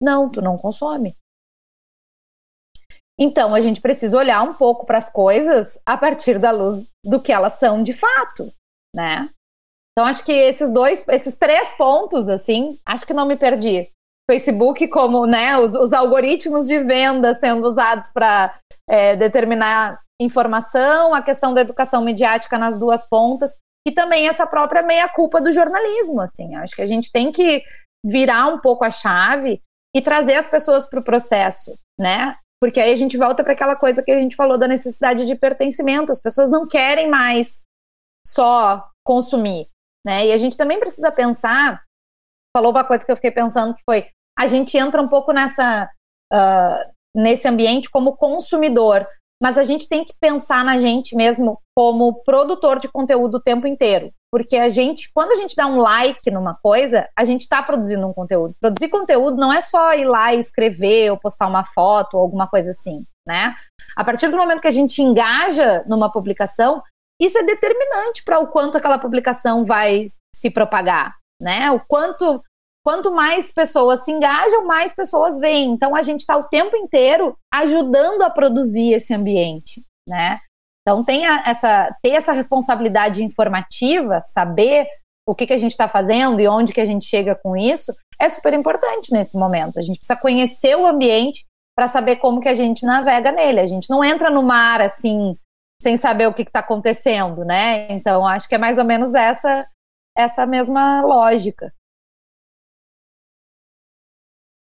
Não, 0.00 0.30
tu 0.30 0.40
não 0.42 0.58
consome. 0.58 1.16
Então, 3.18 3.54
a 3.54 3.60
gente 3.60 3.80
precisa 3.80 4.16
olhar 4.16 4.42
um 4.42 4.54
pouco 4.54 4.84
para 4.84 4.98
as 4.98 5.10
coisas 5.10 5.78
a 5.86 5.96
partir 5.96 6.38
da 6.38 6.50
luz 6.50 6.84
do 7.04 7.20
que 7.20 7.32
elas 7.32 7.54
são 7.54 7.82
de 7.82 7.92
fato, 7.92 8.52
né? 8.94 9.30
Então, 9.92 10.06
acho 10.06 10.22
que 10.22 10.32
esses 10.32 10.70
dois, 10.70 11.02
esses 11.08 11.36
três 11.36 11.72
pontos, 11.72 12.28
assim, 12.28 12.78
acho 12.84 13.06
que 13.06 13.14
não 13.14 13.26
me 13.26 13.36
perdi. 13.36 13.90
Facebook, 14.30 14.86
como, 14.88 15.24
né, 15.24 15.56
os, 15.58 15.74
os 15.74 15.92
algoritmos 15.92 16.66
de 16.66 16.78
venda 16.80 17.34
sendo 17.34 17.66
usados 17.66 18.10
para 18.10 18.58
é, 18.88 19.16
determinar 19.16 20.00
informação, 20.20 21.14
a 21.14 21.22
questão 21.22 21.54
da 21.54 21.62
educação 21.62 22.02
midiática 22.02 22.58
nas 22.58 22.78
duas 22.78 23.08
pontas, 23.08 23.54
e 23.86 23.92
também 23.92 24.28
essa 24.28 24.46
própria 24.46 24.82
meia-culpa 24.82 25.40
do 25.40 25.52
jornalismo, 25.52 26.20
assim. 26.20 26.56
Acho 26.56 26.74
que 26.74 26.82
a 26.82 26.86
gente 26.86 27.10
tem 27.10 27.30
que 27.30 27.62
virar 28.04 28.48
um 28.48 28.58
pouco 28.58 28.84
a 28.84 28.90
chave 28.90 29.62
e 29.94 30.02
trazer 30.02 30.34
as 30.34 30.46
pessoas 30.46 30.86
para 30.86 31.00
o 31.00 31.04
processo, 31.04 31.78
né? 31.98 32.36
Porque 32.60 32.80
aí 32.80 32.92
a 32.92 32.96
gente 32.96 33.16
volta 33.16 33.44
para 33.44 33.52
aquela 33.52 33.76
coisa 33.76 34.02
que 34.02 34.10
a 34.10 34.18
gente 34.18 34.36
falou 34.36 34.56
da 34.56 34.66
necessidade 34.66 35.26
de 35.26 35.34
pertencimento. 35.34 36.10
As 36.10 36.20
pessoas 36.20 36.50
não 36.50 36.66
querem 36.66 37.10
mais 37.10 37.60
só 38.26 38.84
consumir, 39.04 39.68
né? 40.04 40.26
E 40.26 40.32
a 40.32 40.38
gente 40.38 40.56
também 40.56 40.80
precisa 40.80 41.12
pensar 41.12 41.84
falou 42.56 42.70
uma 42.70 42.84
coisa 42.84 43.04
que 43.04 43.12
eu 43.12 43.16
fiquei 43.16 43.30
pensando 43.30 43.74
que 43.74 43.82
foi 43.84 44.08
a 44.38 44.46
gente 44.46 44.78
entra 44.78 45.02
um 45.02 45.08
pouco 45.08 45.30
nessa 45.30 45.90
uh, 46.32 46.92
nesse 47.14 47.46
ambiente 47.46 47.90
como 47.90 48.16
consumidor, 48.16 49.06
mas 49.42 49.58
a 49.58 49.64
gente 49.64 49.88
tem 49.88 50.04
que 50.04 50.14
pensar 50.20 50.64
na 50.64 50.78
gente 50.78 51.14
mesmo 51.14 51.60
como 51.76 52.22
produtor 52.24 52.78
de 52.78 52.88
conteúdo 52.88 53.36
o 53.36 53.42
tempo 53.42 53.66
inteiro. 53.66 54.10
Porque 54.32 54.56
a 54.56 54.68
gente, 54.68 55.10
quando 55.14 55.32
a 55.32 55.34
gente 55.36 55.54
dá 55.54 55.66
um 55.66 55.78
like 55.78 56.30
numa 56.30 56.54
coisa, 56.54 57.08
a 57.16 57.24
gente 57.24 57.42
está 57.42 57.62
produzindo 57.62 58.06
um 58.06 58.12
conteúdo. 58.12 58.54
Produzir 58.60 58.88
conteúdo 58.88 59.36
não 59.36 59.52
é 59.52 59.60
só 59.60 59.92
ir 59.94 60.04
lá 60.04 60.34
e 60.34 60.38
escrever 60.38 61.10
ou 61.10 61.18
postar 61.18 61.46
uma 61.46 61.64
foto 61.64 62.14
ou 62.14 62.22
alguma 62.22 62.46
coisa 62.46 62.70
assim, 62.70 63.04
né? 63.26 63.54
A 63.94 64.04
partir 64.04 64.28
do 64.28 64.36
momento 64.36 64.60
que 64.60 64.68
a 64.68 64.72
gente 64.72 65.00
engaja 65.00 65.84
numa 65.86 66.10
publicação, 66.10 66.82
isso 67.20 67.38
é 67.38 67.42
determinante 67.42 68.22
para 68.24 68.38
o 68.38 68.48
quanto 68.48 68.76
aquela 68.76 68.98
publicação 68.98 69.64
vai 69.64 70.04
se 70.34 70.50
propagar, 70.50 71.14
né? 71.40 71.70
O 71.70 71.80
quanto 71.80 72.42
quanto 72.86 73.10
mais 73.10 73.52
pessoas 73.52 74.04
se 74.04 74.12
engajam, 74.12 74.64
mais 74.64 74.94
pessoas 74.94 75.40
veem. 75.40 75.72
Então 75.72 75.96
a 75.96 76.02
gente 76.02 76.20
está 76.20 76.36
o 76.36 76.44
tempo 76.44 76.76
inteiro 76.76 77.36
ajudando 77.52 78.22
a 78.22 78.30
produzir 78.30 78.92
esse 78.92 79.12
ambiente, 79.12 79.82
né? 80.08 80.38
Então 80.82 81.04
tem 81.04 81.26
essa 81.26 81.92
ter 82.00 82.10
essa 82.10 82.30
responsabilidade 82.30 83.24
informativa, 83.24 84.20
saber 84.20 84.86
o 85.28 85.34
que, 85.34 85.48
que 85.48 85.52
a 85.52 85.58
gente 85.58 85.72
está 85.72 85.88
fazendo 85.88 86.40
e 86.40 86.46
onde 86.46 86.72
que 86.72 86.80
a 86.80 86.84
gente 86.84 87.06
chega 87.06 87.34
com 87.34 87.56
isso 87.56 87.92
é 88.20 88.28
super 88.28 88.54
importante 88.54 89.12
nesse 89.12 89.36
momento. 89.36 89.80
A 89.80 89.82
gente 89.82 89.98
precisa 89.98 90.14
conhecer 90.14 90.76
o 90.76 90.86
ambiente 90.86 91.44
para 91.76 91.88
saber 91.88 92.16
como 92.16 92.40
que 92.40 92.48
a 92.48 92.54
gente 92.54 92.86
navega 92.86 93.32
nele. 93.32 93.58
A 93.58 93.66
gente 93.66 93.90
não 93.90 94.04
entra 94.04 94.30
no 94.30 94.44
mar 94.44 94.80
assim 94.80 95.36
sem 95.82 95.96
saber 95.96 96.28
o 96.28 96.32
que 96.32 96.42
está 96.42 96.60
acontecendo, 96.60 97.44
né? 97.44 97.90
Então 97.90 98.24
acho 98.24 98.48
que 98.48 98.54
é 98.54 98.58
mais 98.58 98.78
ou 98.78 98.84
menos 98.84 99.12
essa 99.12 99.66
essa 100.16 100.46
mesma 100.46 101.02
lógica. 101.02 101.72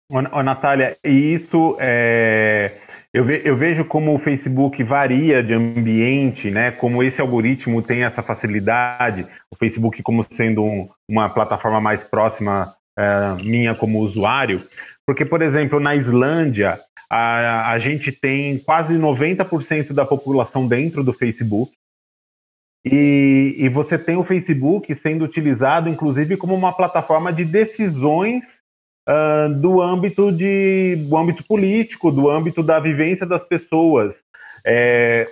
Ô, 0.10 0.44
Natália, 0.44 0.98
e 1.04 1.34
isso 1.34 1.76
é, 1.80 2.78
eu, 3.12 3.26
ve, 3.26 3.42
eu, 3.44 3.58
vejo 3.58 3.84
como 3.86 4.14
o 4.14 4.20
Facebook 4.20 4.84
varia 4.84 5.42
de 5.42 5.54
ambiente, 5.54 6.52
né? 6.52 6.72
Como 6.72 7.02
esse 7.02 7.20
algoritmo 7.20 7.82
tem 7.82 8.04
essa 8.04 8.22
facilidade, 8.22 9.26
o 9.52 9.56
Facebook 9.56 10.04
como 10.04 10.24
sendo 10.30 10.64
um, 10.64 10.88
uma 11.10 11.28
plataforma 11.28 11.82
mais 11.82 12.04
próxima 12.04 12.76
é, 12.98 13.34
minha 13.44 13.74
como 13.74 14.00
usuário, 14.00 14.68
porque, 15.08 15.26
por 15.26 15.42
exemplo, 15.42 15.80
na 15.80 15.96
Islândia, 15.96 16.80
a, 17.10 17.72
a 17.72 17.80
gente 17.80 18.12
tem 18.12 18.60
quase 18.60 18.96
90% 18.96 19.92
da 19.92 20.06
população 20.06 20.68
dentro 20.68 21.04
do 21.04 21.14
Facebook, 21.14 21.74
e, 22.86 23.56
e, 23.58 23.70
você 23.70 23.98
tem 23.98 24.16
o 24.16 24.24
Facebook 24.24 24.94
sendo 24.94 25.26
utilizado, 25.26 25.90
inclusive, 25.90 26.38
como 26.38 26.54
uma 26.54 26.72
plataforma 26.72 27.34
de 27.34 27.44
decisões 27.44 28.64
uh, 29.08 29.54
do 29.54 29.82
âmbito 29.82 30.32
de 30.32 30.96
do 31.08 31.18
âmbito 31.18 31.44
político, 31.44 32.12
do 32.12 32.30
âmbito 32.30 32.62
da 32.64 32.80
vivência 32.80 33.26
das 33.26 33.44
pessoas. 33.44 34.24
É, 34.66 35.28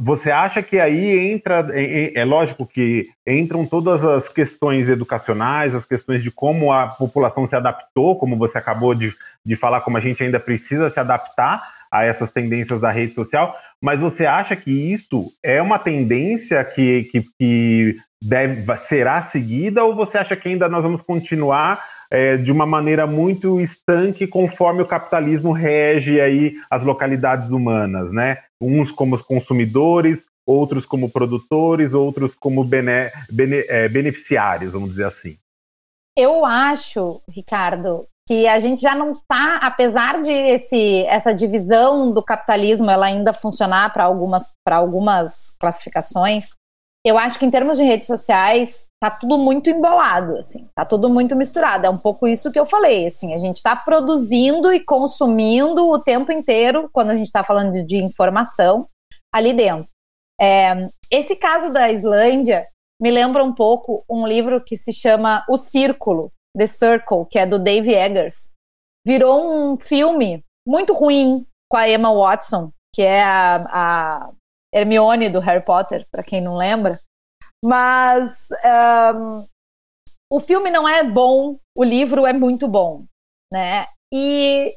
você 0.00 0.30
acha 0.30 0.62
que 0.62 0.80
aí 0.80 1.30
entra, 1.30 1.68
é, 1.72 2.18
é, 2.18 2.24
lógico 2.24 2.66
que 2.66 3.08
entram 3.26 3.66
todas 3.66 4.02
as 4.02 4.28
questões 4.28 4.88
educacionais, 4.88 5.74
as 5.74 5.84
questões 5.84 6.22
de 6.22 6.30
como 6.30 6.72
a 6.72 6.88
população 6.88 7.46
se 7.46 7.54
adaptou, 7.54 8.16
como 8.16 8.36
você 8.36 8.56
acabou 8.56 8.94
de, 8.94 9.14
de 9.44 9.54
falar, 9.54 9.82
como 9.82 9.98
a 9.98 10.00
gente 10.00 10.22
ainda 10.22 10.40
precisa 10.40 10.88
se 10.88 10.98
adaptar 10.98 11.62
a 11.90 12.04
essas 12.04 12.30
tendências 12.30 12.80
da 12.80 12.90
rede 12.90 13.12
social, 13.12 13.54
mas 13.78 14.00
você 14.00 14.24
acha 14.24 14.56
que 14.56 14.70
isso 14.70 15.30
é 15.42 15.60
uma 15.60 15.78
tendência 15.78 16.64
que, 16.64 17.04
que, 17.04 17.26
que 17.38 17.96
deve, 18.22 18.76
será 18.78 19.24
seguida 19.24 19.84
ou 19.84 19.94
você 19.94 20.16
acha 20.16 20.34
que 20.34 20.48
ainda 20.48 20.70
nós 20.70 20.82
vamos 20.82 21.02
continuar 21.02 21.84
é, 22.12 22.36
de 22.36 22.52
uma 22.52 22.66
maneira 22.66 23.06
muito 23.06 23.58
estanque 23.58 24.26
conforme 24.26 24.82
o 24.82 24.86
capitalismo 24.86 25.50
rege 25.50 26.20
aí 26.20 26.56
as 26.70 26.82
localidades 26.82 27.50
humanas, 27.50 28.12
né? 28.12 28.42
Uns 28.60 28.92
como 28.92 29.18
consumidores, 29.24 30.22
outros 30.46 30.84
como 30.84 31.08
produtores, 31.08 31.94
outros 31.94 32.34
como 32.34 32.62
bene, 32.64 33.10
bene, 33.30 33.64
é, 33.66 33.88
beneficiários, 33.88 34.74
vamos 34.74 34.90
dizer 34.90 35.06
assim. 35.06 35.38
Eu 36.14 36.44
acho, 36.44 37.22
Ricardo, 37.26 38.06
que 38.28 38.46
a 38.46 38.60
gente 38.60 38.82
já 38.82 38.94
não 38.94 39.12
está, 39.12 39.56
apesar 39.56 40.20
de 40.20 40.30
esse, 40.30 41.06
essa 41.06 41.32
divisão 41.32 42.12
do 42.12 42.22
capitalismo 42.22 42.90
ela 42.90 43.06
ainda 43.06 43.32
funcionar 43.32 43.90
para 43.90 44.04
algumas, 44.04 44.52
algumas 44.68 45.50
classificações, 45.58 46.50
eu 47.06 47.16
acho 47.16 47.38
que 47.38 47.46
em 47.46 47.50
termos 47.50 47.78
de 47.78 47.84
redes 47.84 48.06
sociais 48.06 48.84
tá 49.02 49.10
tudo 49.10 49.36
muito 49.36 49.68
embolado, 49.68 50.36
assim, 50.36 50.68
tá 50.76 50.84
tudo 50.84 51.10
muito 51.10 51.34
misturado. 51.34 51.84
É 51.84 51.90
um 51.90 51.98
pouco 51.98 52.28
isso 52.28 52.52
que 52.52 52.60
eu 52.60 52.64
falei, 52.64 53.06
assim, 53.06 53.34
a 53.34 53.38
gente 53.38 53.56
está 53.56 53.74
produzindo 53.74 54.72
e 54.72 54.78
consumindo 54.78 55.88
o 55.88 55.98
tempo 55.98 56.30
inteiro 56.30 56.88
quando 56.92 57.10
a 57.10 57.16
gente 57.16 57.26
está 57.26 57.42
falando 57.42 57.72
de, 57.72 57.84
de, 57.84 57.96
informação 57.96 58.86
ali 59.34 59.52
dentro. 59.52 59.90
É, 60.40 60.88
esse 61.10 61.34
caso 61.34 61.72
da 61.72 61.90
Islândia 61.90 62.68
me 63.00 63.10
lembra 63.10 63.42
um 63.42 63.52
pouco 63.52 64.04
um 64.08 64.24
livro 64.24 64.62
que 64.62 64.76
se 64.76 64.92
chama 64.92 65.44
O 65.48 65.56
Círculo, 65.56 66.30
The 66.56 66.66
Circle, 66.66 67.26
que 67.28 67.40
é 67.40 67.44
do 67.44 67.58
Dave 67.58 67.92
Eggers. 67.92 68.52
Virou 69.04 69.52
um 69.52 69.76
filme 69.80 70.44
muito 70.64 70.92
ruim 70.92 71.44
com 71.68 71.76
a 71.76 71.88
Emma 71.88 72.14
Watson, 72.14 72.70
que 72.94 73.02
é 73.02 73.20
a, 73.20 73.56
a 73.68 74.30
Hermione 74.72 75.28
do 75.28 75.40
Harry 75.40 75.64
Potter, 75.64 76.06
para 76.08 76.22
quem 76.22 76.40
não 76.40 76.54
lembra. 76.54 77.00
Mas 77.64 78.48
um, 79.14 79.46
o 80.30 80.40
filme 80.40 80.70
não 80.70 80.88
é 80.88 81.04
bom, 81.04 81.58
o 81.76 81.84
livro 81.84 82.26
é 82.26 82.32
muito 82.32 82.66
bom, 82.66 83.04
né? 83.52 83.86
E 84.12 84.74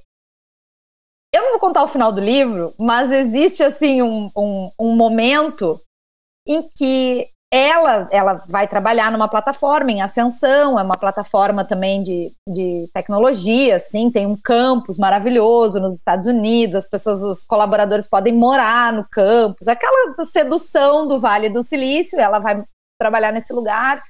eu 1.33 1.41
não 1.41 1.51
vou 1.51 1.59
contar 1.59 1.83
o 1.83 1.87
final 1.87 2.11
do 2.11 2.21
livro, 2.21 2.73
mas 2.77 3.11
existe 3.11 3.63
assim 3.63 4.01
um, 4.01 4.31
um, 4.37 4.71
um 4.79 4.95
momento 4.95 5.81
em 6.47 6.67
que 6.69 7.29
ela, 7.51 8.07
ela 8.11 8.43
vai 8.47 8.67
trabalhar 8.67 9.11
numa 9.11 9.29
plataforma 9.29 9.91
em 9.91 10.01
ascensão, 10.01 10.77
é 10.77 10.83
uma 10.83 10.97
plataforma 10.97 11.63
também 11.63 12.03
de, 12.03 12.33
de 12.47 12.89
tecnologia, 12.93 13.77
assim, 13.77 14.11
tem 14.11 14.25
um 14.25 14.35
campus 14.35 14.97
maravilhoso 14.97 15.79
nos 15.79 15.93
Estados 15.93 16.27
Unidos, 16.27 16.75
as 16.75 16.87
pessoas, 16.87 17.23
os 17.23 17.45
colaboradores 17.45 18.07
podem 18.07 18.33
morar 18.33 18.91
no 18.91 19.07
campus, 19.09 19.67
aquela 19.67 20.13
sedução 20.25 21.07
do 21.07 21.19
Vale 21.19 21.49
do 21.49 21.63
Silício, 21.63 22.19
ela 22.19 22.39
vai 22.39 22.63
trabalhar 22.99 23.31
nesse 23.31 23.53
lugar, 23.53 24.01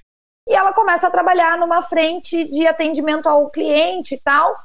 e 0.48 0.54
ela 0.54 0.74
começa 0.74 1.08
a 1.08 1.12
trabalhar 1.12 1.58
numa 1.58 1.82
frente 1.82 2.44
de 2.46 2.68
atendimento 2.68 3.28
ao 3.28 3.50
cliente 3.50 4.16
e 4.16 4.22
tal, 4.22 4.56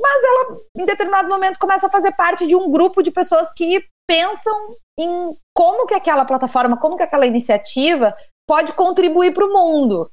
mas 0.00 0.24
ela, 0.24 0.58
em 0.76 0.84
determinado 0.84 1.28
momento, 1.28 1.58
começa 1.58 1.86
a 1.86 1.90
fazer 1.90 2.12
parte 2.12 2.46
de 2.46 2.56
um 2.56 2.70
grupo 2.70 3.02
de 3.02 3.10
pessoas 3.10 3.52
que 3.52 3.84
pensam 4.06 4.76
em 4.98 5.36
como 5.56 5.86
que 5.86 5.94
aquela 5.94 6.24
plataforma, 6.24 6.78
como 6.78 6.96
que 6.96 7.02
aquela 7.02 7.26
iniciativa 7.26 8.14
pode 8.48 8.72
contribuir 8.72 9.32
para 9.32 9.46
o 9.46 9.52
mundo. 9.52 10.10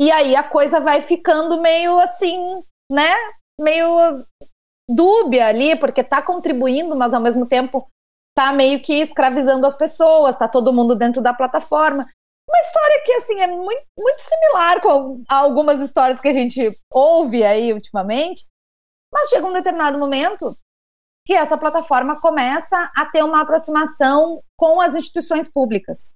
E 0.00 0.10
aí 0.10 0.34
a 0.34 0.42
coisa 0.42 0.80
vai 0.80 1.00
ficando 1.00 1.60
meio 1.60 1.98
assim, 2.00 2.62
né? 2.90 3.14
Meio 3.58 4.24
dúbia 4.90 5.46
ali, 5.46 5.76
porque 5.76 6.00
está 6.00 6.20
contribuindo, 6.20 6.96
mas 6.96 7.14
ao 7.14 7.20
mesmo 7.20 7.46
tempo 7.46 7.88
está 8.36 8.52
meio 8.52 8.82
que 8.82 8.94
escravizando 8.94 9.66
as 9.66 9.76
pessoas, 9.76 10.34
está 10.34 10.48
todo 10.48 10.72
mundo 10.72 10.96
dentro 10.96 11.22
da 11.22 11.32
plataforma. 11.32 12.08
História 12.62 13.02
que 13.04 13.12
assim 13.14 13.40
é 13.40 13.46
muito, 13.46 13.82
muito 13.98 14.20
similar 14.20 14.80
com 14.80 15.22
algumas 15.28 15.80
histórias 15.80 16.20
que 16.20 16.28
a 16.28 16.32
gente 16.32 16.78
ouve 16.90 17.44
aí 17.44 17.72
ultimamente, 17.72 18.46
mas 19.12 19.28
chega 19.28 19.46
um 19.46 19.52
determinado 19.52 19.98
momento 19.98 20.56
que 21.26 21.34
essa 21.34 21.58
plataforma 21.58 22.20
começa 22.20 22.90
a 22.96 23.06
ter 23.06 23.22
uma 23.22 23.42
aproximação 23.42 24.42
com 24.56 24.80
as 24.80 24.94
instituições 24.94 25.50
públicas. 25.50 26.12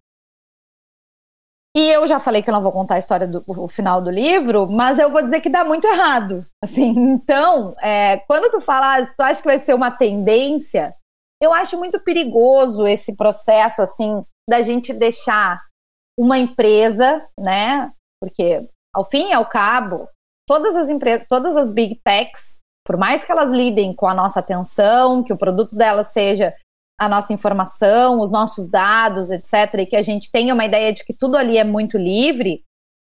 E 1.77 1.91
eu 1.91 2.07
já 2.07 2.19
falei 2.19 2.43
que 2.43 2.49
eu 2.49 2.55
não 2.55 2.63
vou 2.63 2.73
contar 2.73 2.95
a 2.95 2.99
história 2.99 3.27
do 3.27 3.45
o 3.47 3.69
final 3.69 4.01
do 4.01 4.11
livro, 4.11 4.67
mas 4.67 4.99
eu 4.99 5.11
vou 5.11 5.23
dizer 5.23 5.43
que 5.43 5.51
dá 5.51 5.63
muito 5.63 5.87
errado. 5.87 6.47
Assim, 6.65 6.89
então, 6.97 7.77
é, 7.81 8.17
quando 8.27 8.51
tu 8.51 8.61
falas, 8.61 9.15
tu 9.15 9.21
acha 9.21 9.43
que 9.43 9.49
vai 9.49 9.59
ser 9.59 9.75
uma 9.75 9.91
tendência, 9.91 10.95
eu 11.41 11.53
acho 11.53 11.77
muito 11.77 12.01
perigoso 12.01 12.87
esse 12.87 13.15
processo 13.15 13.83
assim 13.83 14.25
da 14.49 14.63
gente 14.63 14.93
deixar 14.95 15.61
uma 16.19 16.39
empresa, 16.39 17.27
né? 17.39 17.93
Porque 18.21 18.69
ao 18.95 19.05
fim 19.05 19.29
e 19.29 19.33
ao 19.33 19.47
cabo, 19.47 20.09
todas 20.49 20.77
as 20.77 20.89
empresas, 20.89 21.27
todas 21.29 21.57
as 21.57 21.71
big 21.71 22.01
techs 22.05 22.57
por 22.87 22.97
mais 22.97 23.25
que 23.25 23.33
elas 23.33 23.51
lidem 23.51 23.93
com 23.93 24.07
a 24.07 24.15
nossa 24.15 24.39
atenção, 24.39 25.25
que 25.25 25.33
o 25.33 25.37
produto 25.37 25.75
delas 25.75 26.13
seja 26.13 26.55
a 26.99 27.09
nossa 27.09 27.33
informação, 27.33 28.21
os 28.21 28.31
nossos 28.31 28.71
dados, 28.71 29.31
etc., 29.31 29.81
e 29.81 29.87
que 29.87 29.97
a 29.97 30.03
gente 30.03 30.31
tenha 30.31 30.55
uma 30.55 30.65
ideia 30.65 30.93
de 30.93 31.05
que 31.05 31.13
tudo 31.13 31.37
ali 31.37 31.59
é 31.59 31.65
muito 31.65 31.99
livre, 31.99 32.63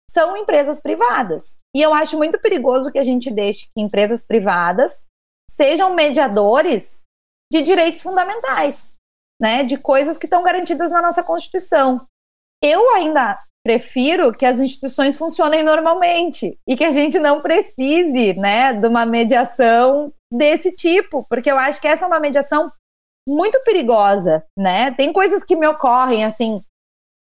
são 0.10 0.38
empresas 0.38 0.82
privadas. 0.82 1.60
E 1.76 1.82
eu 1.82 1.94
acho 1.94 2.18
muito 2.18 2.40
perigoso 2.40 2.92
que 2.92 2.98
a 2.98 3.04
gente 3.04 3.30
deixe 3.30 3.66
que 3.66 3.82
empresas 3.82 4.26
privadas 4.26 5.06
sejam 5.52 5.94
mediadores 5.94 7.02
de 7.52 7.62
direitos 7.62 8.02
fundamentais, 8.02 8.94
né, 9.40 9.64
de 9.66 9.78
coisas 9.78 10.18
que 10.18 10.26
estão 10.26 10.44
garantidas 10.44 10.92
na 10.92 11.02
nossa 11.02 11.22
Constituição. 11.22 12.08
Eu 12.64 12.90
ainda 12.92 13.38
prefiro 13.62 14.32
que 14.32 14.46
as 14.46 14.60
instituições 14.60 15.18
funcionem 15.18 15.64
normalmente 15.64 16.58
e 16.68 16.78
que 16.78 16.84
a 16.84 16.92
gente 16.92 17.20
não 17.20 17.42
precise, 17.42 18.34
né, 18.34 18.74
de 18.74 18.88
uma 18.88 19.06
mediação 19.06 20.14
desse 20.32 20.72
tipo, 20.72 21.26
porque 21.30 21.52
eu 21.52 21.58
acho 21.58 21.82
que 21.82 21.88
essa 21.88 22.06
é 22.06 22.08
uma 22.08 22.20
mediação 22.20 22.72
muito 23.28 23.62
perigosa, 23.64 24.46
né? 24.58 24.92
Tem 24.92 25.14
coisas 25.14 25.44
que 25.44 25.56
me 25.56 25.68
ocorrem 25.68 26.26
assim, 26.26 26.62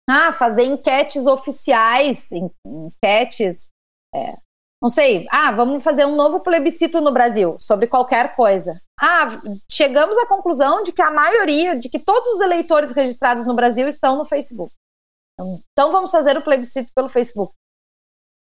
ah, 0.10 0.34
fazer 0.34 0.64
enquetes 0.64 1.26
oficiais, 1.26 2.30
enquetes, 2.66 3.70
é, 4.14 4.36
não 4.82 4.90
sei, 4.90 5.28
ah, 5.32 5.52
vamos 5.52 5.82
fazer 5.82 6.06
um 6.06 6.16
novo 6.16 6.42
plebiscito 6.42 7.00
no 7.00 7.14
Brasil 7.14 7.58
sobre 7.58 7.88
qualquer 7.88 8.36
coisa. 8.36 8.82
Ah, 9.00 9.42
chegamos 9.72 10.18
à 10.18 10.26
conclusão 10.26 10.84
de 10.84 10.92
que 10.92 11.02
a 11.02 11.10
maioria, 11.10 11.78
de 11.78 11.88
que 11.88 12.00
todos 12.00 12.28
os 12.34 12.42
eleitores 12.42 12.92
registrados 12.92 13.46
no 13.46 13.56
Brasil 13.56 13.88
estão 13.88 14.18
no 14.18 14.26
Facebook. 14.26 14.74
Então 15.72 15.92
vamos 15.92 16.12
fazer 16.12 16.38
o 16.38 16.44
plebiscito 16.44 16.92
pelo 16.94 17.10
Facebook. 17.10 17.54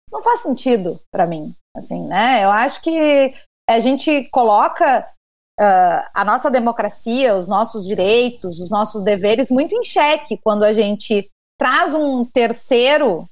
Isso 0.09 0.15
não 0.15 0.23
faz 0.23 0.41
sentido 0.41 1.01
para 1.11 1.27
mim, 1.27 1.55
assim, 1.77 2.07
né? 2.07 2.45
Eu 2.45 2.51
acho 2.51 2.83
que 2.83 3.35
a 3.69 3.81
gente 3.81 4.29
coloca 4.31 5.01
uh, 5.61 6.11
a 6.13 6.25
nossa 6.25 6.51
democracia, 6.51 7.35
os 7.35 7.47
nossos 7.47 7.87
direitos, 7.87 8.61
os 8.61 8.69
nossos 8.69 9.03
deveres 9.03 9.51
muito 9.51 9.75
em 9.75 9.83
xeque 9.83 10.39
quando 10.43 10.65
a 10.65 10.73
gente 10.73 11.31
traz 11.59 11.95
um 11.95 12.25
terceiro 12.25 13.27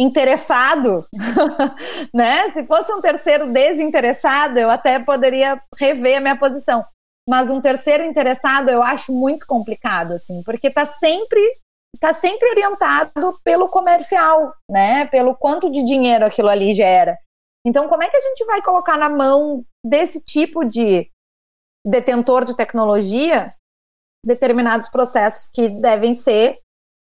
interessado, 0.00 1.06
né? 2.12 2.48
Se 2.50 2.64
fosse 2.66 2.92
um 2.92 3.00
terceiro 3.00 3.52
desinteressado, 3.52 4.58
eu 4.58 4.70
até 4.70 4.98
poderia 4.98 5.60
rever 5.78 6.18
a 6.18 6.20
minha 6.20 6.38
posição. 6.38 6.84
Mas 7.28 7.48
um 7.48 7.60
terceiro 7.60 8.04
interessado 8.04 8.68
eu 8.68 8.82
acho 8.82 9.12
muito 9.12 9.46
complicado, 9.46 10.12
assim, 10.12 10.42
porque 10.42 10.68
está 10.68 10.84
sempre 10.84 11.40
está 12.04 12.12
sempre 12.12 12.50
orientado 12.50 13.40
pelo 13.42 13.68
comercial, 13.68 14.54
né? 14.70 15.06
Pelo 15.06 15.34
quanto 15.34 15.70
de 15.70 15.82
dinheiro 15.82 16.26
aquilo 16.26 16.48
ali 16.48 16.74
gera. 16.74 17.18
Então, 17.66 17.88
como 17.88 18.02
é 18.02 18.10
que 18.10 18.16
a 18.16 18.20
gente 18.20 18.44
vai 18.44 18.60
colocar 18.60 18.98
na 18.98 19.08
mão 19.08 19.64
desse 19.82 20.22
tipo 20.22 20.64
de 20.64 21.10
detentor 21.86 22.44
de 22.44 22.54
tecnologia 22.54 23.54
determinados 24.24 24.88
processos 24.88 25.48
que 25.52 25.68
devem 25.68 26.14
ser 26.14 26.58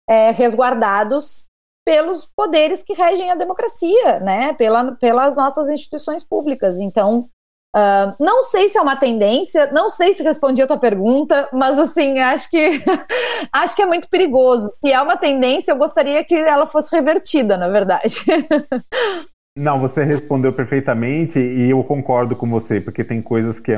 é, 0.07 0.31
resguardados 0.31 1.43
pelos 1.83 2.27
poderes 2.35 2.83
que 2.83 2.93
regem 2.93 3.31
a 3.31 3.35
democracia, 3.35 4.19
né? 4.19 4.53
Pela, 4.53 4.95
pelas 4.97 5.35
nossas 5.35 5.67
instituições 5.69 6.23
públicas. 6.23 6.79
Então, 6.79 7.27
Uh, 7.73 8.13
não 8.19 8.43
sei 8.43 8.67
se 8.67 8.77
é 8.77 8.81
uma 8.81 8.97
tendência, 8.97 9.71
não 9.71 9.89
sei 9.89 10.11
se 10.11 10.21
respondi 10.21 10.61
a 10.61 10.67
tua 10.67 10.77
pergunta, 10.77 11.47
mas 11.53 11.79
assim, 11.79 12.19
acho 12.19 12.49
que 12.49 12.83
acho 13.51 13.75
que 13.75 13.81
é 13.81 13.85
muito 13.85 14.09
perigoso. 14.09 14.69
Se 14.81 14.91
é 14.91 15.01
uma 15.01 15.15
tendência, 15.15 15.71
eu 15.71 15.77
gostaria 15.77 16.23
que 16.23 16.35
ela 16.35 16.65
fosse 16.65 16.93
revertida, 16.93 17.55
na 17.55 17.69
verdade. 17.69 18.15
Não, 19.57 19.79
você 19.79 20.03
respondeu 20.03 20.53
perfeitamente 20.53 21.37
e 21.37 21.69
eu 21.69 21.83
concordo 21.83 22.35
com 22.35 22.49
você, 22.49 22.79
porque 22.79 23.03
tem 23.03 23.21
coisas 23.21 23.59
que, 23.59 23.71
é, 23.71 23.77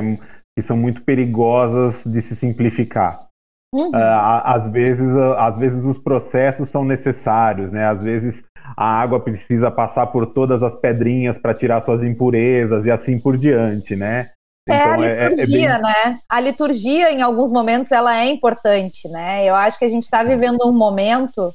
que 0.56 0.62
são 0.62 0.76
muito 0.76 1.02
perigosas 1.02 2.04
de 2.04 2.20
se 2.20 2.36
simplificar. 2.36 3.26
Uhum. 3.72 3.90
Uh, 3.90 4.42
às, 4.44 4.70
vezes, 4.70 5.08
às 5.36 5.58
vezes 5.58 5.84
os 5.84 5.98
processos 5.98 6.68
são 6.68 6.84
necessários, 6.84 7.72
né? 7.72 7.86
Às 7.86 8.00
vezes 8.00 8.44
a 8.76 9.00
água 9.00 9.20
precisa 9.20 9.70
passar 9.70 10.06
por 10.06 10.26
todas 10.26 10.62
as 10.62 10.74
pedrinhas 10.74 11.38
para 11.38 11.54
tirar 11.54 11.82
suas 11.82 12.02
impurezas 12.02 12.86
e 12.86 12.90
assim 12.90 13.18
por 13.18 13.36
diante, 13.36 13.94
né? 13.94 14.30
É 14.66 14.74
então, 14.74 14.92
a 14.92 14.96
liturgia, 14.96 15.68
é, 15.68 15.72
é 15.72 15.74
bem... 15.74 15.82
né? 15.82 16.20
A 16.28 16.40
liturgia, 16.40 17.12
em 17.12 17.20
alguns 17.20 17.50
momentos, 17.50 17.92
ela 17.92 18.16
é 18.16 18.30
importante, 18.30 19.06
né? 19.08 19.44
Eu 19.44 19.54
acho 19.54 19.78
que 19.78 19.84
a 19.84 19.88
gente 19.88 20.04
está 20.04 20.22
vivendo 20.22 20.66
um 20.66 20.72
momento, 20.72 21.52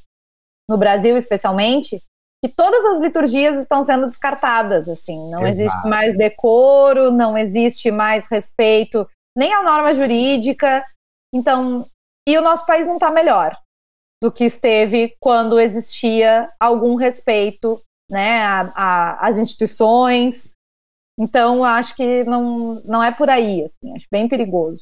no 0.70 0.78
Brasil 0.78 1.18
especialmente, 1.18 2.00
que 2.44 2.50
todas 2.50 2.86
as 2.86 3.00
liturgias 3.00 3.58
estão 3.58 3.82
sendo 3.82 4.08
descartadas, 4.08 4.88
assim. 4.88 5.30
Não 5.30 5.46
Exato. 5.46 5.64
existe 5.64 5.90
mais 5.90 6.16
decoro, 6.16 7.12
não 7.12 7.36
existe 7.36 7.90
mais 7.90 8.28
respeito 8.28 9.08
nem 9.36 9.52
à 9.54 9.64
norma 9.64 9.94
jurídica. 9.94 10.86
Então, 11.34 11.88
e 12.28 12.38
o 12.38 12.42
nosso 12.42 12.66
país 12.66 12.86
não 12.86 12.96
está 12.96 13.10
melhor 13.10 13.58
do 14.22 14.32
que 14.32 14.46
esteve 14.46 15.16
quando 15.20 15.60
existia 15.60 16.52
algum 16.60 16.96
respeito 16.96 17.82
né, 18.10 18.42
às 18.76 19.38
instituições. 19.38 20.50
Então, 21.18 21.64
acho 21.64 21.96
que 21.96 22.24
não, 22.24 22.82
não 22.86 23.04
é 23.04 23.12
por 23.12 23.30
aí, 23.30 23.64
assim, 23.64 23.94
acho 23.96 24.08
bem 24.12 24.28
perigoso. 24.28 24.82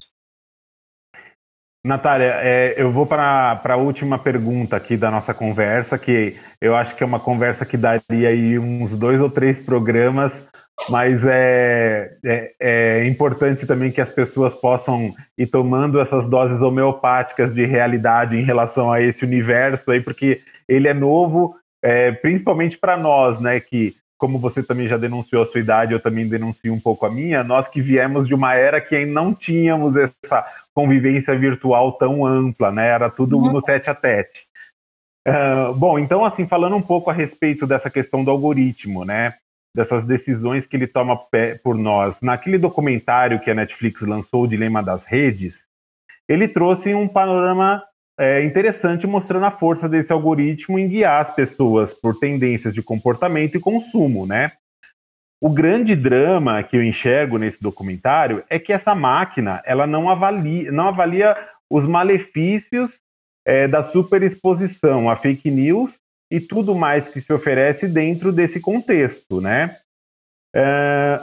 Natália, 1.86 2.34
é, 2.42 2.82
eu 2.82 2.92
vou 2.92 3.06
para 3.06 3.62
a 3.64 3.78
última 3.78 4.20
pergunta 4.20 4.76
aqui 4.76 4.98
da 4.98 5.10
nossa 5.10 5.34
conversa, 5.34 5.98
que 5.98 6.38
eu 6.60 6.76
acho 6.76 6.96
que 6.96 7.04
é 7.04 7.06
uma 7.06 7.20
conversa 7.20 7.66
que 7.66 7.78
daria 7.78 8.30
aí 8.30 8.60
uns 8.60 8.96
dois 8.96 9.22
ou 9.22 9.30
três 9.30 9.62
programas, 9.62 10.46
mas 10.90 11.26
é, 11.26 12.18
é, 12.24 12.54
é, 12.60 13.08
importante 13.08 13.66
também 13.66 13.92
que 13.92 14.00
as 14.00 14.10
pessoas 14.10 14.56
possam 14.56 15.14
ir 15.38 15.48
tomando 15.48 16.00
essas 16.00 16.30
doses 16.30 16.62
homeopáticas 16.62 17.54
de 17.54 17.66
realidade 17.66 18.38
em 18.38 18.44
relação 18.44 18.92
a 18.92 19.02
esse 19.02 19.26
universo 19.26 19.90
aí, 19.92 20.00
porque 20.00 20.42
ele 20.68 20.88
é 20.88 20.94
novo, 20.94 21.56
é, 21.84 22.12
principalmente 22.12 22.78
para 22.78 22.96
nós, 22.96 23.40
né? 23.40 23.60
Que, 23.60 23.96
como 24.18 24.40
você 24.40 24.64
também 24.64 24.88
já 24.88 24.98
denunciou 24.98 25.44
a 25.44 25.46
sua 25.46 25.60
idade, 25.60 25.94
eu 25.94 26.00
também 26.00 26.28
denuncio 26.28 26.74
um 26.74 26.80
pouco 26.80 27.06
a 27.06 27.10
minha, 27.10 27.44
nós 27.44 27.68
que 27.68 27.82
viemos 27.82 28.28
de 28.28 28.34
uma 28.34 28.56
era 28.56 28.80
que 28.80 29.06
não 29.06 29.34
tínhamos 29.34 29.96
essa 29.96 30.46
convivência 30.74 31.38
virtual 31.38 31.94
tão 31.94 32.26
ampla, 32.26 32.72
né? 32.72 32.88
Era 32.88 33.10
tudo 33.10 33.38
uhum. 33.38 33.52
no 33.52 33.62
tete 33.62 33.90
a 33.90 33.96
tete. 33.96 34.48
Uh, 35.28 35.74
bom, 35.74 36.00
então, 36.00 36.24
assim, 36.24 36.48
falando 36.48 36.78
um 36.78 36.82
pouco 36.82 37.10
a 37.10 37.14
respeito 37.14 37.68
dessa 37.68 37.90
questão 37.90 38.24
do 38.24 38.32
algoritmo, 38.32 39.04
né? 39.04 39.34
Dessas 39.78 40.04
decisões 40.04 40.66
que 40.66 40.76
ele 40.76 40.88
toma 40.88 41.16
por 41.64 41.78
nós. 41.78 42.20
Naquele 42.20 42.58
documentário 42.58 43.40
que 43.40 43.52
a 43.52 43.54
Netflix 43.54 44.02
lançou, 44.02 44.46
O 44.46 44.48
Dilema 44.48 44.82
das 44.82 45.06
Redes, 45.06 45.68
ele 46.28 46.48
trouxe 46.48 46.96
um 46.96 47.08
panorama 47.08 47.84
é, 48.20 48.44
interessante 48.44 49.06
mostrando 49.06 49.46
a 49.46 49.52
força 49.52 49.88
desse 49.88 50.12
algoritmo 50.12 50.80
em 50.80 50.88
guiar 50.88 51.22
as 51.22 51.30
pessoas 51.30 51.94
por 51.94 52.18
tendências 52.18 52.74
de 52.74 52.82
comportamento 52.82 53.56
e 53.56 53.60
consumo, 53.60 54.26
né? 54.26 54.54
O 55.40 55.52
grande 55.52 55.96
drama 55.96 56.64
que 56.64 56.76
eu 56.76 56.84
enxergo 56.84 57.38
nesse 57.38 57.62
documentário 57.62 58.44
é 58.50 58.58
que 58.58 58.74
essa 58.74 58.96
máquina 58.96 59.62
ela 59.64 59.86
não 59.86 60.10
avalia, 60.10 60.72
não 60.72 60.88
avalia 60.88 61.38
os 61.70 61.86
malefícios 61.86 62.98
é, 63.46 63.68
da 63.68 63.84
superexposição 63.84 65.08
a 65.08 65.16
fake 65.16 65.52
news 65.52 66.00
e 66.30 66.40
tudo 66.40 66.76
mais 66.76 67.08
que 67.08 67.20
se 67.22 67.32
oferece 67.32 67.88
dentro 67.88 68.32
desse 68.32 68.60
contexto, 68.60 69.40
né? 69.42 69.78
É, 70.56 71.20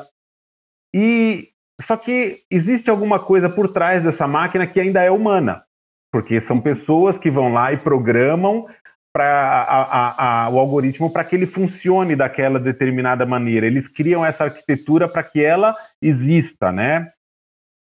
e 0.95 1.49
só 1.81 1.97
que 1.97 2.43
existe 2.51 2.89
alguma 2.89 3.19
coisa 3.19 3.49
por 3.49 3.69
trás 3.73 4.03
dessa 4.03 4.27
máquina 4.27 4.67
que 4.67 4.81
ainda 4.81 5.03
é 5.03 5.11
humana, 5.11 5.65
porque 6.13 6.41
são 6.41 6.61
pessoas 6.61 7.19
que 7.19 7.31
vão 7.31 7.53
lá 7.53 7.73
e 7.73 7.79
programam 7.79 8.67
para 9.13 10.49
o 10.53 10.59
algoritmo 10.59 11.11
para 11.11 11.25
que 11.25 11.37
ele 11.37 11.47
funcione 11.47 12.17
daquela 12.17 12.59
determinada 12.59 13.25
maneira. 13.25 13.67
Eles 13.67 13.87
criam 13.87 14.25
essa 14.25 14.45
arquitetura 14.45 15.09
para 15.09 15.23
que 15.23 15.43
ela 15.43 15.77
exista, 16.03 16.73
né? 16.73 17.13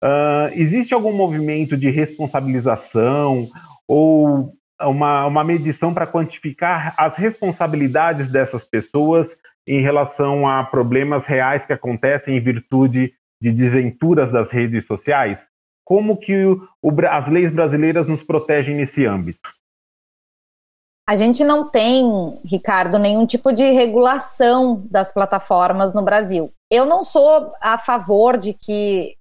Uh, 0.02 0.48
existe 0.52 0.94
algum 0.94 1.12
movimento 1.12 1.76
de 1.76 1.90
responsabilização 1.90 3.50
ou 3.86 4.54
uma, 4.82 5.26
uma 5.26 5.44
medição 5.44 5.92
para 5.92 6.06
quantificar 6.06 6.94
as 6.96 7.16
responsabilidades 7.16 8.28
dessas 8.28 8.64
pessoas 8.64 9.36
em 9.66 9.80
relação 9.80 10.46
a 10.46 10.64
problemas 10.64 11.26
reais 11.26 11.66
que 11.66 11.72
acontecem 11.72 12.36
em 12.36 12.40
virtude 12.40 13.12
de 13.40 13.52
desventuras 13.52 14.32
das 14.32 14.50
redes 14.50 14.86
sociais? 14.86 15.48
Como 15.84 16.16
que 16.16 16.44
o, 16.44 16.68
o, 16.82 16.92
as 17.06 17.28
leis 17.28 17.50
brasileiras 17.50 18.06
nos 18.06 18.22
protegem 18.22 18.76
nesse 18.76 19.06
âmbito? 19.06 19.50
A 21.08 21.16
gente 21.16 21.42
não 21.42 21.70
tem, 21.70 22.38
Ricardo, 22.44 22.98
nenhum 22.98 23.24
tipo 23.24 23.50
de 23.50 23.70
regulação 23.70 24.86
das 24.90 25.10
plataformas 25.10 25.94
no 25.94 26.02
Brasil. 26.02 26.52
Eu 26.70 26.84
não 26.84 27.02
sou 27.02 27.50
a 27.62 27.78
favor 27.78 28.36
de 28.36 28.52
que 28.52 29.17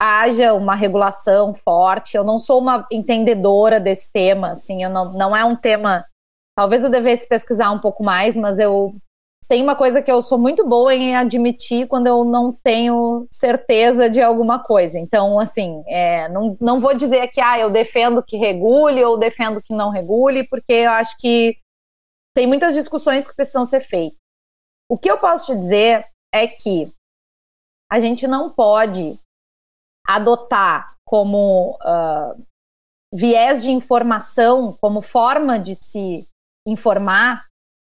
haja 0.00 0.54
uma 0.54 0.74
regulação 0.74 1.52
forte. 1.52 2.16
Eu 2.16 2.24
não 2.24 2.38
sou 2.38 2.60
uma 2.60 2.86
entendedora 2.90 3.80
desse 3.80 4.10
tema, 4.12 4.52
assim, 4.52 4.82
eu 4.82 4.90
não, 4.90 5.12
não 5.12 5.36
é 5.36 5.44
um 5.44 5.56
tema. 5.56 6.04
Talvez 6.56 6.82
eu 6.82 6.90
devesse 6.90 7.28
pesquisar 7.28 7.70
um 7.70 7.78
pouco 7.78 8.02
mais, 8.02 8.36
mas 8.36 8.58
eu 8.58 8.94
tem 9.48 9.62
uma 9.62 9.74
coisa 9.74 10.02
que 10.02 10.12
eu 10.12 10.20
sou 10.20 10.38
muito 10.38 10.66
boa 10.66 10.94
em 10.94 11.16
admitir 11.16 11.88
quando 11.88 12.06
eu 12.06 12.22
não 12.22 12.52
tenho 12.52 13.26
certeza 13.30 14.10
de 14.10 14.20
alguma 14.20 14.62
coisa. 14.62 14.98
Então, 14.98 15.38
assim, 15.38 15.82
é, 15.86 16.28
não, 16.28 16.54
não 16.60 16.78
vou 16.78 16.94
dizer 16.94 17.28
que 17.28 17.40
ah, 17.40 17.58
eu 17.58 17.70
defendo 17.70 18.22
que 18.22 18.36
regule 18.36 19.02
ou 19.02 19.18
defendo 19.18 19.62
que 19.62 19.72
não 19.72 19.88
regule, 19.88 20.46
porque 20.46 20.72
eu 20.72 20.90
acho 20.90 21.16
que 21.16 21.56
tem 22.34 22.46
muitas 22.46 22.74
discussões 22.74 23.26
que 23.26 23.34
precisam 23.34 23.64
ser 23.64 23.80
feitas. 23.80 24.18
O 24.86 24.98
que 24.98 25.10
eu 25.10 25.18
posso 25.18 25.46
te 25.46 25.58
dizer 25.58 26.06
é 26.32 26.46
que 26.46 26.92
a 27.90 27.98
gente 27.98 28.26
não 28.26 28.50
pode 28.50 29.18
adotar 30.08 30.94
como 31.06 31.78
uh, 31.82 32.46
viés 33.12 33.62
de 33.62 33.70
informação, 33.70 34.76
como 34.80 35.02
forma 35.02 35.58
de 35.58 35.74
se 35.74 36.26
informar, 36.66 37.46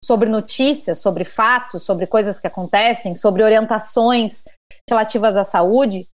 sobre 0.05 0.29
notícias, 0.29 0.99
sobre 0.99 1.25
fatos, 1.25 1.85
sobre 1.85 2.07
coisas 2.07 2.39
que 2.39 2.47
acontecem, 2.47 3.15
sobre 3.15 3.43
orientações 3.43 4.43
relativas 4.89 5.37
à 5.37 5.45
saúde, 5.45 6.09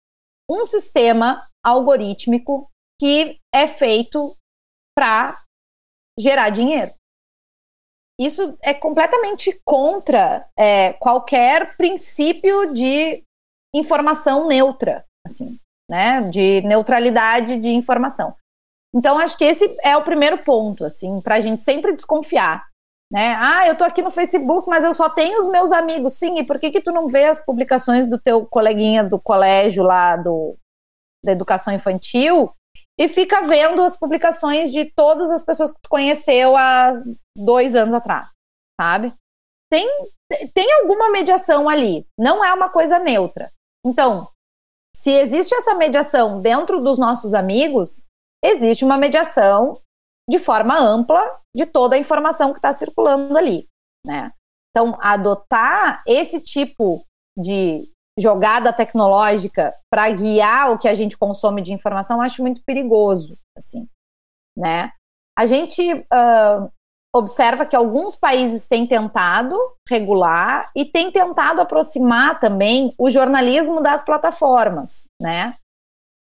um 0.50 0.64
sistema 0.64 1.48
algorítmico 1.64 2.70
que 3.00 3.38
é 3.54 3.66
feito 3.66 4.36
para 4.96 5.42
gerar 6.18 6.50
dinheiro. 6.50 6.92
Isso 8.20 8.58
é 8.60 8.74
completamente 8.74 9.58
contra 9.64 10.48
é, 10.58 10.92
qualquer 10.94 11.76
princípio 11.76 12.74
de 12.74 13.24
informação 13.74 14.48
neutra, 14.48 15.06
assim, 15.26 15.58
né? 15.88 16.22
De 16.22 16.60
neutralidade 16.62 17.56
de 17.56 17.70
informação. 17.70 18.34
Então, 18.94 19.18
acho 19.18 19.36
que 19.36 19.44
esse 19.44 19.76
é 19.82 19.96
o 19.96 20.04
primeiro 20.04 20.38
ponto, 20.38 20.84
assim, 20.84 21.20
para 21.20 21.36
a 21.36 21.40
gente 21.40 21.62
sempre 21.62 21.92
desconfiar. 21.92 22.66
Né? 23.10 23.34
Ah, 23.38 23.66
eu 23.66 23.76
tô 23.76 23.84
aqui 23.84 24.02
no 24.02 24.10
Facebook, 24.10 24.68
mas 24.68 24.84
eu 24.84 24.92
só 24.92 25.08
tenho 25.08 25.38
os 25.40 25.48
meus 25.48 25.72
amigos. 25.72 26.14
Sim, 26.14 26.38
e 26.38 26.44
por 26.44 26.58
que 26.58 26.70
que 26.70 26.80
tu 26.80 26.92
não 26.92 27.08
vê 27.08 27.24
as 27.24 27.44
publicações 27.44 28.06
do 28.06 28.18
teu 28.18 28.46
coleguinha 28.46 29.02
do 29.02 29.18
colégio 29.18 29.82
lá 29.82 30.16
do, 30.16 30.56
da 31.24 31.32
educação 31.32 31.72
infantil 31.72 32.52
e 32.98 33.08
fica 33.08 33.42
vendo 33.42 33.82
as 33.82 33.96
publicações 33.96 34.72
de 34.72 34.84
todas 34.84 35.30
as 35.30 35.44
pessoas 35.44 35.72
que 35.72 35.80
tu 35.80 35.88
conheceu 35.88 36.56
há 36.56 36.92
dois 37.36 37.76
anos 37.76 37.94
atrás, 37.94 38.30
sabe? 38.78 39.14
Tem, 39.70 39.88
tem 40.52 40.72
alguma 40.80 41.10
mediação 41.10 41.68
ali, 41.68 42.06
não 42.18 42.44
é 42.44 42.52
uma 42.52 42.68
coisa 42.68 42.98
neutra. 42.98 43.50
Então, 43.86 44.28
se 44.94 45.10
existe 45.10 45.54
essa 45.54 45.74
mediação 45.74 46.40
dentro 46.40 46.80
dos 46.80 46.98
nossos 46.98 47.34
amigos, 47.34 48.04
existe 48.42 48.84
uma 48.84 48.96
mediação 48.96 49.80
de 50.28 50.38
forma 50.38 50.78
ampla 50.78 51.40
de 51.56 51.64
toda 51.64 51.96
a 51.96 51.98
informação 51.98 52.52
que 52.52 52.58
está 52.58 52.72
circulando 52.72 53.36
ali, 53.36 53.66
né? 54.04 54.32
Então, 54.70 54.96
adotar 55.00 56.02
esse 56.06 56.40
tipo 56.40 57.04
de 57.36 57.90
jogada 58.18 58.72
tecnológica 58.72 59.74
para 59.90 60.10
guiar 60.10 60.72
o 60.72 60.78
que 60.78 60.88
a 60.88 60.94
gente 60.94 61.16
consome 61.16 61.62
de 61.62 61.72
informação, 61.72 62.20
acho 62.20 62.42
muito 62.42 62.62
perigoso, 62.64 63.38
assim, 63.56 63.88
né? 64.56 64.92
A 65.36 65.46
gente 65.46 65.94
uh, 65.94 66.70
observa 67.18 67.66
que 67.66 67.76
alguns 67.76 68.16
países 68.16 68.66
têm 68.66 68.86
tentado 68.86 69.56
regular 69.88 70.70
e 70.74 70.84
têm 70.84 71.10
tentado 71.10 71.60
aproximar 71.60 72.40
também 72.40 72.94
o 72.98 73.10
jornalismo 73.10 73.82
das 73.82 74.04
plataformas, 74.04 75.04
né? 75.20 75.56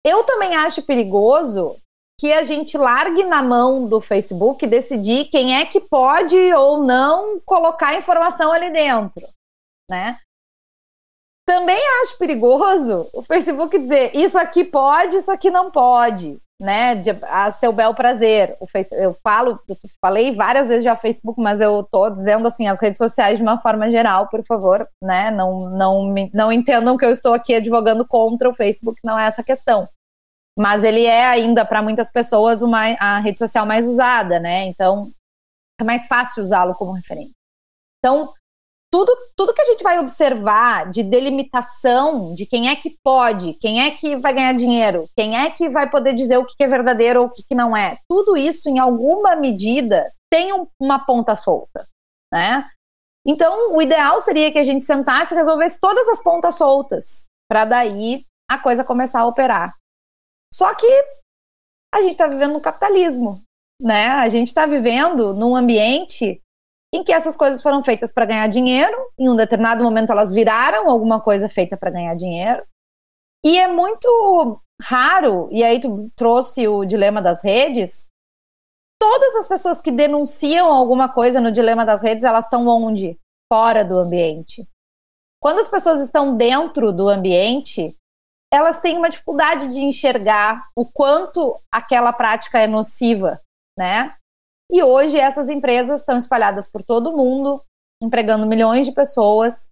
Eu 0.05 0.23
também 0.23 0.55
acho 0.55 0.83
perigoso 0.83 1.77
que 2.19 2.31
a 2.31 2.43
gente 2.43 2.77
largue 2.77 3.23
na 3.23 3.41
mão 3.41 3.87
do 3.87 3.99
Facebook 3.99 4.65
decidir 4.65 5.25
quem 5.25 5.57
é 5.57 5.65
que 5.65 5.81
pode 5.81 6.35
ou 6.53 6.83
não 6.83 7.39
colocar 7.41 7.97
informação 7.97 8.51
ali 8.51 8.71
dentro, 8.71 9.27
né? 9.89 10.19
Também 11.47 11.79
acho 12.01 12.17
perigoso 12.17 13.07
o 13.13 13.21
Facebook 13.21 13.77
dizer 13.77 14.15
isso 14.15 14.37
aqui 14.37 14.63
pode, 14.63 15.17
isso 15.17 15.31
aqui 15.31 15.51
não 15.51 15.69
pode, 15.69 16.41
né? 16.59 16.95
De, 16.95 17.11
a 17.23 17.51
seu 17.51 17.71
bel 17.71 17.93
prazer. 17.93 18.57
Face, 18.71 18.93
eu 18.95 19.13
falo, 19.23 19.59
eu 19.67 19.77
falei 20.01 20.33
várias 20.33 20.67
vezes 20.67 20.83
já 20.83 20.95
Facebook, 20.95 21.41
mas 21.41 21.59
eu 21.61 21.83
tô 21.83 22.09
dizendo 22.09 22.47
assim 22.47 22.67
as 22.67 22.79
redes 22.81 22.97
sociais 22.97 23.37
de 23.37 23.43
uma 23.43 23.59
forma 23.59 23.89
geral, 23.89 24.27
por 24.29 24.43
favor, 24.45 24.87
né? 25.01 25.31
Não, 25.31 25.69
não, 25.69 26.13
não 26.33 26.51
entendam 26.51 26.97
que 26.97 27.05
eu 27.05 27.11
estou 27.11 27.33
aqui 27.33 27.55
advogando 27.55 28.07
contra 28.07 28.49
o 28.49 28.55
Facebook, 28.55 28.99
não 29.03 29.17
é 29.17 29.27
essa 29.27 29.43
questão 29.43 29.87
mas 30.57 30.83
ele 30.83 31.05
é 31.05 31.25
ainda 31.25 31.65
para 31.65 31.83
muitas 31.83 32.09
pessoas 32.09 32.61
uma, 32.61 32.79
a 32.97 33.19
rede 33.19 33.39
social 33.39 33.65
mais 33.65 33.85
usada, 33.85 34.39
né? 34.39 34.65
Então 34.65 35.11
é 35.79 35.83
mais 35.83 36.07
fácil 36.07 36.41
usá-lo 36.41 36.73
como 36.75 36.93
referência. 36.93 37.35
Então 37.99 38.33
tudo, 38.95 39.13
tudo 39.35 39.53
que 39.53 39.61
a 39.61 39.65
gente 39.65 39.83
vai 39.83 39.99
observar 39.99 40.89
de 40.89 41.03
delimitação 41.03 42.33
de 42.33 42.45
quem 42.45 42.69
é 42.69 42.77
que 42.77 42.97
pode, 43.03 43.53
quem 43.55 43.81
é 43.81 43.91
que 43.91 44.15
vai 44.15 44.33
ganhar 44.33 44.53
dinheiro, 44.53 45.09
quem 45.17 45.35
é 45.35 45.51
que 45.51 45.67
vai 45.67 45.89
poder 45.89 46.15
dizer 46.15 46.37
o 46.37 46.45
que 46.45 46.63
é 46.63 46.67
verdadeiro 46.67 47.19
ou 47.19 47.27
o 47.27 47.29
que 47.29 47.53
não 47.53 47.75
é, 47.75 47.99
tudo 48.07 48.37
isso 48.37 48.69
em 48.69 48.79
alguma 48.79 49.35
medida 49.35 50.13
tem 50.31 50.53
um, 50.53 50.65
uma 50.81 51.05
ponta 51.05 51.35
solta, 51.35 51.85
né? 52.33 52.69
Então, 53.27 53.75
o 53.75 53.81
ideal 53.81 54.21
seria 54.21 54.49
que 54.49 54.59
a 54.59 54.63
gente 54.63 54.85
sentasse 54.85 55.33
e 55.33 55.37
resolvesse 55.37 55.77
todas 55.77 56.07
as 56.07 56.23
pontas 56.23 56.55
soltas, 56.55 57.25
para 57.49 57.65
daí 57.65 58.23
a 58.49 58.57
coisa 58.57 58.81
começar 58.81 59.19
a 59.19 59.27
operar. 59.27 59.75
Só 60.53 60.73
que 60.73 60.87
a 61.93 62.01
gente 62.01 62.11
está 62.11 62.27
vivendo 62.27 62.53
no 62.53 62.61
capitalismo, 62.61 63.41
né? 63.81 64.07
A 64.11 64.29
gente 64.29 64.47
está 64.47 64.65
vivendo 64.65 65.33
num 65.33 65.53
ambiente 65.53 66.41
em 66.95 67.03
que 67.03 67.11
essas 67.11 67.35
coisas 67.35 67.61
foram 67.61 67.83
feitas 67.83 68.13
para 68.13 68.25
ganhar 68.25 68.47
dinheiro, 68.47 68.95
em 69.17 69.29
um 69.29 69.35
determinado 69.35 69.83
momento 69.83 70.11
elas 70.11 70.31
viraram 70.31 70.89
alguma 70.89 71.19
coisa 71.21 71.49
feita 71.49 71.75
para 71.75 71.91
ganhar 71.91 72.15
dinheiro. 72.15 72.65
E 73.45 73.57
é 73.57 73.67
muito 73.67 74.61
raro, 74.81 75.47
e 75.51 75.63
aí 75.63 75.79
tu 75.79 76.09
trouxe 76.15 76.67
o 76.67 76.85
dilema 76.85 77.21
das 77.21 77.43
redes, 77.43 78.05
todas 78.99 79.35
as 79.35 79.47
pessoas 79.47 79.81
que 79.81 79.91
denunciam 79.91 80.71
alguma 80.71 81.07
coisa 81.07 81.39
no 81.39 81.51
dilema 81.51 81.85
das 81.85 82.01
redes, 82.01 82.23
elas 82.23 82.45
estão 82.45 82.67
onde? 82.67 83.19
Fora 83.51 83.83
do 83.85 83.99
ambiente. 83.99 84.67
Quando 85.41 85.59
as 85.59 85.67
pessoas 85.67 85.99
estão 85.99 86.35
dentro 86.35 86.91
do 86.91 87.07
ambiente, 87.07 87.95
elas 88.51 88.79
têm 88.79 88.97
uma 88.97 89.09
dificuldade 89.09 89.67
de 89.67 89.79
enxergar 89.79 90.67
o 90.75 90.85
quanto 90.85 91.61
aquela 91.71 92.11
prática 92.11 92.59
é 92.59 92.67
nociva, 92.67 93.39
né? 93.77 94.15
E 94.71 94.81
hoje 94.83 95.17
essas 95.17 95.49
empresas 95.49 95.99
estão 95.99 96.17
espalhadas 96.17 96.67
por 96.67 96.83
todo 96.83 97.11
o 97.11 97.17
mundo, 97.17 97.63
empregando 98.01 98.45
milhões 98.45 98.85
de 98.85 98.93
pessoas. 98.93 99.69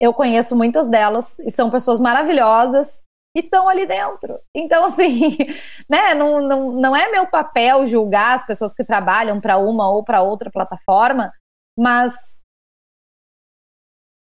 Eu 0.00 0.14
conheço 0.14 0.56
muitas 0.56 0.88
delas 0.88 1.38
e 1.40 1.50
são 1.50 1.70
pessoas 1.70 2.00
maravilhosas 2.00 3.02
e 3.36 3.40
estão 3.40 3.68
ali 3.68 3.86
dentro. 3.86 4.40
Então, 4.54 4.84
assim, 4.86 5.36
né, 5.88 6.14
não, 6.14 6.40
não, 6.40 6.72
não 6.72 6.96
é 6.96 7.10
meu 7.10 7.26
papel 7.26 7.86
julgar 7.86 8.36
as 8.36 8.46
pessoas 8.46 8.72
que 8.72 8.84
trabalham 8.84 9.40
para 9.40 9.58
uma 9.58 9.90
ou 9.90 10.02
para 10.02 10.22
outra 10.22 10.50
plataforma, 10.50 11.32
mas 11.78 12.40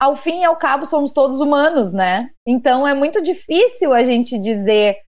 ao 0.01 0.15
fim 0.15 0.41
e 0.41 0.45
ao 0.45 0.57
cabo 0.57 0.85
somos 0.85 1.13
todos 1.13 1.41
humanos, 1.41 1.93
né? 1.93 2.31
Então 2.47 2.87
é 2.87 2.95
muito 2.95 3.23
difícil 3.23 3.93
a 3.93 4.05
gente 4.05 4.39
dizer 4.39 4.99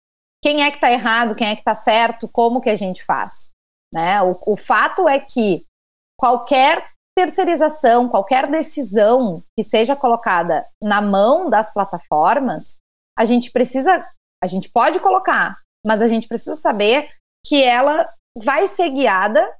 quem 0.42 0.62
é 0.62 0.70
que 0.70 0.76
está 0.76 0.90
errado, 0.90 1.34
quem 1.34 1.48
é 1.48 1.54
que 1.54 1.60
está 1.60 1.74
certo, 1.74 2.28
como 2.28 2.60
que 2.60 2.70
a 2.70 2.74
gente 2.74 3.04
faz, 3.04 3.48
né? 3.92 4.22
O, 4.22 4.38
o 4.46 4.56
fato 4.56 5.08
é 5.08 5.18
que 5.18 5.64
qualquer 6.18 6.90
terceirização, 7.16 8.08
qualquer 8.08 8.50
decisão 8.50 9.42
que 9.56 9.64
seja 9.64 9.96
colocada 9.96 10.66
na 10.82 11.00
mão 11.00 11.48
das 11.48 11.72
plataformas, 11.72 12.76
a 13.18 13.24
gente 13.24 13.50
precisa, 13.50 14.06
a 14.42 14.46
gente 14.46 14.70
pode 14.70 15.00
colocar, 15.00 15.56
mas 15.84 16.02
a 16.02 16.08
gente 16.08 16.28
precisa 16.28 16.54
saber 16.54 17.08
que 17.46 17.62
ela 17.62 18.12
vai 18.36 18.66
ser 18.66 18.90
guiada 18.90 19.50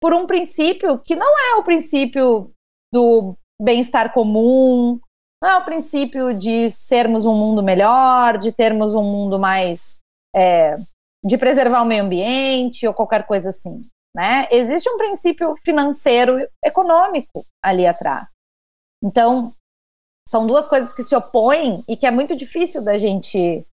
por 0.00 0.14
um 0.14 0.26
princípio 0.26 0.98
que 0.98 1.14
não 1.14 1.38
é 1.38 1.56
o 1.56 1.62
princípio 1.62 2.50
do 2.92 3.36
bem-estar 3.60 4.14
comum, 4.14 4.98
não 5.42 5.50
é 5.50 5.58
o 5.58 5.64
princípio 5.64 6.34
de 6.34 6.70
sermos 6.70 7.24
um 7.24 7.34
mundo 7.34 7.62
melhor, 7.62 8.38
de 8.38 8.52
termos 8.52 8.94
um 8.94 9.02
mundo 9.02 9.38
mais. 9.38 9.98
É, 10.34 10.76
de 11.24 11.36
preservar 11.36 11.82
o 11.82 11.86
meio 11.86 12.04
ambiente 12.04 12.86
ou 12.86 12.94
qualquer 12.94 13.26
coisa 13.26 13.50
assim. 13.50 13.88
Né? 14.14 14.48
Existe 14.50 14.88
um 14.90 14.96
princípio 14.96 15.54
financeiro 15.64 16.48
econômico 16.64 17.46
ali 17.62 17.86
atrás. 17.86 18.28
Então, 19.02 19.54
são 20.28 20.46
duas 20.46 20.68
coisas 20.68 20.92
que 20.92 21.02
se 21.02 21.14
opõem 21.14 21.84
e 21.88 21.96
que 21.96 22.06
é 22.06 22.10
muito 22.10 22.34
difícil 22.36 22.82
da 22.82 22.98
gente 22.98 23.64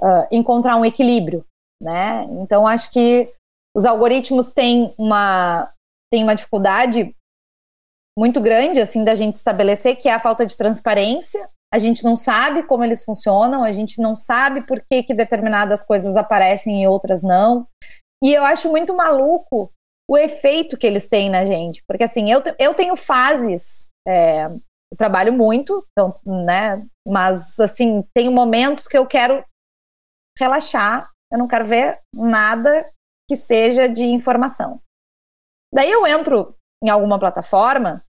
uh, 0.00 0.26
encontrar 0.30 0.76
um 0.76 0.84
equilíbrio. 0.84 1.44
Né? 1.80 2.24
Então, 2.40 2.66
acho 2.66 2.90
que 2.90 3.32
os 3.74 3.84
algoritmos 3.84 4.50
têm 4.50 4.94
uma, 4.98 5.72
têm 6.12 6.22
uma 6.22 6.34
dificuldade 6.34 7.14
muito 8.16 8.40
grande 8.40 8.78
assim 8.78 9.04
da 9.04 9.14
gente 9.14 9.36
estabelecer 9.36 9.96
que 9.96 10.08
é 10.08 10.12
a 10.12 10.20
falta 10.20 10.44
de 10.44 10.56
transparência. 10.56 11.48
A 11.72 11.78
gente 11.78 12.04
não 12.04 12.16
sabe 12.16 12.64
como 12.64 12.84
eles 12.84 13.04
funcionam, 13.04 13.64
a 13.64 13.72
gente 13.72 14.00
não 14.00 14.14
sabe 14.14 14.66
por 14.66 14.84
que, 14.90 15.02
que 15.02 15.14
determinadas 15.14 15.82
coisas 15.82 16.16
aparecem 16.16 16.82
e 16.82 16.86
outras 16.86 17.22
não. 17.22 17.66
E 18.22 18.34
eu 18.34 18.44
acho 18.44 18.70
muito 18.70 18.94
maluco 18.94 19.72
o 20.08 20.18
efeito 20.18 20.76
que 20.76 20.86
eles 20.86 21.08
têm 21.08 21.30
na 21.30 21.46
gente. 21.46 21.82
Porque 21.88 22.04
assim, 22.04 22.30
eu, 22.30 22.42
eu 22.58 22.74
tenho 22.74 22.94
fases, 22.94 23.86
é, 24.06 24.44
eu 24.46 24.96
trabalho 24.98 25.32
muito, 25.32 25.82
então, 25.92 26.14
né? 26.26 26.86
Mas 27.08 27.58
assim, 27.58 28.04
tenho 28.14 28.30
momentos 28.30 28.86
que 28.86 28.98
eu 28.98 29.06
quero 29.06 29.42
relaxar, 30.38 31.10
eu 31.32 31.38
não 31.38 31.48
quero 31.48 31.64
ver 31.64 31.98
nada 32.14 32.86
que 33.28 33.36
seja 33.36 33.88
de 33.88 34.04
informação. 34.04 34.78
Daí 35.74 35.90
eu 35.90 36.06
entro 36.06 36.54
em 36.84 36.90
alguma 36.90 37.18
plataforma 37.18 38.04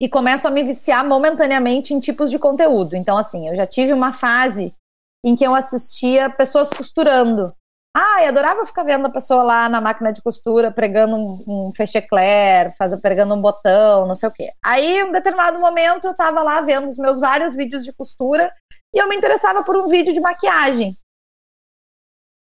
e 0.00 0.08
começo 0.08 0.48
a 0.48 0.50
me 0.50 0.62
viciar 0.62 1.06
momentaneamente 1.06 1.92
em 1.92 2.00
tipos 2.00 2.30
de 2.30 2.38
conteúdo. 2.38 2.96
Então, 2.96 3.18
assim, 3.18 3.48
eu 3.48 3.54
já 3.54 3.66
tive 3.66 3.92
uma 3.92 4.12
fase 4.12 4.74
em 5.22 5.36
que 5.36 5.44
eu 5.44 5.54
assistia 5.54 6.30
pessoas 6.30 6.70
costurando. 6.70 7.54
Ah, 7.94 8.22
eu 8.22 8.28
adorava 8.28 8.64
ficar 8.64 8.84
vendo 8.84 9.06
a 9.06 9.10
pessoa 9.10 9.42
lá 9.42 9.68
na 9.68 9.80
máquina 9.80 10.12
de 10.12 10.22
costura 10.22 10.70
pregando 10.70 11.16
um, 11.16 11.44
um 11.46 11.72
fechecler, 11.74 12.74
fazendo, 12.76 13.02
pregando 13.02 13.34
um 13.34 13.42
botão, 13.42 14.06
não 14.06 14.14
sei 14.14 14.28
o 14.28 14.32
quê. 14.32 14.52
Aí, 14.64 15.00
em 15.00 15.04
um 15.04 15.12
determinado 15.12 15.58
momento, 15.58 16.06
eu 16.06 16.16
tava 16.16 16.40
lá 16.42 16.62
vendo 16.62 16.86
os 16.86 16.96
meus 16.96 17.18
vários 17.18 17.54
vídeos 17.54 17.84
de 17.84 17.92
costura 17.92 18.54
e 18.94 18.98
eu 18.98 19.08
me 19.08 19.16
interessava 19.16 19.62
por 19.62 19.76
um 19.76 19.88
vídeo 19.88 20.14
de 20.14 20.20
maquiagem. 20.20 20.96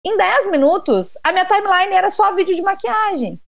Em 0.06 0.16
10 0.16 0.52
minutos, 0.52 1.14
a 1.24 1.32
minha 1.32 1.46
timeline 1.46 1.94
era 1.94 2.10
só 2.10 2.36
vídeo 2.36 2.56
de 2.56 2.62
maquiagem. 2.62 3.42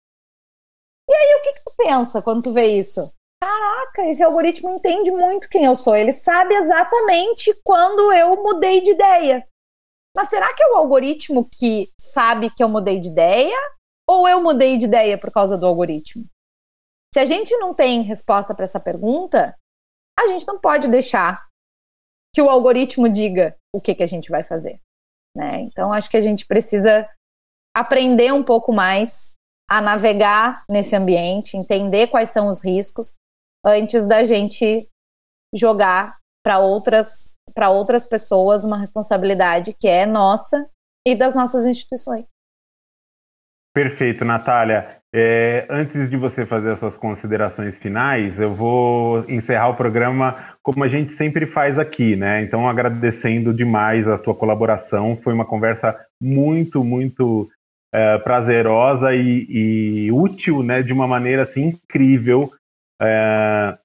E 1.07 1.13
aí, 1.13 1.35
o 1.35 1.43
que, 1.43 1.53
que 1.53 1.63
tu 1.63 1.73
pensa 1.77 2.21
quando 2.21 2.43
tu 2.43 2.53
vê 2.53 2.77
isso? 2.77 3.11
Caraca, 3.41 4.05
esse 4.05 4.21
algoritmo 4.21 4.69
entende 4.71 5.09
muito 5.11 5.47
quem 5.49 5.65
eu 5.65 5.75
sou. 5.75 5.95
Ele 5.95 6.11
sabe 6.11 6.53
exatamente 6.55 7.53
quando 7.63 8.11
eu 8.11 8.35
mudei 8.43 8.81
de 8.81 8.91
ideia. 8.91 9.47
Mas 10.15 10.29
será 10.29 10.53
que 10.53 10.61
é 10.61 10.67
o 10.67 10.75
algoritmo 10.75 11.47
que 11.49 11.91
sabe 11.99 12.53
que 12.53 12.61
eu 12.61 12.67
mudei 12.67 12.99
de 12.99 13.09
ideia? 13.09 13.57
Ou 14.07 14.27
eu 14.27 14.41
mudei 14.41 14.77
de 14.77 14.85
ideia 14.85 15.17
por 15.17 15.31
causa 15.31 15.57
do 15.57 15.65
algoritmo? 15.65 16.25
Se 17.13 17.19
a 17.19 17.25
gente 17.25 17.55
não 17.57 17.73
tem 17.73 18.01
resposta 18.01 18.53
para 18.53 18.65
essa 18.65 18.79
pergunta, 18.79 19.55
a 20.17 20.27
gente 20.27 20.45
não 20.45 20.59
pode 20.59 20.87
deixar 20.87 21.47
que 22.35 22.41
o 22.41 22.49
algoritmo 22.49 23.07
diga 23.07 23.55
o 23.73 23.79
que, 23.79 23.95
que 23.95 24.03
a 24.03 24.07
gente 24.07 24.29
vai 24.29 24.43
fazer. 24.43 24.79
Né? 25.35 25.61
Então, 25.61 25.93
acho 25.93 26.09
que 26.09 26.17
a 26.17 26.21
gente 26.21 26.45
precisa 26.45 27.09
aprender 27.75 28.33
um 28.33 28.43
pouco 28.43 28.73
mais 28.73 29.31
a 29.69 29.79
navegar 29.79 30.65
nesse 30.67 30.95
ambiente, 30.95 31.55
entender 31.55 32.07
quais 32.07 32.29
são 32.29 32.47
os 32.47 32.63
riscos, 32.63 33.15
antes 33.65 34.05
da 34.07 34.23
gente 34.23 34.87
jogar 35.53 36.17
para 36.43 36.59
outras 36.59 37.29
para 37.53 37.69
outras 37.69 38.05
pessoas 38.05 38.63
uma 38.63 38.77
responsabilidade 38.77 39.73
que 39.73 39.87
é 39.87 40.05
nossa 40.05 40.69
e 41.05 41.15
das 41.15 41.33
nossas 41.33 41.65
instituições. 41.65 42.27
Perfeito, 43.73 44.25
Natália. 44.25 44.99
É, 45.13 45.65
antes 45.69 46.09
de 46.09 46.17
você 46.17 46.45
fazer 46.45 46.71
as 46.71 46.79
suas 46.79 46.95
considerações 46.95 47.77
finais, 47.77 48.39
eu 48.39 48.53
vou 48.53 49.25
encerrar 49.27 49.69
o 49.69 49.75
programa 49.75 50.55
como 50.61 50.83
a 50.83 50.87
gente 50.87 51.13
sempre 51.13 51.47
faz 51.47 51.79
aqui, 51.79 52.15
né? 52.15 52.43
Então, 52.43 52.67
agradecendo 52.69 53.53
demais 53.53 54.07
a 54.07 54.17
sua 54.17 54.35
colaboração. 54.35 55.17
Foi 55.17 55.33
uma 55.33 55.45
conversa 55.45 55.97
muito, 56.21 56.83
muito 56.83 57.49
é, 57.93 58.17
prazerosa 58.19 59.15
e, 59.15 59.47
e, 59.49 60.11
útil, 60.11 60.61
né? 60.61 60.83
De 60.83 60.93
uma 60.93 61.07
maneira 61.07 61.43
assim 61.43 61.69
incrível. 61.69 62.51
É, 63.01 63.77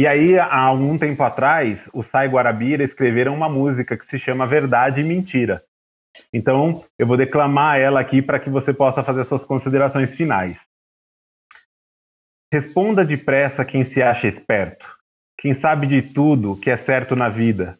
e 0.00 0.06
aí, 0.06 0.38
há 0.38 0.62
algum 0.62 0.96
tempo 0.96 1.22
atrás, 1.22 1.90
o 1.92 2.02
Sai 2.02 2.28
Guarabira 2.28 2.82
escreveram 2.82 3.34
uma 3.34 3.48
música 3.48 3.96
que 3.98 4.06
se 4.06 4.18
chama 4.18 4.46
Verdade 4.46 5.00
e 5.00 5.04
Mentira. 5.04 5.62
Então, 6.32 6.84
eu 6.98 7.06
vou 7.06 7.16
declamar 7.16 7.78
ela 7.78 8.00
aqui 8.00 8.22
para 8.22 8.40
que 8.40 8.48
você 8.48 8.72
possa 8.72 9.02
fazer 9.02 9.24
suas 9.24 9.44
considerações 9.44 10.14
finais. 10.14 10.60
Responda 12.52 13.04
depressa 13.04 13.64
quem 13.64 13.84
se 13.84 14.02
acha 14.02 14.26
esperto, 14.26 14.86
quem 15.38 15.54
sabe 15.54 15.86
de 15.86 16.02
tudo 16.02 16.56
que 16.56 16.70
é 16.70 16.76
certo 16.76 17.14
na 17.14 17.28
vida, 17.28 17.78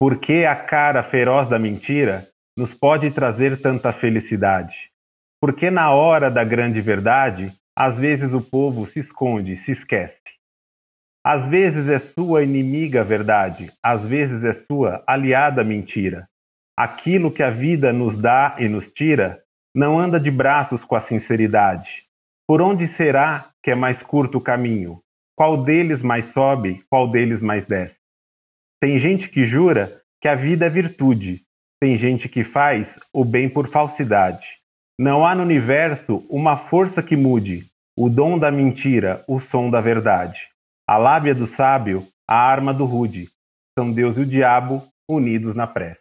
porque 0.00 0.44
a 0.44 0.56
cara 0.56 1.02
feroz 1.02 1.48
da 1.48 1.58
mentira 1.58 2.28
nos 2.56 2.72
pode 2.72 3.10
trazer 3.10 3.60
tanta 3.60 3.92
felicidade. 3.92 4.90
Porque 5.40 5.70
na 5.70 5.90
hora 5.90 6.30
da 6.30 6.44
grande 6.44 6.80
verdade, 6.80 7.52
às 7.76 7.98
vezes 7.98 8.32
o 8.32 8.40
povo 8.40 8.86
se 8.86 9.00
esconde, 9.00 9.54
se 9.56 9.72
esquece. 9.72 10.22
Às 11.22 11.46
vezes 11.46 11.88
é 11.88 11.98
sua 11.98 12.42
inimiga 12.42 13.02
a 13.02 13.04
verdade, 13.04 13.70
às 13.82 14.06
vezes 14.06 14.42
é 14.44 14.52
sua 14.52 15.04
aliada 15.06 15.62
mentira. 15.62 16.26
Aquilo 16.78 17.30
que 17.30 17.42
a 17.42 17.50
vida 17.50 17.92
nos 17.92 18.16
dá 18.16 18.56
e 18.58 18.68
nos 18.68 18.90
tira 18.90 19.42
não 19.74 19.98
anda 19.98 20.18
de 20.18 20.30
braços 20.30 20.84
com 20.84 20.96
a 20.96 21.00
sinceridade. 21.00 22.06
Por 22.48 22.62
onde 22.62 22.86
será 22.86 23.50
que 23.62 23.70
é 23.70 23.74
mais 23.74 24.02
curto 24.02 24.38
o 24.38 24.40
caminho? 24.40 25.02
Qual 25.36 25.62
deles 25.62 26.02
mais 26.02 26.24
sobe, 26.32 26.82
qual 26.88 27.10
deles 27.10 27.42
mais 27.42 27.66
desce? 27.66 28.00
Tem 28.80 28.98
gente 28.98 29.28
que 29.28 29.44
jura 29.44 30.00
que 30.22 30.28
a 30.28 30.34
vida 30.34 30.64
é 30.64 30.70
virtude, 30.70 31.44
tem 31.80 31.98
gente 31.98 32.28
que 32.28 32.42
faz 32.42 32.98
o 33.12 33.24
bem 33.24 33.48
por 33.48 33.68
falsidade. 33.68 34.46
Não 34.98 35.26
há 35.26 35.34
no 35.34 35.42
universo 35.42 36.24
uma 36.30 36.56
força 36.68 37.02
que 37.02 37.16
mude 37.16 37.66
o 37.98 38.08
dom 38.08 38.38
da 38.38 38.50
mentira, 38.50 39.24
o 39.28 39.40
som 39.40 39.70
da 39.70 39.80
verdade. 39.80 40.48
A 40.88 40.96
lábia 40.96 41.34
do 41.34 41.46
sábio, 41.46 42.06
a 42.28 42.34
arma 42.34 42.72
do 42.72 42.84
rude. 42.84 43.28
São 43.78 43.92
Deus 43.92 44.16
e 44.16 44.20
o 44.20 44.26
diabo 44.26 44.82
unidos 45.08 45.54
na 45.54 45.66
prece. 45.66 46.00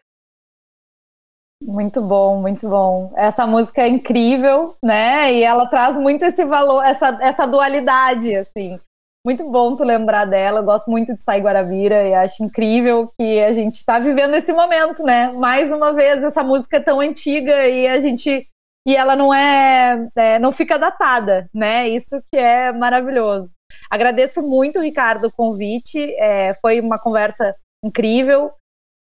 Muito 1.63 2.01
bom, 2.01 2.41
muito 2.41 2.67
bom. 2.69 3.13
Essa 3.15 3.47
música 3.47 3.81
é 3.81 3.87
incrível, 3.87 4.75
né? 4.83 5.33
E 5.33 5.43
ela 5.43 5.67
traz 5.67 5.97
muito 5.97 6.23
esse 6.23 6.43
valor, 6.45 6.83
essa, 6.83 7.17
essa 7.21 7.45
dualidade, 7.45 8.35
assim. 8.35 8.79
Muito 9.25 9.49
bom 9.49 9.75
tu 9.75 9.83
lembrar 9.83 10.25
dela. 10.25 10.59
Eu 10.59 10.63
gosto 10.63 10.91
muito 10.91 11.15
de 11.15 11.23
Sai 11.23 11.41
Guarabira 11.41 12.07
e 12.07 12.13
acho 12.13 12.43
incrível 12.43 13.09
que 13.17 13.41
a 13.41 13.51
gente 13.53 13.75
está 13.75 13.97
vivendo 13.97 14.35
esse 14.35 14.53
momento, 14.53 15.03
né? 15.03 15.31
Mais 15.31 15.71
uma 15.71 15.91
vez, 15.91 16.23
essa 16.23 16.43
música 16.43 16.79
tão 16.79 16.99
antiga 16.99 17.67
e 17.67 17.87
a 17.87 17.99
gente. 17.99 18.47
E 18.87 18.95
ela 18.95 19.15
não 19.15 19.33
é, 19.33 20.07
é 20.15 20.39
não 20.39 20.51
fica 20.51 20.77
datada, 20.77 21.49
né? 21.53 21.89
Isso 21.89 22.21
que 22.31 22.37
é 22.37 22.71
maravilhoso. 22.71 23.53
Agradeço 23.89 24.41
muito, 24.41 24.79
Ricardo, 24.79 25.25
o 25.25 25.31
convite. 25.31 25.99
É, 26.19 26.53
foi 26.55 26.79
uma 26.79 26.99
conversa 26.99 27.55
incrível. 27.83 28.51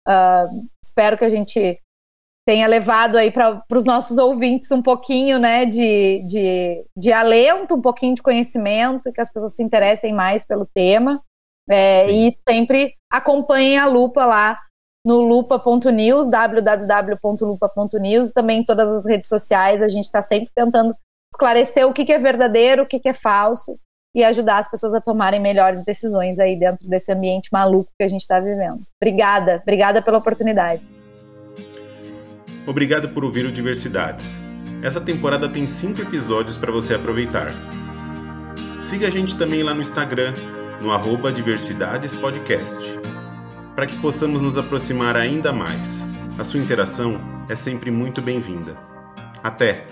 Uh, 0.08 0.68
espero 0.84 1.18
que 1.18 1.26
a 1.26 1.30
gente 1.30 1.80
tenha 2.48 2.68
levado 2.68 3.18
aí 3.18 3.32
para 3.32 3.64
os 3.72 3.86
nossos 3.86 4.18
ouvintes 4.18 4.72
um 4.72 4.82
pouquinho 4.82 5.38
né, 5.38 5.66
de, 5.66 6.24
de, 6.26 6.86
de 6.98 7.14
alento, 7.14 7.76
um 7.76 7.82
pouquinho 7.82 8.16
de 8.16 8.22
conhecimento, 8.22 9.12
que 9.12 9.22
as 9.22 9.32
pessoas 9.32 9.56
se 9.56 9.64
interessem 9.64 10.14
mais 10.14 10.44
pelo 10.44 10.66
tema. 10.66 11.24
É, 11.70 12.12
e 12.12 12.32
sempre 12.32 12.96
acompanhem 13.10 13.78
a 13.78 13.86
Lupa 13.86 14.26
lá 14.26 14.60
no 15.06 15.22
lupa.news, 15.22 16.30
www.lupa.news, 16.30 18.32
também 18.32 18.60
em 18.60 18.64
todas 18.64 18.90
as 18.90 19.06
redes 19.06 19.28
sociais. 19.28 19.82
A 19.82 19.88
gente 19.88 20.06
está 20.06 20.22
sempre 20.22 20.50
tentando 20.56 20.96
esclarecer 21.34 21.88
o 21.88 21.94
que, 21.94 22.06
que 22.06 22.14
é 22.14 22.20
verdadeiro, 22.20 22.84
o 22.84 22.86
que, 22.86 23.00
que 23.00 23.10
é 23.10 23.14
falso, 23.14 23.78
e 24.14 24.24
ajudar 24.24 24.60
as 24.60 24.70
pessoas 24.70 24.94
a 24.94 25.02
tomarem 25.02 25.40
melhores 25.40 25.84
decisões 25.84 26.40
aí 26.40 26.58
dentro 26.58 26.88
desse 26.88 27.12
ambiente 27.12 27.50
maluco 27.52 27.92
que 27.98 28.04
a 28.04 28.08
gente 28.08 28.22
está 28.22 28.40
vivendo. 28.40 28.82
Obrigada, 29.02 29.60
obrigada 29.62 30.02
pela 30.02 30.18
oportunidade. 30.18 30.84
Obrigado 32.68 33.10
por 33.10 33.26
ouvir 33.26 33.46
o 33.46 33.52
Diversidades. 33.52 34.40
Essa 34.84 35.02
temporada 35.02 35.50
tem 35.50 35.68
cinco 35.68 36.02
episódios 36.02 36.58
para 36.58 36.72
você 36.72 36.94
aproveitar. 36.94 37.48
Siga 38.82 39.08
a 39.08 39.12
gente 39.12 39.38
também 39.38 39.64
lá 39.64 39.74
no 39.74 39.82
Instagram, 39.82 40.34
no 40.82 40.92
arroba 40.92 41.32
Diversidadespodcast, 41.32 43.00
para 43.82 43.90
que 43.90 43.98
possamos 43.98 44.44
nos 44.44 44.60
aproximar 44.60 45.18
ainda 45.18 45.52
mais. 45.52 46.06
A 46.38 46.44
sua 46.44 46.60
interação 46.60 47.20
é 47.50 47.56
sempre 47.56 47.90
muito 47.90 48.22
bem-vinda. 48.22 48.78
Até! 49.42 49.88